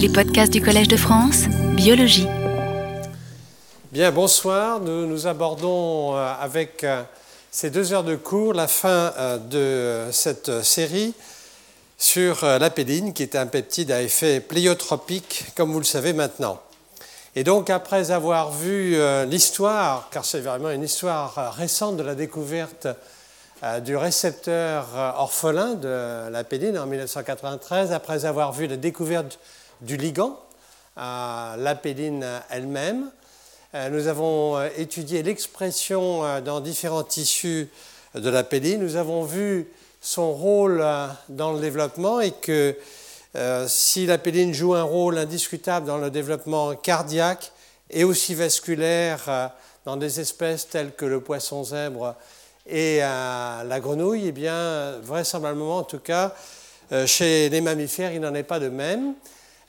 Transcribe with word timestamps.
Les 0.00 0.08
podcasts 0.08 0.50
du 0.50 0.62
Collège 0.62 0.88
de 0.88 0.96
France, 0.96 1.42
biologie. 1.74 2.26
Bien, 3.92 4.10
bonsoir. 4.10 4.80
Nous, 4.80 5.04
nous 5.04 5.26
abordons 5.26 6.16
euh, 6.16 6.32
avec 6.40 6.84
euh, 6.84 7.02
ces 7.50 7.68
deux 7.68 7.92
heures 7.92 8.02
de 8.02 8.16
cours 8.16 8.54
la 8.54 8.66
fin 8.66 9.12
euh, 9.18 9.36
de 9.36 10.10
cette 10.10 10.62
série 10.62 11.12
sur 11.98 12.46
l'apéline, 12.46 13.12
qui 13.12 13.22
est 13.22 13.36
un 13.36 13.46
peptide 13.46 13.90
à 13.90 14.00
effet 14.00 14.40
pléiotropique, 14.40 15.44
comme 15.54 15.70
vous 15.70 15.80
le 15.80 15.84
savez 15.84 16.14
maintenant. 16.14 16.62
Et 17.36 17.44
donc, 17.44 17.68
après 17.68 18.10
avoir 18.10 18.52
vu 18.52 18.96
l'histoire, 19.26 20.08
car 20.10 20.24
c'est 20.24 20.40
vraiment 20.40 20.70
une 20.70 20.82
histoire 20.82 21.54
récente 21.54 21.98
de 21.98 22.02
la 22.02 22.14
découverte 22.14 22.88
du 23.84 23.98
récepteur 23.98 24.86
orphelin 25.18 25.74
de 25.74 26.30
l'apéline 26.30 26.78
en 26.78 26.86
1993, 26.86 27.92
après 27.92 28.24
avoir 28.24 28.52
vu 28.54 28.66
la 28.66 28.78
découverte 28.78 29.38
du 29.82 29.96
ligand, 29.96 30.38
l'apéline 30.96 32.26
elle-même. 32.50 33.10
Euh, 33.72 33.88
nous 33.88 34.08
avons 34.08 34.56
euh, 34.56 34.68
étudié 34.78 35.22
l'expression 35.22 36.24
euh, 36.24 36.40
dans 36.40 36.60
différents 36.60 37.04
tissus 37.04 37.68
de 38.16 38.28
l'apéline. 38.28 38.80
Nous 38.80 38.96
avons 38.96 39.22
vu 39.22 39.68
son 40.00 40.32
rôle 40.32 40.84
dans 41.28 41.52
le 41.52 41.60
développement 41.60 42.20
et 42.20 42.32
que 42.32 42.74
si 43.66 44.06
l'apéline 44.06 44.52
joue 44.54 44.74
un 44.74 44.82
rôle 44.82 45.18
indiscutable 45.18 45.86
dans 45.86 45.98
le 45.98 46.10
développement 46.10 46.74
cardiaque 46.74 47.52
et 47.90 48.02
aussi 48.02 48.34
vasculaire 48.34 49.52
dans 49.84 49.96
des 49.96 50.18
espèces 50.18 50.68
telles 50.68 50.92
que 50.92 51.04
le 51.04 51.20
poisson 51.20 51.62
zèbre 51.62 52.16
et 52.66 53.00
la 53.00 53.78
grenouille, 53.78 54.28
eh 54.28 54.32
bien, 54.32 54.98
vraisemblablement, 55.02 55.76
en 55.76 55.84
tout 55.84 55.98
cas, 55.98 56.34
chez 57.04 57.50
les 57.50 57.60
mammifères, 57.60 58.12
il 58.12 58.22
n'en 58.22 58.34
est 58.34 58.42
pas 58.42 58.58
de 58.58 58.70
même. 58.70 59.14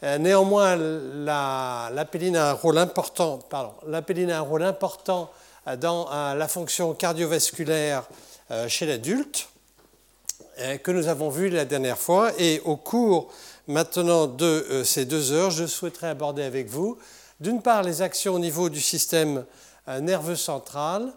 Euh, 0.04 0.18
néanmoins, 0.18 0.76
l'apéline 0.76 2.36
a 2.36 2.50
un 2.50 2.54
rôle 2.54 2.80
important, 2.80 3.40
a 3.52 3.74
un 3.92 4.40
rôle 4.42 4.64
important 4.64 5.30
euh, 5.68 5.76
dans 5.76 6.12
euh, 6.12 6.34
la 6.34 6.48
fonction 6.48 6.94
cardiovasculaire 6.94 8.04
chez 8.68 8.86
l'adulte, 8.86 9.48
que 10.84 10.92
nous 10.92 11.08
avons 11.08 11.30
vu 11.30 11.48
la 11.48 11.64
dernière 11.64 11.98
fois. 11.98 12.34
Et 12.38 12.60
au 12.66 12.76
cours 12.76 13.32
maintenant 13.66 14.28
de 14.28 14.82
ces 14.84 15.06
deux 15.06 15.32
heures, 15.32 15.52
je 15.52 15.66
souhaiterais 15.66 16.10
aborder 16.10 16.44
avec 16.44 16.68
vous, 16.68 16.98
d'une 17.40 17.62
part, 17.62 17.82
les 17.82 18.02
actions 18.02 18.34
au 18.34 18.40
niveau 18.40 18.70
du 18.70 18.82
système 18.82 19.46
nerveux 20.02 20.36
central, 20.36 21.14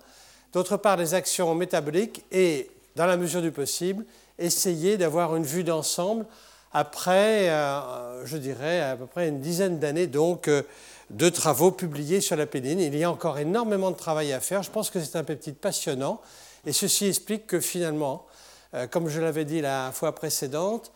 d'autre 0.52 0.76
part, 0.76 0.96
les 0.96 1.14
actions 1.14 1.52
métaboliques 1.56 2.24
et, 2.30 2.70
dans 2.94 3.06
la 3.06 3.16
mesure 3.16 3.42
du 3.42 3.50
possible, 3.50 4.04
essayer 4.38 4.96
d'avoir 4.96 5.34
une 5.34 5.42
vue 5.42 5.64
d'ensemble 5.64 6.26
après, 6.76 7.48
euh, 7.50 8.26
je 8.26 8.36
dirais, 8.36 8.80
à 8.80 8.96
peu 8.96 9.06
près 9.06 9.28
une 9.28 9.40
dizaine 9.40 9.78
d'années 9.78 10.08
donc 10.08 10.48
euh, 10.48 10.62
de 11.10 11.28
travaux 11.28 11.70
publiés 11.70 12.20
sur 12.20 12.34
la 12.34 12.46
pédine. 12.46 12.80
Il 12.80 12.96
y 12.96 13.04
a 13.04 13.10
encore 13.10 13.38
énormément 13.38 13.92
de 13.92 13.96
travail 13.96 14.32
à 14.32 14.40
faire. 14.40 14.64
Je 14.64 14.72
pense 14.72 14.90
que 14.90 15.00
c'est 15.00 15.16
un 15.16 15.22
peptide 15.22 15.54
passionnant. 15.54 16.20
Et 16.66 16.72
ceci 16.72 17.06
explique 17.06 17.46
que 17.46 17.60
finalement, 17.60 18.26
euh, 18.74 18.88
comme 18.88 19.08
je 19.08 19.20
l'avais 19.20 19.44
dit 19.44 19.60
la 19.60 19.92
fois 19.92 20.16
précédente, 20.16 20.90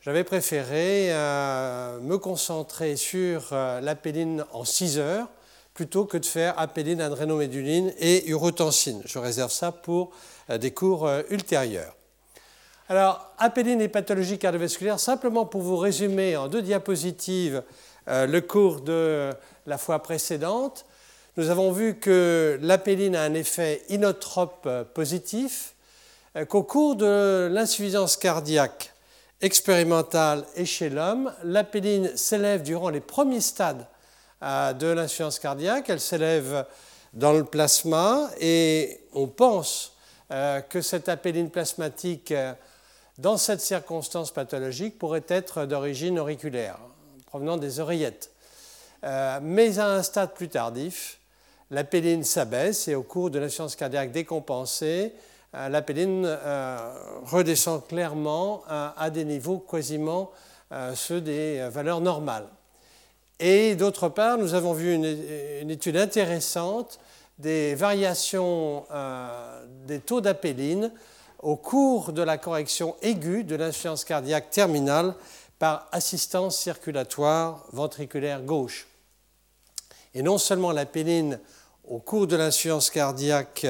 j'avais 0.00 0.24
préféré 0.24 1.10
me 1.10 2.16
concentrer 2.16 2.96
sur 2.96 3.50
la 3.52 3.94
pédine 3.94 4.46
en 4.50 4.64
6 4.64 4.98
heures 4.98 5.28
plutôt 5.74 6.06
que 6.06 6.16
de 6.16 6.24
faire 6.24 6.58
apéline, 6.58 7.02
adrénoméduline 7.02 7.92
et 7.98 8.26
urotensine. 8.30 9.02
Je 9.04 9.18
réserve 9.18 9.52
ça 9.52 9.72
pour 9.72 10.12
des 10.48 10.70
cours 10.70 11.06
ultérieurs. 11.28 11.99
Alors, 12.90 13.24
apéline 13.38 13.80
et 13.80 13.86
pathologie 13.86 14.36
cardiovasculaire, 14.36 14.98
simplement 14.98 15.46
pour 15.46 15.60
vous 15.60 15.76
résumer 15.76 16.36
en 16.36 16.48
deux 16.48 16.60
diapositives 16.60 17.62
euh, 18.08 18.26
le 18.26 18.40
cours 18.40 18.80
de 18.80 19.30
la 19.66 19.78
fois 19.78 20.02
précédente, 20.02 20.84
nous 21.36 21.50
avons 21.50 21.70
vu 21.70 22.00
que 22.00 22.58
l'apéline 22.60 23.14
a 23.14 23.22
un 23.22 23.34
effet 23.34 23.82
inotrope 23.90 24.64
euh, 24.66 24.82
positif, 24.82 25.74
euh, 26.34 26.44
qu'au 26.44 26.64
cours 26.64 26.96
de 26.96 27.48
l'insuffisance 27.52 28.16
cardiaque 28.16 28.92
expérimentale 29.40 30.44
et 30.56 30.64
chez 30.64 30.90
l'homme, 30.90 31.32
l'apéline 31.44 32.10
s'élève 32.16 32.64
durant 32.64 32.90
les 32.90 33.00
premiers 33.00 33.40
stades 33.40 33.86
de 34.42 34.86
l'insuffisance 34.88 35.38
cardiaque, 35.38 35.90
elle 35.90 36.00
s'élève 36.00 36.66
dans 37.12 37.34
le 37.34 37.44
plasma 37.44 38.30
et 38.40 39.00
on 39.12 39.28
pense 39.28 39.96
que 40.28 40.80
cette 40.80 41.08
apéline 41.08 41.50
plasmatique 41.50 42.32
dans 43.20 43.36
cette 43.36 43.60
circonstance 43.60 44.30
pathologique 44.30 44.98
pourrait 44.98 45.24
être 45.28 45.66
d'origine 45.66 46.18
auriculaire, 46.18 46.78
provenant 47.26 47.58
des 47.58 47.78
oreillettes. 47.78 48.30
Euh, 49.04 49.38
mais 49.42 49.78
à 49.78 49.88
un 49.88 50.02
stade 50.02 50.32
plus 50.32 50.48
tardif, 50.48 51.18
la 51.70 51.84
péline 51.84 52.24
s'abaisse 52.24 52.88
et 52.88 52.94
au 52.94 53.02
cours 53.02 53.30
de 53.30 53.38
l'insuffisance 53.38 53.76
cardiaque 53.76 54.12
décompensée, 54.12 55.12
euh, 55.54 55.82
euh, 55.90 56.94
redescend 57.24 57.86
clairement 57.86 58.62
à, 58.68 59.10
des 59.10 59.24
niveaux 59.24 59.58
quasiment 59.58 60.30
ceux 60.94 61.20
des 61.20 61.68
valeurs 61.68 62.00
normales. 62.00 62.46
Et 63.40 63.74
d'autre 63.74 64.08
part, 64.08 64.38
nous 64.38 64.54
avons 64.54 64.72
vu 64.72 64.94
une 64.94 65.70
étude 65.70 65.96
intéressante 65.96 67.00
des 67.40 67.74
variations 67.74 68.84
des 69.86 69.98
taux 69.98 70.20
d'apéline 70.20 70.92
au 71.42 71.56
cours 71.56 72.12
de 72.12 72.22
la 72.22 72.38
correction 72.38 72.96
aiguë 73.02 73.44
de 73.44 73.56
l'insuffisance 73.56 74.04
cardiaque 74.04 74.50
terminale 74.50 75.14
par 75.58 75.88
assistance 75.92 76.58
circulatoire 76.58 77.66
ventriculaire 77.72 78.42
gauche. 78.42 78.86
Et 80.14 80.22
non 80.22 80.38
seulement 80.38 80.72
la 80.72 80.86
au 81.84 81.98
cours 81.98 82.26
de 82.26 82.36
l'insuffisance 82.36 82.90
cardiaque 82.90 83.66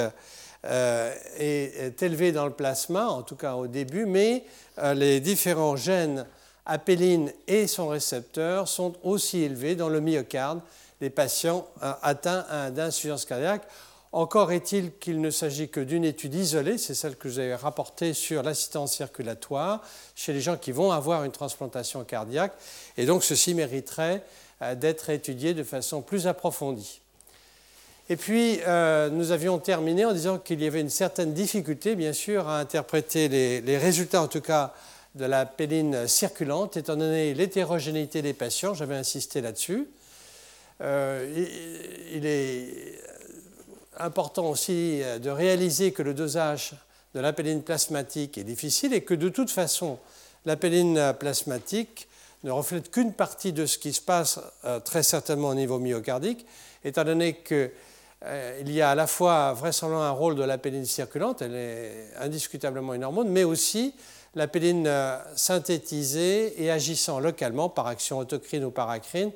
euh, 0.66 1.14
est, 1.38 2.02
élevée 2.02 2.32
dans 2.32 2.46
le 2.46 2.52
plasma, 2.52 3.08
en 3.08 3.22
tout 3.22 3.36
cas 3.36 3.54
au 3.54 3.66
début, 3.66 4.04
mais 4.04 4.44
euh, 4.78 4.94
les 4.94 5.20
différents 5.20 5.76
gènes 5.76 6.26
apéline 6.66 7.32
et 7.46 7.66
son 7.66 7.88
récepteur 7.88 8.68
sont 8.68 8.94
aussi 9.02 9.40
élevés 9.40 9.74
dans 9.74 9.88
le 9.88 10.00
myocarde 10.00 10.60
des 11.00 11.10
patients 11.10 11.66
euh, 11.82 11.92
atteints 12.02 12.70
d'insuffisance 12.70 13.24
cardiaque. 13.24 13.62
Encore 14.12 14.50
est-il 14.50 14.92
qu'il 14.98 15.20
ne 15.20 15.30
s'agit 15.30 15.68
que 15.68 15.78
d'une 15.78 16.04
étude 16.04 16.34
isolée, 16.34 16.78
c'est 16.78 16.94
celle 16.94 17.14
que 17.14 17.28
j'ai 17.28 17.54
rapportée 17.54 18.12
sur 18.12 18.42
l'assistance 18.42 18.92
circulatoire 18.92 19.82
chez 20.16 20.32
les 20.32 20.40
gens 20.40 20.56
qui 20.56 20.72
vont 20.72 20.90
avoir 20.90 21.22
une 21.22 21.30
transplantation 21.30 22.02
cardiaque, 22.02 22.52
et 22.96 23.06
donc 23.06 23.22
ceci 23.22 23.54
mériterait 23.54 24.24
euh, 24.62 24.74
d'être 24.74 25.10
étudié 25.10 25.54
de 25.54 25.62
façon 25.62 26.02
plus 26.02 26.26
approfondie. 26.26 27.00
Et 28.08 28.16
puis, 28.16 28.58
euh, 28.66 29.08
nous 29.10 29.30
avions 29.30 29.60
terminé 29.60 30.04
en 30.04 30.12
disant 30.12 30.38
qu'il 30.38 30.60
y 30.60 30.66
avait 30.66 30.80
une 30.80 30.90
certaine 30.90 31.32
difficulté, 31.32 31.94
bien 31.94 32.12
sûr, 32.12 32.48
à 32.48 32.58
interpréter 32.58 33.28
les, 33.28 33.78
résultats, 33.78 34.22
en 34.22 34.26
tout 34.26 34.40
cas, 34.40 34.74
de 35.14 35.24
la 35.24 35.46
péline 35.46 36.08
circulante, 36.08 36.76
étant 36.76 36.96
donné 36.96 37.32
l'hétérogénéité 37.34 38.22
des 38.22 38.32
patients, 38.32 38.74
j'avais 38.74 38.96
insisté 38.96 39.40
là-dessus. 39.40 39.86
Euh, 40.80 41.46
il 42.12 42.26
est 42.26 42.98
important 44.00 44.48
aussi 44.48 45.02
euh, 45.02 45.18
de 45.18 45.30
réaliser 45.30 45.92
que 45.92 46.02
le 46.02 46.14
dosage 46.14 46.74
de 47.14 47.20
l'apéline 47.20 47.62
plasmatique 47.62 48.38
est 48.38 48.44
difficile 48.44 48.92
et 48.94 49.02
que 49.02 49.14
de 49.14 49.28
toute 49.28 49.50
façon, 49.50 49.98
l'apéline 50.46 51.14
plasmatique 51.18 52.08
ne 52.44 52.50
reflète 52.50 52.90
qu'une 52.90 53.12
partie 53.12 53.52
de 53.52 53.66
ce 53.66 53.78
qui 53.78 53.92
se 53.92 54.00
passe 54.00 54.40
euh, 54.64 54.80
très 54.80 55.02
certainement 55.02 55.48
au 55.48 55.54
niveau 55.54 55.78
myocardique, 55.78 56.46
étant 56.84 57.04
donné 57.04 57.34
qu'il 57.34 57.70
euh, 58.24 58.62
y 58.64 58.80
a 58.80 58.90
à 58.90 58.94
la 58.94 59.06
fois 59.06 59.52
vraisemblablement 59.52 60.06
un 60.06 60.12
rôle 60.12 60.36
de 60.36 60.44
l'apéline 60.44 60.86
circulante, 60.86 61.42
elle 61.42 61.54
est 61.54 62.10
indiscutablement 62.18 62.94
une 62.94 63.04
hormone, 63.04 63.28
mais 63.28 63.44
aussi 63.44 63.94
l'apéline 64.36 64.88
synthétisée 65.34 66.62
et 66.62 66.70
agissant 66.70 67.18
localement 67.18 67.68
par 67.68 67.88
action 67.88 68.18
autocrine 68.18 68.64
ou 68.64 68.70
paracrine, 68.70 69.32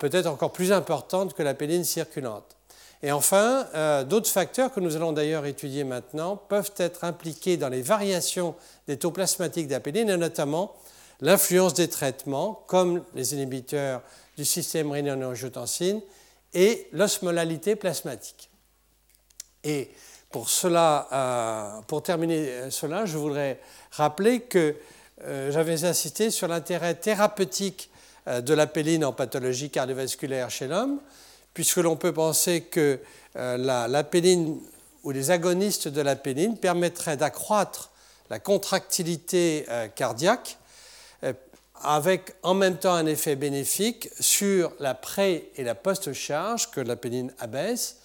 peut-être 0.00 0.26
encore 0.26 0.50
plus 0.50 0.72
importante 0.72 1.34
que 1.34 1.44
l'apéline 1.44 1.84
circulante. 1.84 2.57
Et 3.02 3.12
enfin, 3.12 3.66
euh, 3.74 4.02
d'autres 4.02 4.30
facteurs 4.30 4.72
que 4.72 4.80
nous 4.80 4.96
allons 4.96 5.12
d'ailleurs 5.12 5.46
étudier 5.46 5.84
maintenant 5.84 6.36
peuvent 6.36 6.72
être 6.78 7.04
impliqués 7.04 7.56
dans 7.56 7.68
les 7.68 7.82
variations 7.82 8.56
des 8.88 8.96
taux 8.96 9.12
plasmatiques 9.12 9.68
d'apéline, 9.68 10.10
et 10.10 10.16
notamment 10.16 10.74
l'influence 11.20 11.74
des 11.74 11.88
traitements, 11.88 12.64
comme 12.66 13.04
les 13.14 13.34
inhibiteurs 13.34 14.02
du 14.36 14.44
système 14.44 14.90
rénine-angiotensine, 14.90 16.00
et 16.54 16.88
l'osmolalité 16.92 17.76
plasmatique. 17.76 18.50
Et 19.62 19.90
pour, 20.30 20.48
cela, 20.48 21.08
euh, 21.12 21.82
pour 21.82 22.02
terminer 22.02 22.48
euh, 22.48 22.70
cela, 22.70 23.06
je 23.06 23.16
voudrais 23.16 23.60
rappeler 23.92 24.40
que 24.40 24.76
j'avais 25.20 25.84
insisté 25.84 26.30
sur 26.30 26.46
l'intérêt 26.46 26.94
thérapeutique 26.94 27.90
de 28.28 28.54
l'apéline 28.54 29.04
en 29.04 29.12
pathologie 29.12 29.68
cardiovasculaire 29.68 30.48
chez 30.48 30.68
l'homme, 30.68 31.00
puisque 31.58 31.78
l'on 31.78 31.96
peut 31.96 32.12
penser 32.12 32.60
que 32.60 33.00
euh, 33.34 34.02
ou 35.02 35.10
les 35.10 35.30
agonistes 35.32 35.88
de 35.88 36.00
la 36.00 36.14
péline 36.14 36.56
permettraient 36.56 37.16
d'accroître 37.16 37.90
la 38.30 38.38
contractilité 38.38 39.66
euh, 39.68 39.88
cardiaque, 39.88 40.56
euh, 41.24 41.32
avec 41.82 42.36
en 42.44 42.54
même 42.54 42.76
temps 42.76 42.94
un 42.94 43.06
effet 43.06 43.34
bénéfique 43.34 44.08
sur 44.20 44.70
la 44.78 44.94
pré- 44.94 45.50
et 45.56 45.64
la 45.64 45.74
post-charge 45.74 46.70
que 46.70 46.80
l'apéline 46.80 47.32
abaisse. 47.40 47.96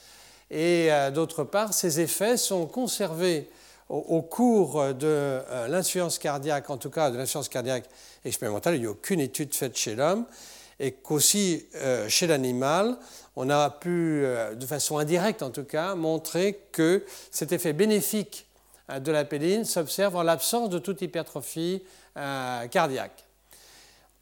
Et 0.50 0.90
d'autre 1.14 1.44
part, 1.44 1.76
ces 1.76 2.00
effets 2.00 2.38
sont 2.38 2.66
conservés 2.66 3.52
au, 3.88 4.24
cours 4.24 4.94
de 4.96 5.40
l'insuffisance 5.68 6.18
cardiaque, 6.18 6.72
en 6.72 6.78
tout 6.78 6.90
cas 6.90 7.12
de 7.12 7.18
l'insuffisance 7.18 7.50
cardiaque 7.50 7.86
expérimentale. 8.26 8.76
Il 8.76 8.82
n'y 8.82 8.88
a 8.88 8.92
aucune 8.92 9.20
étude 9.20 9.54
faite 9.54 9.78
chez 9.78 9.96
l'homme 9.96 10.26
et 10.80 10.92
qu'aussi 10.92 11.66
chez 12.08 12.28
l'animal, 12.28 12.98
on 13.36 13.50
a 13.50 13.70
pu, 13.70 14.26
de 14.56 14.66
façon 14.66 14.98
indirecte 14.98 15.42
en 15.42 15.50
tout 15.50 15.64
cas, 15.64 15.96
montrer 15.96 16.60
que 16.72 17.04
cet 17.32 17.52
effet 17.52 17.74
bénéfique 17.74 18.46
de 19.00 19.12
la 19.12 19.26
péline 19.26 19.66
s'observe 19.66 20.16
en 20.16 20.24
l'absence 20.24 20.70
de 20.70 20.80
toute 20.80 21.02
hypertrophie 21.02 21.84
euh, 22.18 22.68
cardiaque. 22.68 23.24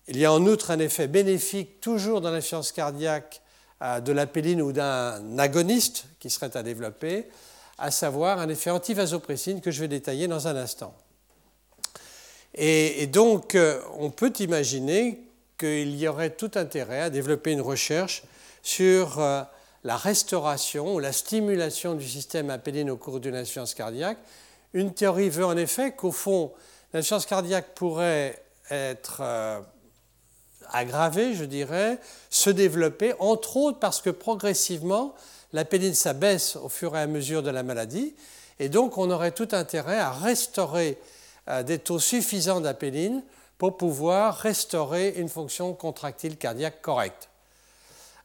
Il 0.07 0.17
y 0.17 0.25
a 0.25 0.31
en 0.31 0.45
outre 0.45 0.71
un 0.71 0.79
effet 0.79 1.07
bénéfique 1.07 1.81
toujours 1.81 2.21
dans 2.21 2.31
l'insuffisance 2.31 2.71
cardiaque 2.71 3.41
euh, 3.81 3.99
de 3.99 4.11
la 4.11 4.27
péline 4.27 4.61
ou 4.61 4.71
d'un 4.71 5.37
agoniste 5.37 6.05
qui 6.19 6.29
serait 6.29 6.55
à 6.55 6.63
développer, 6.63 7.27
à 7.77 7.91
savoir 7.91 8.39
un 8.39 8.49
effet 8.49 8.69
antivasopressine 8.69 9.61
que 9.61 9.71
je 9.71 9.81
vais 9.81 9.87
détailler 9.87 10.27
dans 10.27 10.47
un 10.47 10.55
instant. 10.55 10.93
Et, 12.53 13.07
donc, 13.07 13.55
euh, 13.55 13.81
on 13.97 14.09
peut 14.09 14.33
imaginer 14.39 15.21
qu'il 15.57 15.95
y 15.95 16.07
aurait 16.07 16.31
tout 16.31 16.51
intérêt 16.55 17.01
à 17.01 17.09
développer 17.09 17.51
une 17.51 17.61
recherche 17.61 18.23
sur 18.63 19.19
la 19.83 19.97
restauration 19.97 20.95
ou 20.95 20.99
la 20.99 21.11
stimulation 21.11 21.95
du 21.95 22.07
système 22.07 22.49
apéline 22.49 22.89
au 22.89 22.97
cours 22.97 23.19
d'une 23.19 23.35
insuffisance 23.35 23.73
cardiaque 23.73 24.19
une 24.73 24.93
théorie 24.93 25.29
veut 25.29 25.45
en 25.45 25.57
effet 25.57 25.91
qu'au 25.91 26.11
fond, 26.11 26.51
l'insuffisance 26.93 27.25
cardiaque 27.25 27.73
pourrait 27.75 28.41
être 28.69 29.19
euh, 29.21 29.59
aggravée, 30.69 31.33
je 31.33 31.43
dirais, 31.43 31.99
se 32.29 32.49
développer, 32.49 33.13
entre 33.19 33.57
autres 33.57 33.79
parce 33.79 34.01
que 34.01 34.09
progressivement, 34.09 35.13
la 35.51 35.65
péninsule 35.65 35.95
s'abaisse 35.95 36.55
au 36.55 36.69
fur 36.69 36.95
et 36.95 37.01
à 37.01 37.07
mesure 37.07 37.43
de 37.43 37.49
la 37.49 37.63
maladie, 37.63 38.15
et 38.59 38.69
donc 38.69 38.97
on 38.97 39.11
aurait 39.11 39.31
tout 39.31 39.49
intérêt 39.51 39.99
à 39.99 40.11
restaurer 40.11 40.97
euh, 41.49 41.63
des 41.63 41.79
taux 41.79 41.99
suffisants 41.99 42.61
d'apéline 42.61 43.23
pour 43.57 43.75
pouvoir 43.75 44.37
restaurer 44.37 45.09
une 45.17 45.29
fonction 45.29 45.73
contractile 45.73 46.37
cardiaque 46.37 46.81
correcte. 46.81 47.30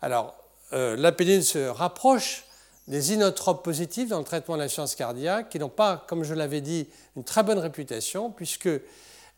Alors, 0.02 0.34
euh, 0.72 0.96
se 1.42 1.68
rapproche 1.68 2.44
des 2.88 3.12
inotropes 3.12 3.64
positifs 3.64 4.08
dans 4.08 4.18
le 4.18 4.24
traitement 4.24 4.56
de 4.56 4.62
la 4.62 4.68
science 4.68 4.94
cardiaque 4.94 5.48
qui 5.48 5.58
n'ont 5.58 5.68
pas, 5.68 6.04
comme 6.08 6.22
je 6.22 6.34
l'avais 6.34 6.60
dit, 6.60 6.88
une 7.16 7.24
très 7.24 7.42
bonne 7.42 7.58
réputation 7.58 8.30
puisque 8.30 8.68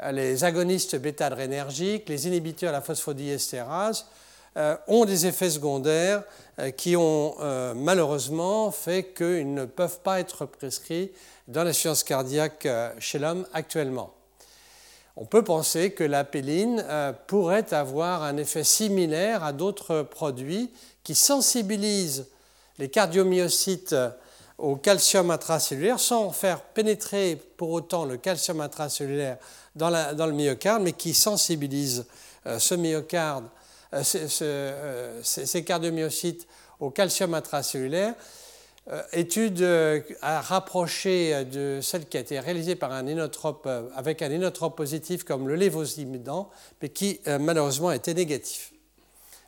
euh, 0.03 0.13
les 0.13 0.45
agonistes 0.45 0.97
bêta-adrénergiques, 0.97 2.09
les 2.09 2.27
inhibiteurs 2.27 2.71
de 2.71 2.77
la 2.77 2.83
phosphodiestérase 2.83 4.07
euh, 4.57 4.77
ont 4.87 5.05
des 5.05 5.27
effets 5.27 5.51
secondaires 5.51 6.23
euh, 6.59 6.71
qui 6.71 6.97
ont 6.97 7.37
malheureusement 7.75 8.71
fait 8.71 9.15
qu'ils 9.15 9.53
ne 9.55 9.65
peuvent 9.65 10.01
pas 10.01 10.21
être 10.21 10.47
prescrits 10.47 11.11
dans 11.47 11.65
la 11.65 11.73
science 11.73 12.05
cardiaque 12.05 12.69
chez 12.99 13.19
l'homme 13.19 13.47
actuellement. 13.55 14.13
On 15.21 15.25
peut 15.25 15.43
penser 15.43 15.91
que 15.91 16.05
la 16.05 16.23
péline 16.23 16.85
pourrait 17.27 17.75
avoir 17.75 18.23
un 18.23 18.37
effet 18.37 18.63
similaire 18.63 19.43
à 19.43 19.53
d'autres 19.53 20.03
produits 20.03 20.71
qui 21.03 21.17
sensibilisent 21.17 22.27
les 22.79 22.89
cardiomyocytes 22.89 23.97
au 24.59 24.77
calcium 24.77 25.31
intracellulaire 25.31 26.01
sans 26.01 26.31
faire 26.31 26.61
pénétrer 26.61 27.37
pour 27.57 27.71
autant 27.71 28.05
le 28.05 28.17
calcium 28.17 28.61
intracellulaire 28.61 29.39
dans, 29.77 29.91
le 29.91 30.33
myocarde, 30.33 30.83
mais 30.83 30.93
qui 30.93 31.15
sensibilise 31.15 32.07
euh, 32.47 32.59
ce 32.59 32.75
myocarde, 32.75 33.47
euh, 33.95 34.03
euh, 34.43 35.21
ces 35.23 35.65
cardiomyocytes 35.65 36.47
au 36.81 36.91
calcium 36.91 37.35
intracellulaire. 37.35 38.15
Étude 39.13 39.63
à 40.23 40.41
rapprocher 40.41 41.45
de 41.45 41.81
celle 41.83 42.07
qui 42.07 42.17
a 42.17 42.21
été 42.21 42.41
réalisée 42.41 42.75
par 42.75 42.93
un 42.93 43.07
inotrope, 43.07 43.69
avec 43.95 44.23
un 44.23 44.31
inotrope 44.31 44.77
positif 44.77 45.25
comme 45.25 45.47
le 45.47 45.57
lévosimedan, 45.57 46.51
mais 46.81 46.89
qui 46.89 47.21
malheureusement 47.27 47.93
était 47.93 48.15
négatif. 48.15 48.73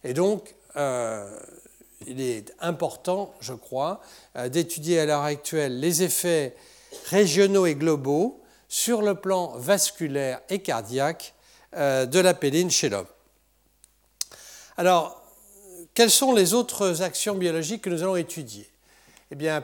Et 0.05 0.13
donc, 0.13 0.55
il 2.07 2.21
est 2.21 2.55
important, 2.61 3.35
je 3.41 3.53
crois, 3.53 4.01
euh, 4.37 4.49
d'étudier 4.49 5.01
à 5.01 5.07
l'heure 5.07 5.23
actuelle 5.23 5.81
les 5.81 6.03
effets 6.03 6.57
régionaux 7.07 7.67
et 7.67 7.75
globaux 7.75 8.41
sur 8.69 9.03
le 9.03 9.15
plan 9.15 9.53
vasculaire 9.57 10.41
et 10.49 10.61
cardiaque 10.61 11.35
euh, 11.77 12.07
de 12.07 12.19
la 12.19 12.35
péline 12.35 12.71
chez 12.71 12.89
l'homme. 12.89 13.07
Alors, 14.77 15.23
quelles 15.95 16.11
sont 16.11 16.33
les 16.33 16.55
autres 16.55 17.03
actions 17.03 17.35
biologiques 17.35 17.83
que 17.83 17.91
nous 17.91 18.03
allons 18.03 18.17
étudier? 18.17 18.70
Eh 19.33 19.37
bien, 19.37 19.63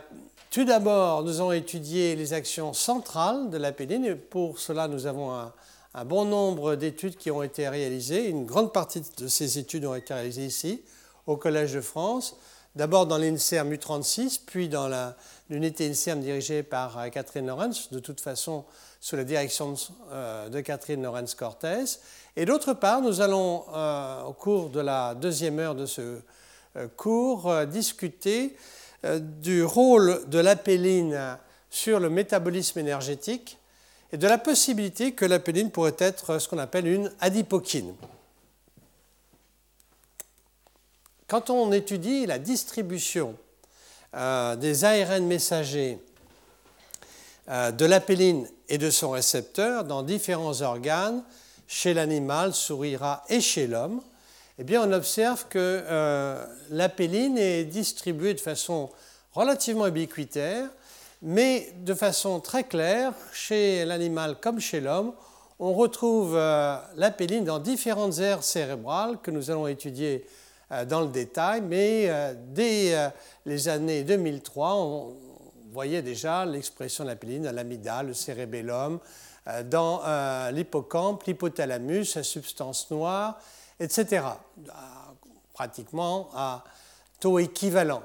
tout 0.53 0.65
d'abord, 0.65 1.25
nous 1.25 1.41
allons 1.41 1.51
étudier 1.51 2.15
les 2.15 2.33
actions 2.33 2.73
centrales 2.73 3.51
de 3.51 3.57
la 3.57 3.73
péline 3.73 4.05
et 4.05 4.15
pour 4.15 4.61
cela, 4.61 4.87
nous 4.87 5.07
avons 5.07 5.33
un, 5.33 5.53
bon 6.05 6.25
nombre 6.25 6.77
d'études 6.77 7.17
qui 7.17 7.33
ont 7.33 7.43
été 7.43 7.69
réalisées. 7.69 8.29
Une 8.29 8.47
grande 8.47 8.73
partie 8.73 9.03
de 9.19 9.27
ces 9.27 9.59
études 9.59 9.85
ont 9.85 9.97
été 9.97 10.15
réalisées 10.15 10.47
ici 10.47 10.85
au 11.27 11.37
Collège 11.37 11.73
de 11.73 11.81
France, 11.81 12.37
d'abord 12.77 13.07
dans 13.07 13.19
l'INSERM 13.19 13.73
U36, 13.73 14.43
puis 14.47 14.69
dans 14.69 14.89
l'unité 15.51 15.89
INSERM 15.89 16.21
dirigée 16.21 16.63
par 16.63 16.97
euh, 16.97 17.09
Catherine 17.09 17.49
Lorenz, 17.49 17.89
de 17.91 17.99
toute 17.99 18.21
façon 18.21 18.65
sous 19.01 19.17
la 19.17 19.25
direction 19.25 19.75
euh, 20.13 20.49
de 20.49 20.61
Catherine 20.61 21.03
Lorenz-Cortez. 21.03 21.99
Et 22.37 22.45
d'autre 22.45 22.73
part, 22.73 23.01
nous 23.03 23.21
allons, 23.21 23.65
euh, 23.75 24.23
au 24.23 24.33
cours 24.33 24.71
de 24.71 24.79
la 24.79 25.17
deuxième 25.17 25.59
heure 25.59 25.75
de 25.75 25.87
ce 25.87 26.21
cours, 26.97 27.51
discuter 27.67 28.55
du 29.05 29.63
rôle 29.63 30.23
de 30.29 30.39
l'apéline 30.39 31.39
sur 31.71 32.01
le 32.01 32.09
métabolisme 32.11 32.79
énergétique 32.79 33.59
et 34.13 34.17
de 34.17 34.27
la 34.27 34.39
possibilité 34.39 35.13
que 35.13 35.25
l'apéline 35.25 35.71
pourrait 35.71 35.97
être 35.99 36.39
ce 36.39 36.49
qu'on 36.49 36.59
appelle 36.59 36.87
une 36.87 37.13
adipokine. 37.21 37.95
Quand 41.27 41.51
on 41.51 41.73
étudie 41.73 42.25
la 42.27 42.39
distribution 42.39 43.37
euh, 44.15 44.55
des 44.55 44.85
ARN 44.85 45.27
messagers 45.27 45.99
euh, 47.49 47.73
de 47.73 47.85
l'apéline 47.85 48.49
et 48.69 48.79
de 48.79 48.91
son 48.91 49.11
récepteur 49.11 49.85
dans 49.85 50.03
différents 50.03 50.63
organes, 50.63 51.23
chez 51.67 51.95
l'animal, 51.95 52.55
souris, 52.55 52.97
rat 52.97 53.25
et 53.29 53.41
chez 53.41 53.67
l'homme, 53.67 54.01
eh 54.59 54.65
bien, 54.65 54.89
on 54.89 54.93
observe 54.93 55.47
que 55.49 55.59
euh, 55.59 56.45
l'apéline 56.71 57.39
est 57.39 57.65
distribuée 57.65 58.35
de 58.35 58.41
façon 58.41 58.91
relativement 59.33 59.87
ubiquitaire, 59.87 60.69
mais 61.23 61.73
de 61.85 61.95
façon 61.95 62.41
très 62.41 62.65
claire, 62.65 63.13
chez 63.33 63.85
l'animal 63.85 64.37
comme 64.41 64.61
chez 64.61 64.81
l'homme, 64.81 65.13
on 65.59 65.73
retrouve 65.73 66.37
l'apéline 66.97 67.45
dans 67.45 67.59
différentes 67.59 68.19
aires 68.19 68.43
cérébrales 68.43 69.19
que 69.23 69.31
nous 69.31 69.51
allons 69.51 69.67
étudier 69.67 70.27
euh, 70.73 70.85
dans 70.85 71.01
le 71.01 71.07
détail, 71.07 71.61
mais 71.61 72.07
euh, 72.09 72.35
dès 72.37 72.93
euh, 72.97 73.09
les 73.45 73.69
années 73.69 74.03
2003, 74.03 74.75
on 74.75 75.17
voyait 75.71 76.03
déjà 76.03 76.45
l'expression 76.45 77.05
de 77.05 77.11
la 77.11 77.15
péline 77.15 77.45
dans 77.45 77.55
l'amygdale, 77.55 78.09
le 78.09 78.15
cérébellum, 78.15 78.99
dans 79.67 80.01
l'hippocampe, 80.51 81.23
l'hypothalamus, 81.25 82.17
la 82.17 82.25
substance 82.25 82.91
noire, 82.91 83.39
etc. 83.81 84.25
Pratiquement 85.53 86.29
à 86.35 86.65
taux 87.21 87.39
équivalent. 87.39 88.03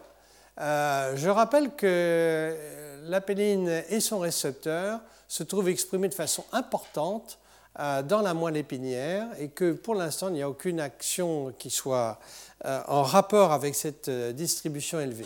je 0.58 1.28
rappelle 1.30 1.76
que 1.76 2.56
la 3.04 3.20
péline 3.22 3.84
et 3.90 4.00
son 4.00 4.20
récepteur 4.20 5.02
se 5.28 5.44
trouvent 5.44 5.70
exprimés 5.70 6.08
de 6.08 6.14
façon 6.14 6.46
importante 6.52 7.40
dans 7.78 8.22
la 8.22 8.34
moelle 8.34 8.58
épinière 8.58 9.28
et 9.40 9.50
que 9.50 9.74
pour 9.74 9.96
l'instant, 9.96 10.28
il 10.28 10.36
n'y 10.36 10.42
a 10.42 10.50
aucune 10.50 10.80
action 10.80 11.54
qui 11.58 11.70
soit 11.70 12.20
euh, 12.66 12.80
en 12.88 13.02
rapport 13.02 13.54
avec 13.54 13.74
cette 13.74 14.08
euh, 14.08 14.34
distribution 14.34 15.00
élevée. 15.00 15.26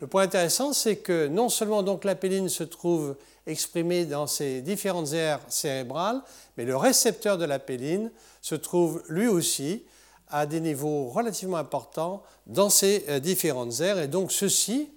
Le 0.00 0.06
point 0.06 0.22
intéressant, 0.22 0.72
c'est 0.72 0.96
que 0.96 1.26
non 1.26 1.50
seulement 1.50 1.82
donc 1.82 2.04
l'apéline 2.04 2.48
se 2.48 2.64
trouve 2.64 3.16
exprimée 3.46 4.06
dans 4.06 4.26
ces 4.26 4.62
différentes 4.62 5.12
aires 5.12 5.40
cérébrales, 5.48 6.22
mais 6.56 6.64
le 6.64 6.74
récepteur 6.74 7.36
de 7.36 7.44
l'apéline 7.44 8.10
se 8.40 8.54
trouve 8.54 9.02
lui 9.08 9.26
aussi 9.26 9.84
à 10.28 10.46
des 10.46 10.60
niveaux 10.60 11.08
relativement 11.08 11.58
importants 11.58 12.22
dans 12.46 12.70
ces 12.70 13.04
euh, 13.08 13.20
différentes 13.20 13.80
aires. 13.80 13.98
Et 13.98 14.08
donc 14.08 14.32
ceci 14.32 14.88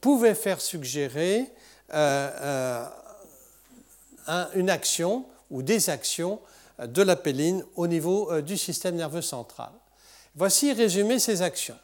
pouvait 0.00 0.34
faire 0.34 0.60
suggérer 0.60 1.44
une 4.56 4.70
action 4.70 5.24
ou 5.52 5.62
des 5.62 5.88
actions 5.88 6.40
de 6.80 7.02
l'apéline 7.02 7.64
au 7.76 7.86
niveau 7.86 8.40
du 8.40 8.56
système 8.58 8.96
nerveux 8.96 9.22
central. 9.22 9.70
Voici 10.34 10.72
résumé 10.72 11.20
ces 11.20 11.42
actions 11.42 11.78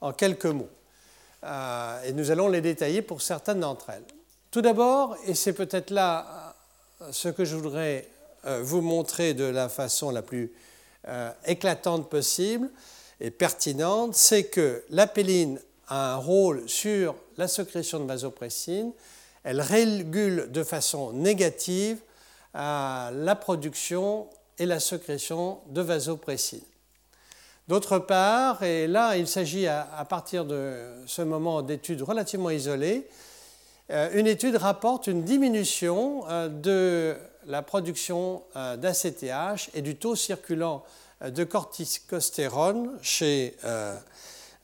en 0.00 0.14
quelques 0.14 0.46
mots. 0.46 0.70
Euh, 1.44 2.02
et 2.04 2.12
nous 2.12 2.30
allons 2.30 2.48
les 2.48 2.60
détailler 2.60 3.02
pour 3.02 3.22
certaines 3.22 3.60
d'entre 3.60 3.90
elles. 3.90 4.04
Tout 4.50 4.62
d'abord, 4.62 5.16
et 5.26 5.34
c'est 5.34 5.52
peut-être 5.52 5.90
là 5.90 6.54
euh, 7.02 7.08
ce 7.12 7.28
que 7.28 7.44
je 7.44 7.56
voudrais 7.56 8.08
vous 8.60 8.82
montrer 8.82 9.32
de 9.32 9.44
la 9.44 9.70
façon 9.70 10.10
la 10.10 10.20
plus 10.20 10.52
éclatante 11.46 12.10
possible 12.10 12.68
et 13.18 13.30
pertinente, 13.30 14.14
c'est 14.14 14.44
que 14.44 14.84
l'apéline 14.90 15.58
a 15.88 16.12
un 16.12 16.16
rôle 16.16 16.68
sur 16.68 17.14
la 17.38 17.48
sécrétion 17.48 18.00
de 18.00 18.04
vasopressine. 18.04 18.92
Elle 19.44 19.62
régule 19.62 20.52
de 20.52 20.62
façon 20.62 21.14
négative 21.14 22.00
la 22.52 23.38
production 23.40 24.28
et 24.58 24.66
la 24.66 24.80
sécrétion 24.80 25.60
de 25.68 25.80
vasopressine. 25.80 26.60
D'autre 27.66 27.98
part, 27.98 28.62
et 28.62 28.86
là 28.86 29.16
il 29.16 29.26
s'agit 29.26 29.66
à, 29.66 30.06
partir 30.06 30.44
de 30.44 30.84
ce 31.06 31.22
moment 31.22 31.62
d'études 31.62 32.02
relativement 32.02 32.50
isolées, 32.50 33.08
euh, 33.90 34.10
une 34.12 34.26
étude 34.26 34.56
rapporte 34.56 35.06
une 35.06 35.24
diminution 35.24 36.24
euh, 36.28 36.48
de 36.48 37.16
la 37.46 37.62
production 37.62 38.42
euh, 38.56 38.76
d'ACTH 38.76 39.70
et 39.72 39.80
du 39.80 39.96
taux 39.96 40.14
circulant 40.14 40.84
de 41.24 41.44
corticostérone 41.44 42.98
chez 43.00 43.56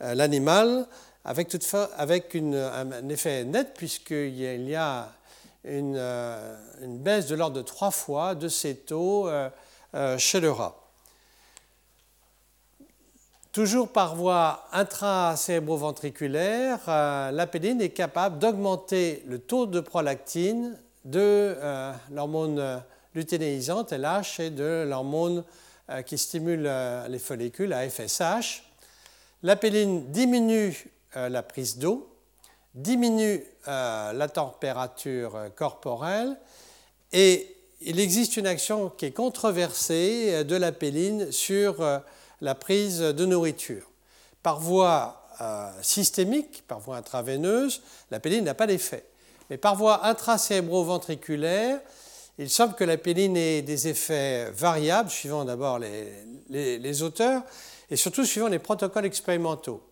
l'animal, 0.00 0.86
avec, 1.24 1.54
un 1.54 3.08
effet 3.08 3.44
net 3.44 3.72
puisqu'il 3.74 4.68
y 4.68 4.74
a 4.74 5.08
une 5.64 6.98
baisse 6.98 7.28
de 7.28 7.34
l'ordre 7.34 7.56
de 7.56 7.62
trois 7.62 7.92
fois 7.92 8.34
de 8.34 8.48
ces 8.48 8.74
taux 8.74 9.30
chez 10.18 10.40
le 10.40 10.50
rat. 10.50 10.89
Toujours 13.52 13.88
par 13.88 14.14
voie 14.14 14.68
intracérébroventriculaire, 14.70 16.78
l'apéline 17.32 17.80
est 17.80 17.90
capable 17.90 18.38
d'augmenter 18.38 19.24
le 19.26 19.40
taux 19.40 19.66
de 19.66 19.80
prolactine 19.80 20.78
de 21.04 21.56
l'hormone 22.12 22.80
lutéinisante, 23.12 23.92
LH, 23.92 24.38
et 24.38 24.50
de 24.50 24.86
l'hormone 24.88 25.42
qui 26.06 26.16
stimule 26.16 26.70
les 27.08 27.18
follicules, 27.18 27.72
AFSH. 27.72 28.62
L'apéline 29.42 30.12
diminue 30.12 30.88
la 31.16 31.42
prise 31.42 31.76
d'eau, 31.76 32.08
diminue 32.76 33.44
la 33.66 34.28
température 34.32 35.36
corporelle 35.56 36.36
et 37.12 37.56
il 37.80 37.98
existe 37.98 38.36
une 38.36 38.46
action 38.46 38.90
qui 38.90 39.06
est 39.06 39.10
controversée 39.10 40.44
de 40.44 40.54
l'apéline 40.54 41.32
sur 41.32 41.84
la 42.40 42.54
prise 42.54 43.00
de 43.00 43.26
nourriture. 43.26 43.90
Par 44.42 44.60
voie 44.60 45.20
euh, 45.40 45.70
systémique, 45.82 46.64
par 46.66 46.80
voie 46.80 46.96
intraveineuse, 46.96 47.82
la 48.10 48.20
péline 48.20 48.44
n'a 48.44 48.54
pas 48.54 48.66
d'effet. 48.66 49.04
Mais 49.48 49.56
par 49.56 49.74
voie 49.74 50.06
intracérébro-ventriculaire, 50.06 51.80
il 52.38 52.50
semble 52.50 52.74
que 52.74 52.84
la 52.84 52.96
péline 52.96 53.36
ait 53.36 53.62
des 53.62 53.88
effets 53.88 54.50
variables, 54.50 55.10
suivant 55.10 55.44
d'abord 55.44 55.78
les, 55.78 57.02
auteurs, 57.02 57.42
et 57.90 57.96
surtout 57.96 58.24
suivant 58.24 58.48
les 58.48 58.58
protocoles 58.58 59.06
expérimentaux. 59.06 59.82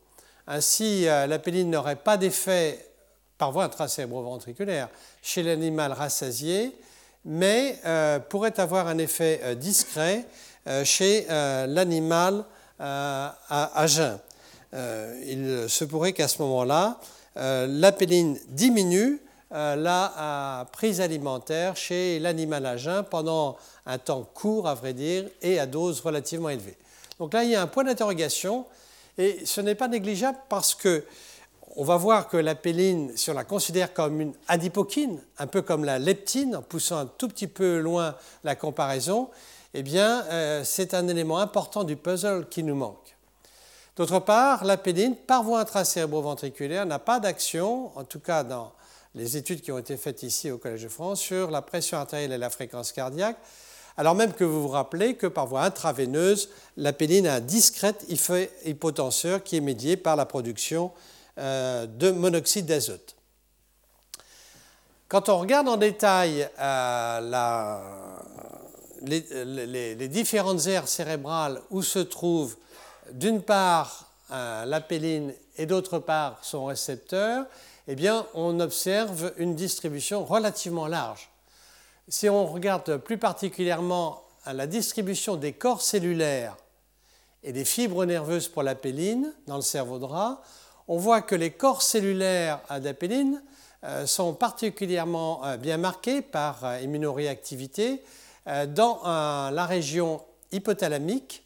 Ainsi, 0.47 1.07
euh, 1.07 1.26
la 1.26 1.38
péline 1.38 1.71
n'aurait 1.71 1.97
pas 1.97 2.17
d'effet 2.17 2.87
par 3.37 3.52
voie 3.52 3.64
intracérébro-ventriculaire 3.64 4.88
chez 5.23 5.43
l'animal 5.43 5.93
rassasié, 5.93 6.76
mais 7.25 7.78
euh, 7.85 8.19
pourrait 8.19 8.59
avoir 8.61 8.87
un 8.87 8.99
effet 8.99 9.57
discret 9.57 10.25
chez 10.85 11.27
euh, 11.31 11.67
l'animal 11.67 12.45
euh, 12.81 13.29
à, 13.49 13.87
jeun. 13.87 14.19
il 14.73 15.67
se 15.69 15.85
pourrait 15.85 16.13
qu'à 16.13 16.29
ce 16.29 16.41
moment-là, 16.43 16.99
l'apéline 17.37 18.39
diminue 18.49 19.21
la 19.51 20.67
prise 20.73 21.01
alimentaire 21.01 21.77
chez 21.77 22.19
l'animal 22.19 22.67
à 22.67 22.77
jeun 22.77 23.05
pendant 23.05 23.57
un 23.87 23.99
temps 23.99 24.23
court, 24.35 24.69
à 24.69 24.75
vrai 24.75 24.93
dire, 24.93 25.25
et 25.43 25.59
à 25.59 25.67
dose 25.67 26.01
relativement 26.01 26.51
élevée. 26.51 26.77
Donc 27.19 27.33
là, 27.33 27.43
il 27.43 27.51
y 27.51 27.57
a 27.57 27.63
un 27.63 27.67
point 27.67 27.85
d'interrogation, 27.85 28.65
et 29.17 29.41
ce 29.45 29.61
n'est 29.61 29.75
pas 29.75 29.89
négligeable 29.89 30.39
parce 30.49 30.75
que 30.75 31.05
on 31.77 31.85
va 31.85 31.97
voir 31.97 32.29
que 32.29 32.37
l'apéline, 32.37 33.17
si 33.17 33.31
on 33.31 33.35
la 33.35 33.45
considère 33.45 33.93
comme 33.93 34.21
une 34.21 34.33
adipokine, 34.49 35.21
un 35.39 35.47
peu 35.47 35.63
comme 35.63 35.85
la 35.85 35.99
leptine, 35.99 36.57
en 36.57 36.63
poussant 36.63 36.99
un 36.99 37.07
tout 37.07 37.29
petit 37.29 37.47
peu 37.47 37.79
loin 37.79 38.15
la 38.43 38.57
comparaison, 38.57 39.29
eh 39.78 39.82
bien, 39.85 40.25
euh, 40.25 40.64
c'est 40.64 40.92
un 40.92 41.06
élément 41.06 41.38
important 41.38 41.85
du 41.85 41.94
puzzle 41.94 42.49
qui 42.50 42.64
nous 42.64 42.75
manque. 42.75 43.16
D'autre 43.97 44.18
part, 44.18 44.64
la 44.64 44.76
pédine, 44.76 45.14
par 45.14 45.44
voie 45.44 45.61
intracérébro-ventriculaire, 45.61 46.85
n'a 46.85 46.99
pas 46.99 47.20
d'action, 47.20 47.97
en 47.97 48.02
tout 48.02 48.18
cas 48.18 48.42
dans 48.42 48.73
les 49.14 49.37
études 49.37 49.61
qui 49.61 49.70
ont 49.70 49.78
été 49.78 49.97
faites 49.97 50.25
ici 50.25 50.50
au 50.50 50.58
Collège 50.58 50.82
de 50.82 50.88
France, 50.88 51.20
sur 51.20 51.52
la 51.52 51.62
pression 51.62 51.97
artérielle 51.97 52.32
et 52.32 52.38
la 52.38 52.50
fréquence 52.50 52.90
cardiaque, 52.90 53.37
alors 53.97 54.16
même 54.16 54.32
que 54.32 54.42
vous 54.42 54.62
vous 54.62 54.68
rappelez 54.68 55.14
que 55.14 55.28
par 55.28 55.47
voie 55.47 55.62
intraveineuse, 55.62 56.49
la 56.76 56.92
pédine 56.92 57.28
a 57.28 57.35
un 57.35 57.40
discret 57.40 57.94
hypotenseur 58.64 59.44
qui 59.44 59.58
est 59.58 59.61
médié 59.61 59.97
par 59.97 60.16
la 60.16 60.26
production 60.26 60.90
euh, 61.38 61.87
de 61.87 62.11
monoxyde 62.11 62.66
d'azote. 62.66 63.14
Quand 65.06 65.28
on 65.28 65.38
regarde 65.38 65.68
en 65.68 65.76
détail 65.76 66.49
euh, 66.58 67.20
la, 67.20 67.80
les, 69.02 70.09
différentes 70.09 70.67
aires 70.67 70.88
cérébrales 70.88 71.61
où 71.71 71.83
se 71.83 71.99
trouve 71.99 72.57
d'une 73.12 73.43
part 73.43 74.11
l'apéline 74.31 75.33
et 75.57 75.67
d'autre 75.67 75.99
part 75.99 76.38
son 76.43 76.67
récepteur, 76.67 77.47
eh 77.87 77.95
bien, 77.95 78.26
on 78.35 78.61
observe 78.61 79.33
une 79.38 79.55
distribution 79.55 80.25
relativement 80.25 80.87
large. 80.87 81.31
Si 82.09 82.28
on 82.28 82.47
regarde 82.47 82.99
plus 82.99 83.19
particulièrement 83.19 84.23
la 84.47 84.67
distribution 84.67 85.37
des 85.37 85.52
corps 85.52 85.83
cellulaires 85.83 86.57
et 87.43 87.52
des 87.52 87.64
fibres 87.64 88.05
nerveuses 88.05 88.49
pour 88.49 88.62
l'apéline 88.62 89.33
dans 89.47 89.57
le 89.57 89.62
cerveau 89.62 89.99
de 89.99 90.05
rat, 90.05 90.43
on 90.87 90.97
voit 90.97 91.23
que 91.23 91.35
les 91.35 91.50
corps 91.50 91.83
cellulaires 91.83 92.61
d'apéline 92.81 93.43
euh, 93.85 94.07
sont 94.07 94.35
particulièrement 94.35 95.45
euh, 95.45 95.57
bien 95.57 95.76
marqués 95.76 96.23
par 96.23 96.81
immunoréactivité, 96.81 97.93
euh, 97.93 97.97
dans 98.67 99.00
euh, 99.05 99.50
la 99.50 99.67
région 99.67 100.23
hypothalamique, 100.52 101.45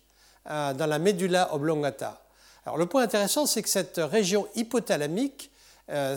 euh, 0.49 0.73
dans 0.75 0.87
la 0.87 0.99
médulla 0.99 1.55
oblongata. 1.55 2.23
Alors 2.65 2.79
le 2.79 2.87
point 2.87 3.03
intéressant, 3.03 3.47
c'est 3.47 3.63
que 3.63 3.69
cette 3.69 3.99
région 3.99 4.47
hypothalamique, 4.55 5.51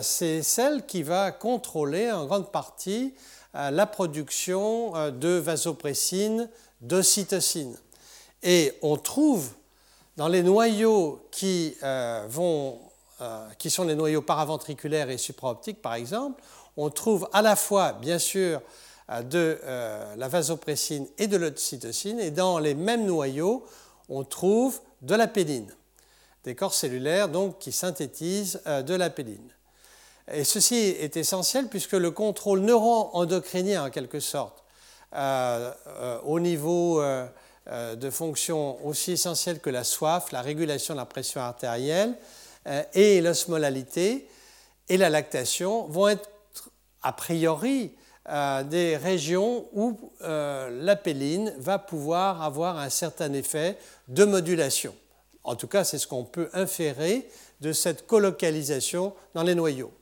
c'est 0.00 0.42
celle 0.42 0.86
qui 0.86 1.02
va 1.02 1.32
contrôler 1.32 2.10
en 2.10 2.24
grande 2.24 2.50
partie 2.50 3.12
la 3.52 3.84
production 3.84 5.10
de 5.10 5.30
vasopressine, 5.30 6.48
d'ocytocine. 6.80 7.76
Et 8.44 8.72
on 8.80 8.96
trouve 8.96 9.50
dans 10.16 10.28
les 10.28 10.42
noyaux 10.42 11.28
qui, 11.32 11.76
vont, 12.28 12.78
qui 13.58 13.68
sont 13.68 13.84
les 13.84 13.96
noyaux 13.96 14.22
paraventriculaires 14.22 15.10
et 15.10 15.18
supraoptiques, 15.18 15.82
par 15.82 15.94
exemple, 15.94 16.40
on 16.76 16.88
trouve 16.88 17.28
à 17.32 17.42
la 17.42 17.56
fois, 17.56 17.92
bien 17.92 18.20
sûr, 18.20 18.62
de 19.08 19.60
euh, 19.62 20.16
la 20.16 20.28
vasopressine 20.28 21.06
et 21.18 21.28
de 21.28 21.36
l'ocytocine, 21.36 22.18
et 22.18 22.30
dans 22.30 22.58
les 22.58 22.74
mêmes 22.74 23.06
noyaux, 23.06 23.64
on 24.08 24.24
trouve 24.24 24.80
de 25.02 25.14
la 25.14 25.28
péline, 25.28 25.72
des 26.44 26.54
corps 26.54 26.74
cellulaires 26.74 27.28
donc 27.28 27.58
qui 27.58 27.72
synthétisent 27.72 28.60
euh, 28.66 28.82
de 28.82 28.94
la 28.94 29.10
péline. 29.10 29.50
Et 30.32 30.42
ceci 30.42 30.74
est 30.74 31.16
essentiel 31.16 31.68
puisque 31.68 31.92
le 31.92 32.10
contrôle 32.10 32.60
neuro-endocrinien, 32.60 33.84
en 33.84 33.90
quelque 33.90 34.18
sorte, 34.18 34.64
euh, 35.14 35.72
au 36.24 36.40
niveau 36.40 37.00
de 37.00 38.10
fonctions 38.10 38.84
aussi 38.84 39.12
essentielles 39.12 39.60
que 39.60 39.70
la 39.70 39.84
soif, 39.84 40.32
la 40.32 40.42
régulation 40.42 40.94
de 40.94 40.98
la 40.98 41.06
pression 41.06 41.40
artérielle 41.40 42.16
et 42.92 43.20
l'osmolalité 43.20 44.28
et 44.88 44.96
la 44.96 45.10
lactation, 45.10 45.86
vont 45.86 46.08
être 46.08 46.28
a 47.02 47.12
priori 47.12 47.92
euh, 48.28 48.64
des 48.64 48.96
régions 48.96 49.66
où 49.72 50.00
euh, 50.22 50.68
l'apéline 50.82 51.54
va 51.58 51.78
pouvoir 51.78 52.42
avoir 52.42 52.76
un 52.76 52.90
certain 52.90 53.32
effet 53.34 53.78
de 54.08 54.24
modulation. 54.24 54.92
En 55.44 55.54
tout 55.54 55.68
cas, 55.68 55.84
c'est 55.84 55.98
ce 55.98 56.08
qu'on 56.08 56.24
peut 56.24 56.48
inférer 56.52 57.28
de 57.60 57.72
cette 57.72 58.08
colocalisation 58.08 59.12
dans 59.34 59.44
les 59.44 59.54
noyaux. 59.54 59.92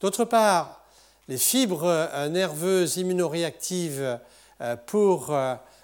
D'autre 0.00 0.24
part, 0.24 0.84
les 1.28 1.38
fibres 1.38 1.84
euh, 1.84 2.28
nerveuses 2.28 2.96
immunoréactives 2.96 4.18
pour 4.86 5.34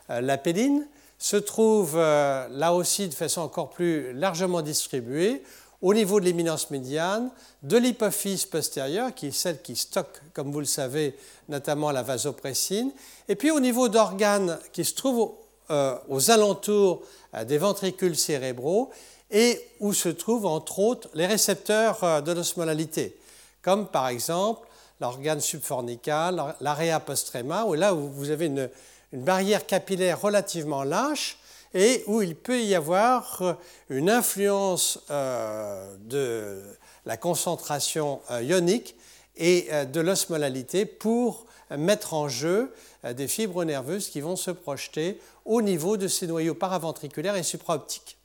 l'apéline 0.09 0.87
se 1.19 1.37
trouvent 1.37 1.97
là 1.97 2.75
aussi 2.75 3.09
de 3.09 3.14
façon 3.14 3.40
encore 3.40 3.71
plus 3.71 4.12
largement 4.12 4.61
distribuée 4.61 5.43
au 5.87 5.95
niveau 5.95 6.19
de 6.19 6.25
l'éminence 6.25 6.71
médiane, 6.71 7.31
de 7.62 7.76
l'hypophyse 7.76 8.45
postérieure, 8.47 9.14
qui 9.14 9.28
est 9.28 9.31
celle 9.31 9.62
qui 9.62 9.76
stocke, 9.76 10.21
comme 10.35 10.50
vous 10.50 10.59
le 10.59 10.66
savez, 10.66 11.16
notamment 11.49 11.93
la 11.93 12.02
vasopressine, 12.02 12.90
et 13.28 13.37
puis 13.37 13.52
au 13.52 13.61
niveau 13.61 13.88
d'organes 13.88 14.59
qui 14.73 14.85
se 14.85 14.97
trouvent 14.97 15.35
euh, 15.71 15.97
aux 16.09 16.33
alentours 16.33 17.02
euh, 17.35 17.45
des 17.45 17.59
ventricules 17.59 18.16
cérébraux 18.16 18.90
et 19.31 19.61
où 19.78 19.93
se 19.93 20.09
trouvent 20.09 20.47
entre 20.47 20.81
autres 20.81 21.09
les 21.14 21.26
récepteurs 21.26 22.02
euh, 22.02 22.21
de 22.21 22.33
l'osmolalité, 22.33 23.16
comme 23.62 23.87
par 23.87 24.09
exemple 24.09 24.66
l'organe 25.00 25.40
subfornical, 25.40 26.57
l'area 26.61 26.99
postrema, 26.99 27.64
où 27.64 27.75
là 27.75 27.93
vous 27.93 28.31
avez 28.31 28.47
une 28.47 28.69
barrière 29.12 29.64
capillaire 29.64 30.21
relativement 30.21 30.83
lâche 30.83 31.38
et 31.75 32.05
où 32.07 32.23
il 32.23 32.35
peut 32.35 32.63
y 32.63 32.75
avoir 32.75 33.59
une 33.91 34.11
influence 34.11 35.05
de 35.09 36.63
la 37.05 37.17
concentration 37.17 38.21
ionique 38.41 38.97
et 39.37 39.69
de 39.93 40.01
l'osmolalité 40.01 40.87
pour 40.87 41.47
mettre 41.71 42.15
en 42.15 42.29
jeu 42.29 42.73
des 43.15 43.29
fibres 43.29 43.65
nerveuses 43.65 44.09
qui 44.09 44.21
vont 44.21 44.37
se 44.37 44.51
projeter 44.51 45.21
au 45.45 45.63
niveau 45.63 45.97
de 45.97 46.09
ces 46.09 46.27
noyaux 46.27 46.55
paraventriculaires 46.55 47.37
et 47.37 47.43
supraoptiques. 47.43 48.17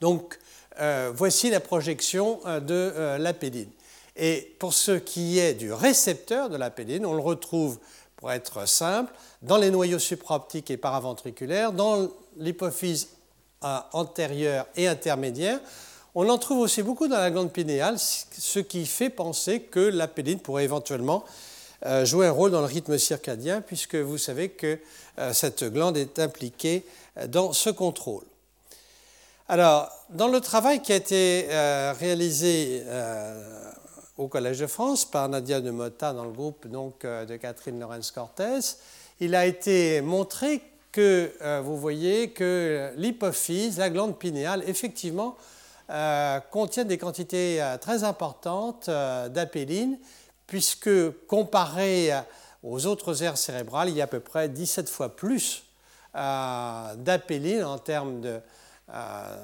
Donc, 0.00 0.38
euh, 0.80 1.10
voici 1.14 1.50
la 1.50 1.60
projection 1.60 2.40
euh, 2.46 2.60
de 2.60 2.74
euh, 2.74 3.18
la 3.18 3.34
pédine. 3.34 3.70
Et 4.16 4.54
pour 4.58 4.74
ce 4.74 4.92
qui 4.92 5.38
est 5.38 5.54
du 5.54 5.72
récepteur 5.72 6.50
de 6.50 6.56
la 6.56 6.70
pédine, 6.70 7.04
on 7.04 7.14
le 7.14 7.20
retrouve, 7.20 7.78
pour 8.18 8.30
être 8.30 8.68
simple, 8.68 9.12
dans 9.42 9.56
les 9.56 9.70
noyaux 9.70 9.98
supraoptiques 9.98 10.70
et 10.70 10.76
paraventriculaires, 10.76 11.72
dans 11.72 12.08
l'hypophyse 12.36 13.08
antérieure 13.92 14.66
et 14.76 14.86
intermédiaire. 14.86 15.58
On 16.14 16.28
en 16.28 16.38
trouve 16.38 16.58
aussi 16.58 16.82
beaucoup 16.82 17.08
dans 17.08 17.18
la 17.18 17.30
glande 17.30 17.52
pinéale, 17.52 17.96
ce 17.98 18.58
qui 18.58 18.86
fait 18.86 19.10
penser 19.10 19.62
que 19.62 19.80
la 19.80 20.08
pédine 20.08 20.40
pourrait 20.40 20.64
éventuellement 20.64 21.24
jouer 22.02 22.26
un 22.26 22.32
rôle 22.32 22.50
dans 22.50 22.60
le 22.60 22.66
rythme 22.66 22.98
circadien, 22.98 23.60
puisque 23.60 23.94
vous 23.94 24.18
savez 24.18 24.48
que 24.48 24.78
cette 25.32 25.64
glande 25.64 25.96
est 25.96 26.18
impliquée 26.18 26.84
dans 27.28 27.52
ce 27.52 27.70
contrôle. 27.70 28.24
Alors, 29.50 29.90
dans 30.10 30.28
le 30.28 30.42
travail 30.42 30.82
qui 30.82 30.92
a 30.92 30.96
été 30.96 31.46
euh, 31.48 31.94
réalisé 31.98 32.82
euh, 32.84 33.72
au 34.18 34.28
Collège 34.28 34.58
de 34.58 34.66
France 34.66 35.04
par 35.04 35.28
Nadia 35.28 35.60
de 35.60 35.70
Mota 35.70 36.12
dans 36.12 36.24
le 36.24 36.32
groupe 36.32 36.66
donc, 36.66 37.04
euh, 37.04 37.24
de 37.24 37.36
Catherine 37.36 37.80
Lorenz-Cortez, 37.80 38.58
il 39.20 39.34
a 39.34 39.46
été 39.46 40.00
montré 40.00 40.60
que, 40.92 41.32
vous 41.60 41.76
voyez, 41.76 42.30
que 42.30 42.92
l'hypophyse, 42.96 43.78
la 43.78 43.90
glande 43.90 44.18
pinéale, 44.18 44.64
effectivement, 44.66 45.36
contient 46.50 46.84
des 46.84 46.98
quantités 46.98 47.62
très 47.80 48.04
importantes 48.04 48.88
d'apéline, 48.88 49.98
puisque 50.46 50.90
comparé 51.26 52.10
aux 52.62 52.86
autres 52.86 53.22
aires 53.22 53.36
cérébrales, 53.36 53.90
il 53.90 53.96
y 53.96 54.00
a 54.00 54.04
à 54.04 54.08
peu 54.08 54.20
près 54.20 54.48
17 54.48 54.88
fois 54.88 55.14
plus 55.14 55.64
d'apéline 56.14 57.64
en 57.64 57.78
termes 57.78 58.20
de 58.20 58.40
euh, 58.90 59.36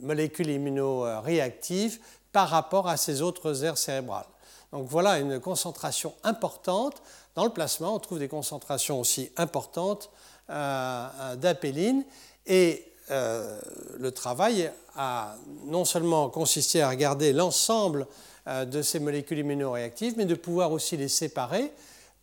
molécules 0.00 0.50
immunoréactives 0.50 1.98
par 2.34 2.48
rapport 2.50 2.88
à 2.88 2.98
ces 2.98 3.22
autres 3.22 3.64
aires 3.64 3.78
cérébrales. 3.78 4.26
Donc 4.72 4.88
voilà 4.88 5.18
une 5.18 5.38
concentration 5.38 6.12
importante. 6.24 7.00
Dans 7.36 7.44
le 7.44 7.50
plasma, 7.50 7.88
on 7.88 7.98
trouve 8.00 8.18
des 8.18 8.28
concentrations 8.28 9.00
aussi 9.00 9.30
importantes 9.36 10.10
euh, 10.50 11.36
d'apéline. 11.36 12.04
Et 12.46 12.84
euh, 13.10 13.58
le 13.96 14.10
travail 14.10 14.70
a 14.96 15.36
non 15.64 15.86
seulement 15.86 16.28
consisté 16.28 16.82
à 16.82 16.90
regarder 16.90 17.32
l'ensemble 17.32 18.06
de 18.46 18.82
ces 18.82 18.98
molécules 18.98 19.38
immunoréactives, 19.38 20.14
mais 20.18 20.26
de 20.26 20.34
pouvoir 20.34 20.70
aussi 20.72 20.98
les 20.98 21.08
séparer 21.08 21.72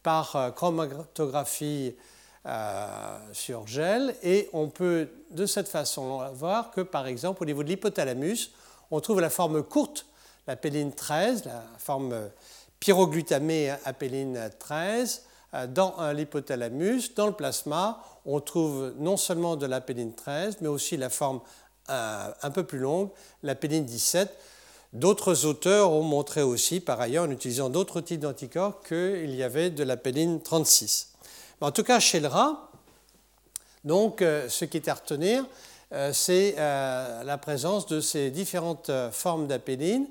par 0.04 0.54
chromatographie 0.56 1.96
euh, 2.48 3.20
sur 3.34 3.68
gel 3.68 4.16
et 4.24 4.50
on 4.52 4.68
peut 4.68 5.10
de 5.30 5.46
cette 5.46 5.68
façon 5.68 6.28
voir 6.34 6.72
que 6.72 6.82
par 6.82 7.06
exemple 7.06 7.44
au 7.44 7.46
niveau 7.46 7.62
de 7.62 7.68
l'hypothalamus, 7.68 8.50
on 8.92 9.00
trouve 9.00 9.22
la 9.22 9.30
forme 9.30 9.64
courte, 9.64 10.06
la 10.48 10.56
péline 10.56 10.92
13, 10.92 11.46
la 11.46 11.64
forme 11.78 12.30
pyroglutamée 12.80 13.74
apéline 13.86 14.50
13 14.60 15.24
euh, 15.54 15.68
dans 15.68 15.96
l'hypothalamus. 16.12 17.14
Dans 17.16 17.28
le 17.28 17.34
plasma, 17.34 18.04
on 18.26 18.40
trouve 18.40 18.94
non 18.98 19.18
seulement 19.18 19.56
de 19.56 19.66
la 19.66 19.82
péline 19.82 20.14
13, 20.14 20.58
mais 20.62 20.68
aussi 20.68 20.98
la 20.98 21.10
forme 21.10 21.40
euh, 21.90 22.32
un 22.42 22.52
peu 22.52 22.64
plus 22.64 22.80
longue, 22.80 23.10
la 23.44 23.56
péline 23.56 23.86
17. 23.86 24.30
D'autres 24.94 25.46
auteurs 25.46 25.92
ont 25.92 26.04
montré 26.04 26.42
aussi, 26.42 26.82
par 26.82 27.00
ailleurs, 27.00 27.26
en 27.26 27.32
utilisant 27.32 27.70
d'autres 27.70 28.02
types 28.02 28.20
d'anticorps, 28.20 28.84
qu'il 28.84 29.34
y 29.34 29.42
avait 29.42 29.70
de 29.70 29.84
la 29.84 29.96
péline 29.96 30.42
36. 30.42 31.14
En 31.62 31.72
tout 31.72 31.84
cas, 31.84 32.00
chez 32.00 32.20
le 32.20 32.28
rat, 32.28 32.70
donc, 33.84 34.22
euh, 34.22 34.48
ce 34.50 34.66
qui 34.66 34.78
est 34.78 34.88
à 34.90 34.94
retenir, 34.94 35.46
c'est 36.14 36.56
euh, 36.58 37.24
la 37.24 37.38
présence 37.38 37.86
de 37.88 38.00
ces 38.00 38.32
différentes 38.32 38.92
formes 39.12 39.48
d'apéline 39.48 40.08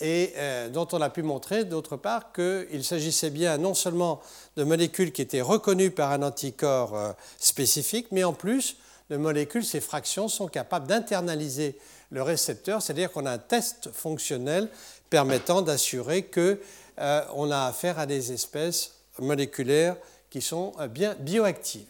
et 0.00 0.34
dont 0.72 0.88
on 0.90 1.00
a 1.00 1.10
pu 1.10 1.22
montrer 1.22 1.64
d'autre 1.64 1.96
part 1.96 2.32
qu'il 2.32 2.84
s'agissait 2.84 3.30
bien 3.30 3.56
non 3.56 3.72
seulement 3.72 4.20
de 4.56 4.64
molécules 4.64 5.12
qui 5.12 5.22
étaient 5.22 5.40
reconnues 5.40 5.92
par 5.92 6.10
un 6.10 6.24
anticorps 6.24 7.14
spécifique, 7.38 8.08
mais 8.10 8.24
en 8.24 8.32
plus 8.32 8.76
de 9.10 9.16
molécules, 9.16 9.64
ces 9.64 9.80
fractions 9.80 10.26
sont 10.26 10.48
capables 10.48 10.88
d'internaliser 10.88 11.78
le 12.10 12.22
récepteur, 12.22 12.82
c'est-à-dire 12.82 13.12
qu'on 13.12 13.26
a 13.26 13.32
un 13.32 13.38
test 13.38 13.90
fonctionnel 13.92 14.68
permettant 15.08 15.62
d'assurer 15.62 16.24
qu'on 16.24 17.50
a 17.50 17.66
affaire 17.66 18.00
à 18.00 18.06
des 18.06 18.32
espèces 18.32 18.94
moléculaires 19.18 19.96
qui 20.30 20.40
sont 20.40 20.72
euh, 20.80 20.88
bien 20.88 21.14
bioactives. 21.20 21.86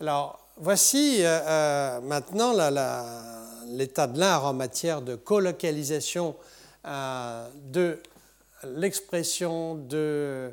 Alors, 0.00 0.39
voici 0.60 1.18
euh, 1.20 1.40
euh, 1.40 2.00
maintenant 2.02 2.52
l'état 3.66 4.06
de 4.06 4.18
l'art 4.18 4.44
en 4.44 4.52
matière 4.52 5.02
de 5.02 5.16
colocalisation 5.16 6.36
de 6.84 7.98
l'expression 8.64 9.74
de 9.74 10.50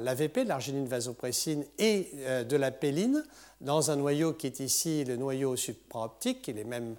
l'AVP, 0.00 0.44
l'arginine 0.44 0.86
vasopressine, 0.86 1.64
et 1.78 2.08
de 2.48 2.56
la 2.56 2.70
péline 2.70 3.24
dans 3.60 3.90
un 3.90 3.96
noyau 3.96 4.32
qui 4.34 4.46
est 4.46 4.60
ici 4.60 5.04
le 5.04 5.16
noyau 5.16 5.56
supraoptique, 5.56 6.48
et 6.48 6.52
les 6.52 6.62
mêmes 6.62 6.94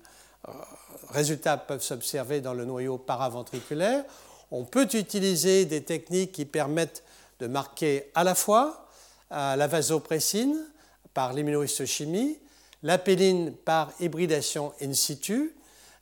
résultats 1.10 1.56
peuvent 1.56 1.82
s'observer 1.82 2.42
dans 2.42 2.54
le 2.54 2.66
noyau 2.66 2.98
paraventriculaire. 2.98 4.04
On 4.52 4.66
peut 4.66 4.90
utiliser 4.94 5.64
des 5.64 5.84
techniques 5.84 6.34
qui 6.34 6.44
permettent 6.44 7.04
de 7.40 7.48
marquer 7.48 8.12
à 8.16 8.26
la 8.26 8.36
fois 8.36 8.90
la 9.32 9.68
vasopressine 9.68 10.58
par 11.16 11.34
l'immunohistochimie, 11.34 12.38
la 12.84 13.00
péline 13.00 13.54
par 13.54 13.92
hybridation 14.00 14.74
in 14.82 14.94
situ, 14.94 15.56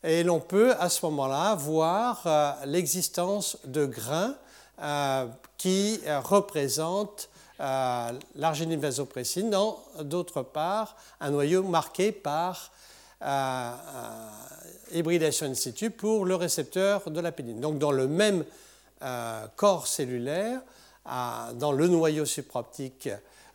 et 0.04 0.24
l'on 0.24 0.42
peut 0.42 0.74
à 0.80 0.90
ce 0.90 1.06
moment-là 1.06 1.56
voir 1.56 2.24
euh, 2.26 2.52
l'existence 2.66 3.58
de 3.64 3.86
grains 3.86 4.36
euh, 4.82 5.28
qui 5.58 6.02
euh, 6.06 6.20
représentent 6.20 7.30
l'arginine 8.36 8.80
vasopressine 8.80 9.50
dans, 9.50 9.80
d'autre 10.02 10.42
part, 10.42 10.98
un 11.22 11.32
noyau 11.32 11.64
marqué 11.64 12.12
par 12.12 12.74
hybridation 14.92 15.46
in 15.46 15.54
situ 15.54 15.90
pour 15.90 16.26
le 16.26 16.36
récepteur 16.36 17.10
de 17.10 17.22
la 17.22 17.32
péline. 17.32 17.62
Donc 17.62 17.78
dans 17.78 17.94
le 17.94 18.10
même 18.10 18.44
corps 19.56 19.88
cellulaire, 19.88 20.60
dans 21.06 21.72
le 21.72 21.88
noyau 21.88 22.26
supraoptique, 22.26 23.08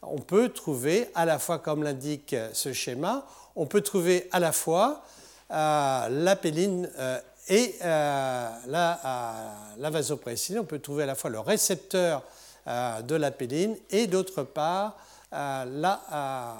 on 0.02 0.18
peut 0.18 0.48
trouver 0.50 1.10
à 1.14 1.24
la 1.24 1.38
fois, 1.38 1.58
comme 1.58 1.82
l'indique 1.82 2.34
ce 2.52 2.72
schéma, 2.72 3.26
on 3.56 3.66
peut 3.66 3.80
trouver 3.80 4.28
à 4.30 4.38
la 4.38 4.52
fois 4.52 5.02
euh, 5.50 6.08
euh, 6.08 7.20
et 7.48 7.74
euh, 7.82 8.48
la, 8.66 9.90
vasopressine. 9.90 10.60
On 10.60 10.64
peut 10.64 10.78
trouver 10.78 11.02
à 11.04 11.06
la 11.06 11.14
fois 11.14 11.30
le 11.30 11.40
récepteur 11.40 12.22
de 12.66 13.14
la 13.14 13.30
péline 13.30 13.76
et 13.90 14.06
d'autre 14.06 14.42
part 14.42 14.96
l'ARN 15.32 16.58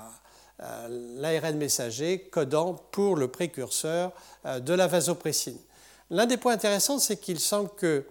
messager 1.56 2.20
codant 2.30 2.74
pour 2.90 3.16
le 3.16 3.28
précurseur 3.28 4.12
de 4.46 4.72
la 4.72 4.86
vasopressine. 4.86 5.58
L'un 6.10 6.24
des 6.24 6.38
points 6.38 6.54
intéressants, 6.54 6.98
c'est 6.98 7.18
qu'il 7.18 7.38
semble 7.38 7.68
que 7.76 8.06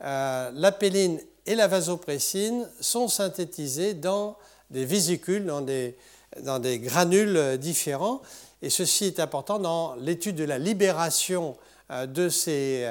la 0.00 0.72
péline 0.72 1.20
et 1.46 1.54
la 1.54 1.68
vasopressine 1.68 2.68
sont 2.80 3.06
synthétisées 3.06 3.94
dans 3.94 4.36
des 4.70 4.84
vésicules, 4.84 5.44
dans 5.44 5.60
des, 5.60 6.78
granules 6.78 7.58
différents. 7.58 8.22
Et 8.62 8.70
ceci 8.70 9.04
est 9.04 9.20
important 9.20 9.58
dans 9.58 9.94
l'étude 9.96 10.36
de 10.36 10.44
la 10.44 10.58
libération 10.58 11.56
euh, 11.90 12.06
de 12.06 12.28
ces 12.28 12.88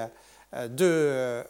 euh, 0.54 0.68
deux 0.68 0.86
euh, 0.86 1.44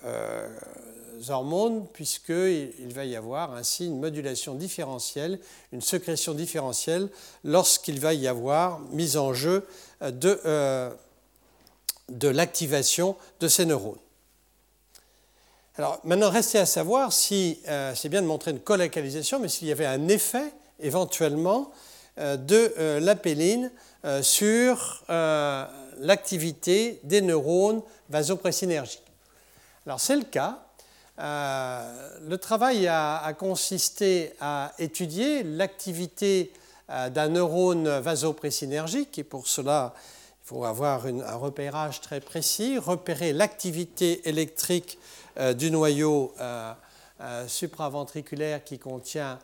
hormones, 1.29 1.85
puisqu'il 1.93 2.71
il 2.79 2.93
va 2.93 3.05
y 3.05 3.15
avoir 3.15 3.53
ainsi 3.53 3.85
une 3.85 3.99
modulation 3.99 4.55
différentielle, 4.55 5.39
une 5.71 5.81
sécrétion 5.81 6.33
différentielle, 6.33 7.09
lorsqu'il 7.43 7.99
va 7.99 8.13
y 8.13 8.27
avoir 8.27 8.79
mise 8.91 9.17
en 9.17 9.33
jeu 9.33 9.65
de 10.01 10.89
l'activation 12.21 13.15
de 13.39 13.47
ces 13.47 13.65
neurones. 13.65 13.99
Alors 15.77 15.99
maintenant, 16.05 16.29
restait 16.29 16.59
à 16.59 16.65
savoir 16.65 17.11
si, 17.11 17.59
euh, 17.67 17.93
c'est 17.95 18.07
bien 18.07 18.21
de 18.21 18.27
montrer 18.27 18.51
une 18.51 18.61
colocalisation, 18.61 19.39
mais 19.39 19.49
s'il 19.49 19.67
y 19.67 19.73
avait 19.73 19.85
un 19.85 20.07
effet 20.07 20.53
éventuellement 20.79 21.71
euh, 22.17 22.37
de 22.37 22.73
euh, 22.77 22.99
l'apéline 22.99 23.71
sur 24.21 25.03
l'activité 25.07 26.99
des 27.03 27.21
neurones 27.21 27.81
vasopressinergiques. 28.09 29.01
Alors 29.87 29.99
c'est 29.99 30.15
le 30.15 30.25
cas. 30.25 30.59
le 31.17 32.35
travail 32.35 32.87
a, 32.87 33.33
consisté 33.33 34.33
à 34.39 34.73
étudier 34.77 35.41
l'activité 35.41 36.53
d'un 36.87 37.29
neurone 37.29 37.89
vasopressinergique 37.97 39.17
et 39.17 39.23
pour 39.23 39.47
cela 39.47 39.95
il 40.43 40.49
faut 40.49 40.65
avoir 40.65 41.07
un 41.07 41.35
repérage 41.35 41.99
très 41.99 42.19
précis, 42.19 42.77
repérer 42.77 43.33
l'activité 43.33 44.29
électrique 44.29 44.99
du 45.57 45.71
noyau 45.71 46.33
supraventriculaire 47.47 48.63
qui 48.63 48.79
contient 48.79 49.39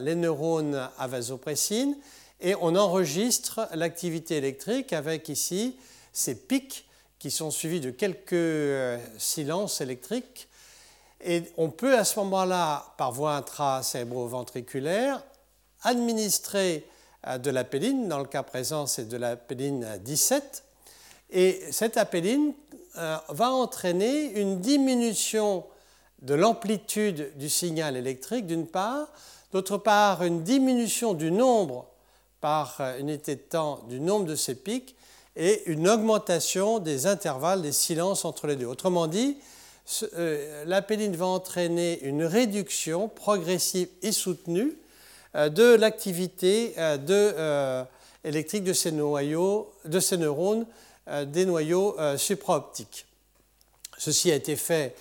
les 0.00 0.14
neurones 0.14 0.88
à 0.98 1.06
vasopressine 1.06 1.96
et 2.42 2.56
on 2.60 2.74
enregistre 2.74 3.68
l'activité 3.72 4.36
électrique 4.36 4.92
avec 4.92 5.28
ici 5.28 5.76
ces 6.12 6.34
pics 6.34 6.86
qui 7.20 7.30
sont 7.30 7.52
suivis 7.52 7.80
de 7.80 7.90
quelques 7.90 8.32
euh, 8.32 8.98
silences 9.16 9.80
électriques. 9.80 10.48
Et 11.24 11.44
on 11.56 11.70
peut 11.70 11.96
à 11.96 12.04
ce 12.04 12.18
moment-là, 12.18 12.94
par 12.98 13.12
voie 13.12 13.36
intracérébro-ventriculaire, 13.36 15.22
administrer 15.82 16.84
euh, 17.28 17.38
de 17.38 17.50
l'apéline, 17.50 18.08
dans 18.08 18.18
le 18.18 18.24
cas 18.24 18.42
présent 18.42 18.88
c'est 18.88 19.08
de 19.08 19.16
l'apéline 19.16 19.86
17, 20.00 20.64
et 21.30 21.62
cette 21.70 21.96
apéline 21.96 22.54
euh, 22.98 23.16
va 23.28 23.50
entraîner 23.50 24.38
une 24.40 24.60
diminution 24.60 25.64
de 26.20 26.34
l'amplitude 26.34 27.32
du 27.36 27.48
signal 27.48 27.96
électrique 27.96 28.46
d'une 28.46 28.66
part, 28.66 29.08
d'autre 29.52 29.78
part 29.78 30.22
une 30.22 30.42
diminution 30.42 31.14
du 31.14 31.30
nombre 31.30 31.86
par 32.40 32.80
unité 32.98 33.36
de 33.36 33.40
temps 33.40 33.80
du 33.88 34.00
nombre 34.00 34.26
de 34.26 34.34
ces 34.34 34.54
pics 34.54 34.96
et 35.36 35.62
une 35.70 35.88
augmentation 35.88 36.78
des 36.78 37.06
intervalles 37.06 37.62
des 37.62 37.72
silences 37.72 38.24
entre 38.24 38.46
les 38.46 38.56
deux. 38.56 38.66
Autrement 38.66 39.06
dit, 39.06 39.36
euh, 40.14 40.64
la 40.64 40.82
péline 40.82 41.16
va 41.16 41.26
entraîner 41.26 42.00
une 42.02 42.24
réduction 42.24 43.08
progressive 43.08 43.88
et 44.02 44.12
soutenue 44.12 44.76
euh, 45.34 45.48
de 45.48 45.74
l'activité 45.74 46.74
euh, 46.78 47.84
électrique 48.24 48.64
de 48.64 48.72
ces, 48.72 48.92
noyaux, 48.92 49.72
de 49.84 49.98
ces 49.98 50.16
neurones 50.16 50.66
des 51.06 51.46
noyaux 51.46 51.96
supraoptiques. 52.16 53.06
Ceci 53.98 54.30
a 54.30 54.34
été 54.34 54.56
fait 54.56 54.94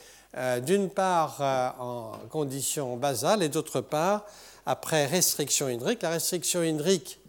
d'une 0.64 0.90
part 0.90 1.42
en 1.80 2.14
conditions 2.30 2.98
basales 2.98 3.44
et 3.44 3.50
d'autre 3.50 3.82
part 3.82 4.26
après 4.66 5.06
restriction 5.06 5.70
hydrique. 5.70 6.02
La 6.02 6.10
restriction 6.10 6.64
hydrique 6.64 7.20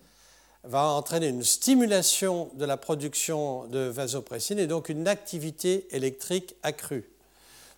va 0.64 0.84
entraîner 0.84 1.28
une 1.28 1.42
stimulation 1.42 2.50
de 2.54 2.64
la 2.64 2.76
production 2.76 3.66
de 3.66 3.80
vasopressine 3.80 4.58
et 4.58 4.66
donc 4.66 4.88
une 4.88 5.08
activité 5.08 5.88
électrique 5.90 6.54
accrue. 6.62 7.04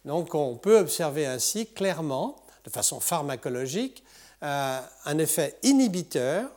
Donc 0.05 0.35
on 0.35 0.57
peut 0.57 0.79
observer 0.79 1.27
ainsi 1.27 1.67
clairement, 1.67 2.37
de 2.65 2.71
façon 2.71 3.01
pharmacologique, 3.01 4.05
euh, 4.43 4.81
un 5.07 5.19
effet 5.19 5.57
inhibiteur 5.63 6.51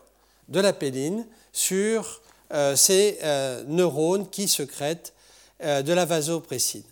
de 0.50 0.60
la 0.60 0.74
péline 0.74 1.26
sur 1.54 2.04
euh, 2.04 2.27
ces 2.76 3.20
euh, 3.24 3.64
neurones 3.68 4.30
qui 4.30 4.48
secrètent 4.48 5.14
de 5.60 5.92
la 5.92 6.06
vasopressine. 6.06 6.84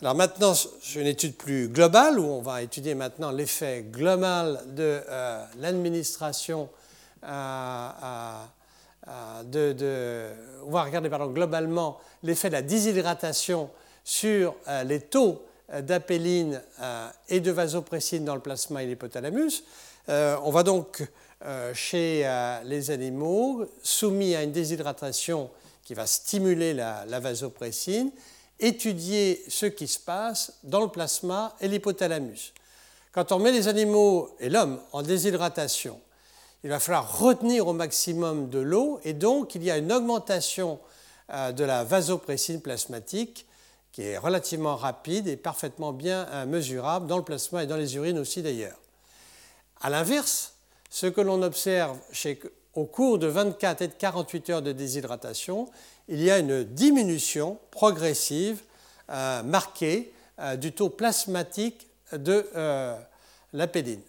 Alors 0.00 0.14
maintenant, 0.14 0.54
c'est 0.54 1.00
une 1.00 1.06
étude 1.06 1.34
plus 1.36 1.68
globale 1.68 2.18
où 2.18 2.24
on 2.24 2.40
va 2.40 2.62
étudier 2.62 2.94
maintenant 2.94 3.30
l'effet 3.30 3.84
global 3.90 4.60
de 4.74 5.00
l'administration 5.58 6.68
de, 9.02 10.28
on 10.64 10.70
va 10.70 10.84
regarder 10.84 11.08
pardon, 11.08 11.26
globalement 11.26 11.98
l'effet 12.22 12.48
de 12.48 12.54
la 12.54 12.62
déshydratation 12.62 13.70
sur 14.04 14.54
euh, 14.68 14.84
les 14.84 15.00
taux 15.00 15.42
euh, 15.72 15.80
d'apéline 15.80 16.60
euh, 16.80 17.08
et 17.28 17.40
de 17.40 17.50
vasopressine 17.50 18.24
dans 18.24 18.34
le 18.34 18.40
plasma 18.40 18.82
et 18.82 18.86
l'hypothalamus. 18.86 19.64
on 20.08 20.50
va 20.50 20.62
donc 20.62 21.02
chez 21.74 22.28
les 22.64 22.90
animaux 22.90 23.66
soumis 23.82 24.34
à 24.34 24.42
une 24.42 24.52
déshydratation 24.52 25.50
qui 25.84 25.94
va 25.94 26.06
stimuler 26.06 26.72
la, 26.72 27.20
vasopressine, 27.20 28.10
étudier 28.58 29.44
ce 29.48 29.66
qui 29.66 29.86
se 29.86 29.98
passe 29.98 30.54
dans 30.62 30.80
le 30.80 30.88
plasma 30.88 31.54
et 31.60 31.68
l'hypothalamus. 31.68 32.52
Quand 33.12 33.30
on 33.32 33.38
met 33.38 33.52
les 33.52 33.68
animaux 33.68 34.34
et 34.40 34.48
l'homme 34.48 34.80
en 34.92 35.02
déshydratation, 35.02 36.00
il 36.64 36.70
va 36.70 36.80
falloir 36.80 37.18
retenir 37.18 37.68
au 37.68 37.74
maximum 37.74 38.48
de 38.48 38.58
l'eau 38.58 38.98
et 39.04 39.12
donc 39.12 39.54
il 39.54 39.62
y 39.62 39.70
a 39.70 39.76
une 39.76 39.92
augmentation 39.92 40.80
euh, 41.30 41.52
de 41.52 41.62
la 41.62 41.84
vasopressine 41.84 42.62
plasmatique 42.62 43.46
qui 43.92 44.02
est 44.02 44.18
relativement 44.18 44.74
rapide 44.74 45.28
et 45.28 45.36
parfaitement 45.36 45.92
bien 45.92 46.26
euh, 46.30 46.46
mesurable 46.46 47.06
dans 47.06 47.18
le 47.18 47.22
plasma 47.22 47.62
et 47.62 47.66
dans 47.66 47.76
les 47.76 47.96
urines 47.96 48.18
aussi 48.18 48.42
d'ailleurs. 48.42 48.78
A 49.82 49.90
l'inverse, 49.90 50.53
ce 50.94 51.06
que 51.06 51.20
l'on 51.20 51.42
observe 51.42 51.98
au 52.74 52.84
cours 52.84 53.18
de 53.18 53.26
24 53.26 53.82
et 53.82 53.88
de 53.88 53.94
48 53.94 54.50
heures 54.50 54.62
de 54.62 54.70
déshydratation, 54.70 55.68
il 56.06 56.22
y 56.22 56.30
a 56.30 56.38
une 56.38 56.62
diminution 56.62 57.58
progressive 57.72 58.62
euh, 59.10 59.42
marquée 59.42 60.12
du 60.58 60.72
taux 60.72 60.90
plasmatique 60.90 61.88
de 62.12 62.44
l'apédine. 63.52 64.02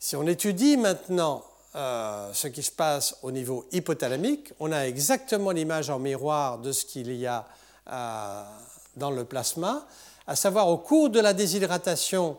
Si 0.00 0.16
on 0.16 0.26
étudie 0.26 0.76
maintenant 0.76 1.42
euh, 1.76 2.30
ce 2.32 2.46
qui 2.46 2.62
se 2.62 2.70
passe 2.70 3.16
au 3.22 3.32
niveau 3.32 3.66
hypothalamique, 3.72 4.52
on 4.60 4.70
a 4.70 4.86
exactement 4.86 5.50
l'image 5.50 5.90
en 5.90 5.98
miroir 5.98 6.58
de 6.58 6.70
ce 6.70 6.84
qu'il 6.84 7.12
y 7.12 7.26
a 7.26 7.44
euh, 7.90 8.44
dans 8.96 9.10
le 9.10 9.24
plasma, 9.24 9.84
à 10.28 10.36
savoir 10.36 10.68
au 10.68 10.78
cours 10.78 11.10
de 11.10 11.18
la 11.18 11.32
déshydratation, 11.32 12.36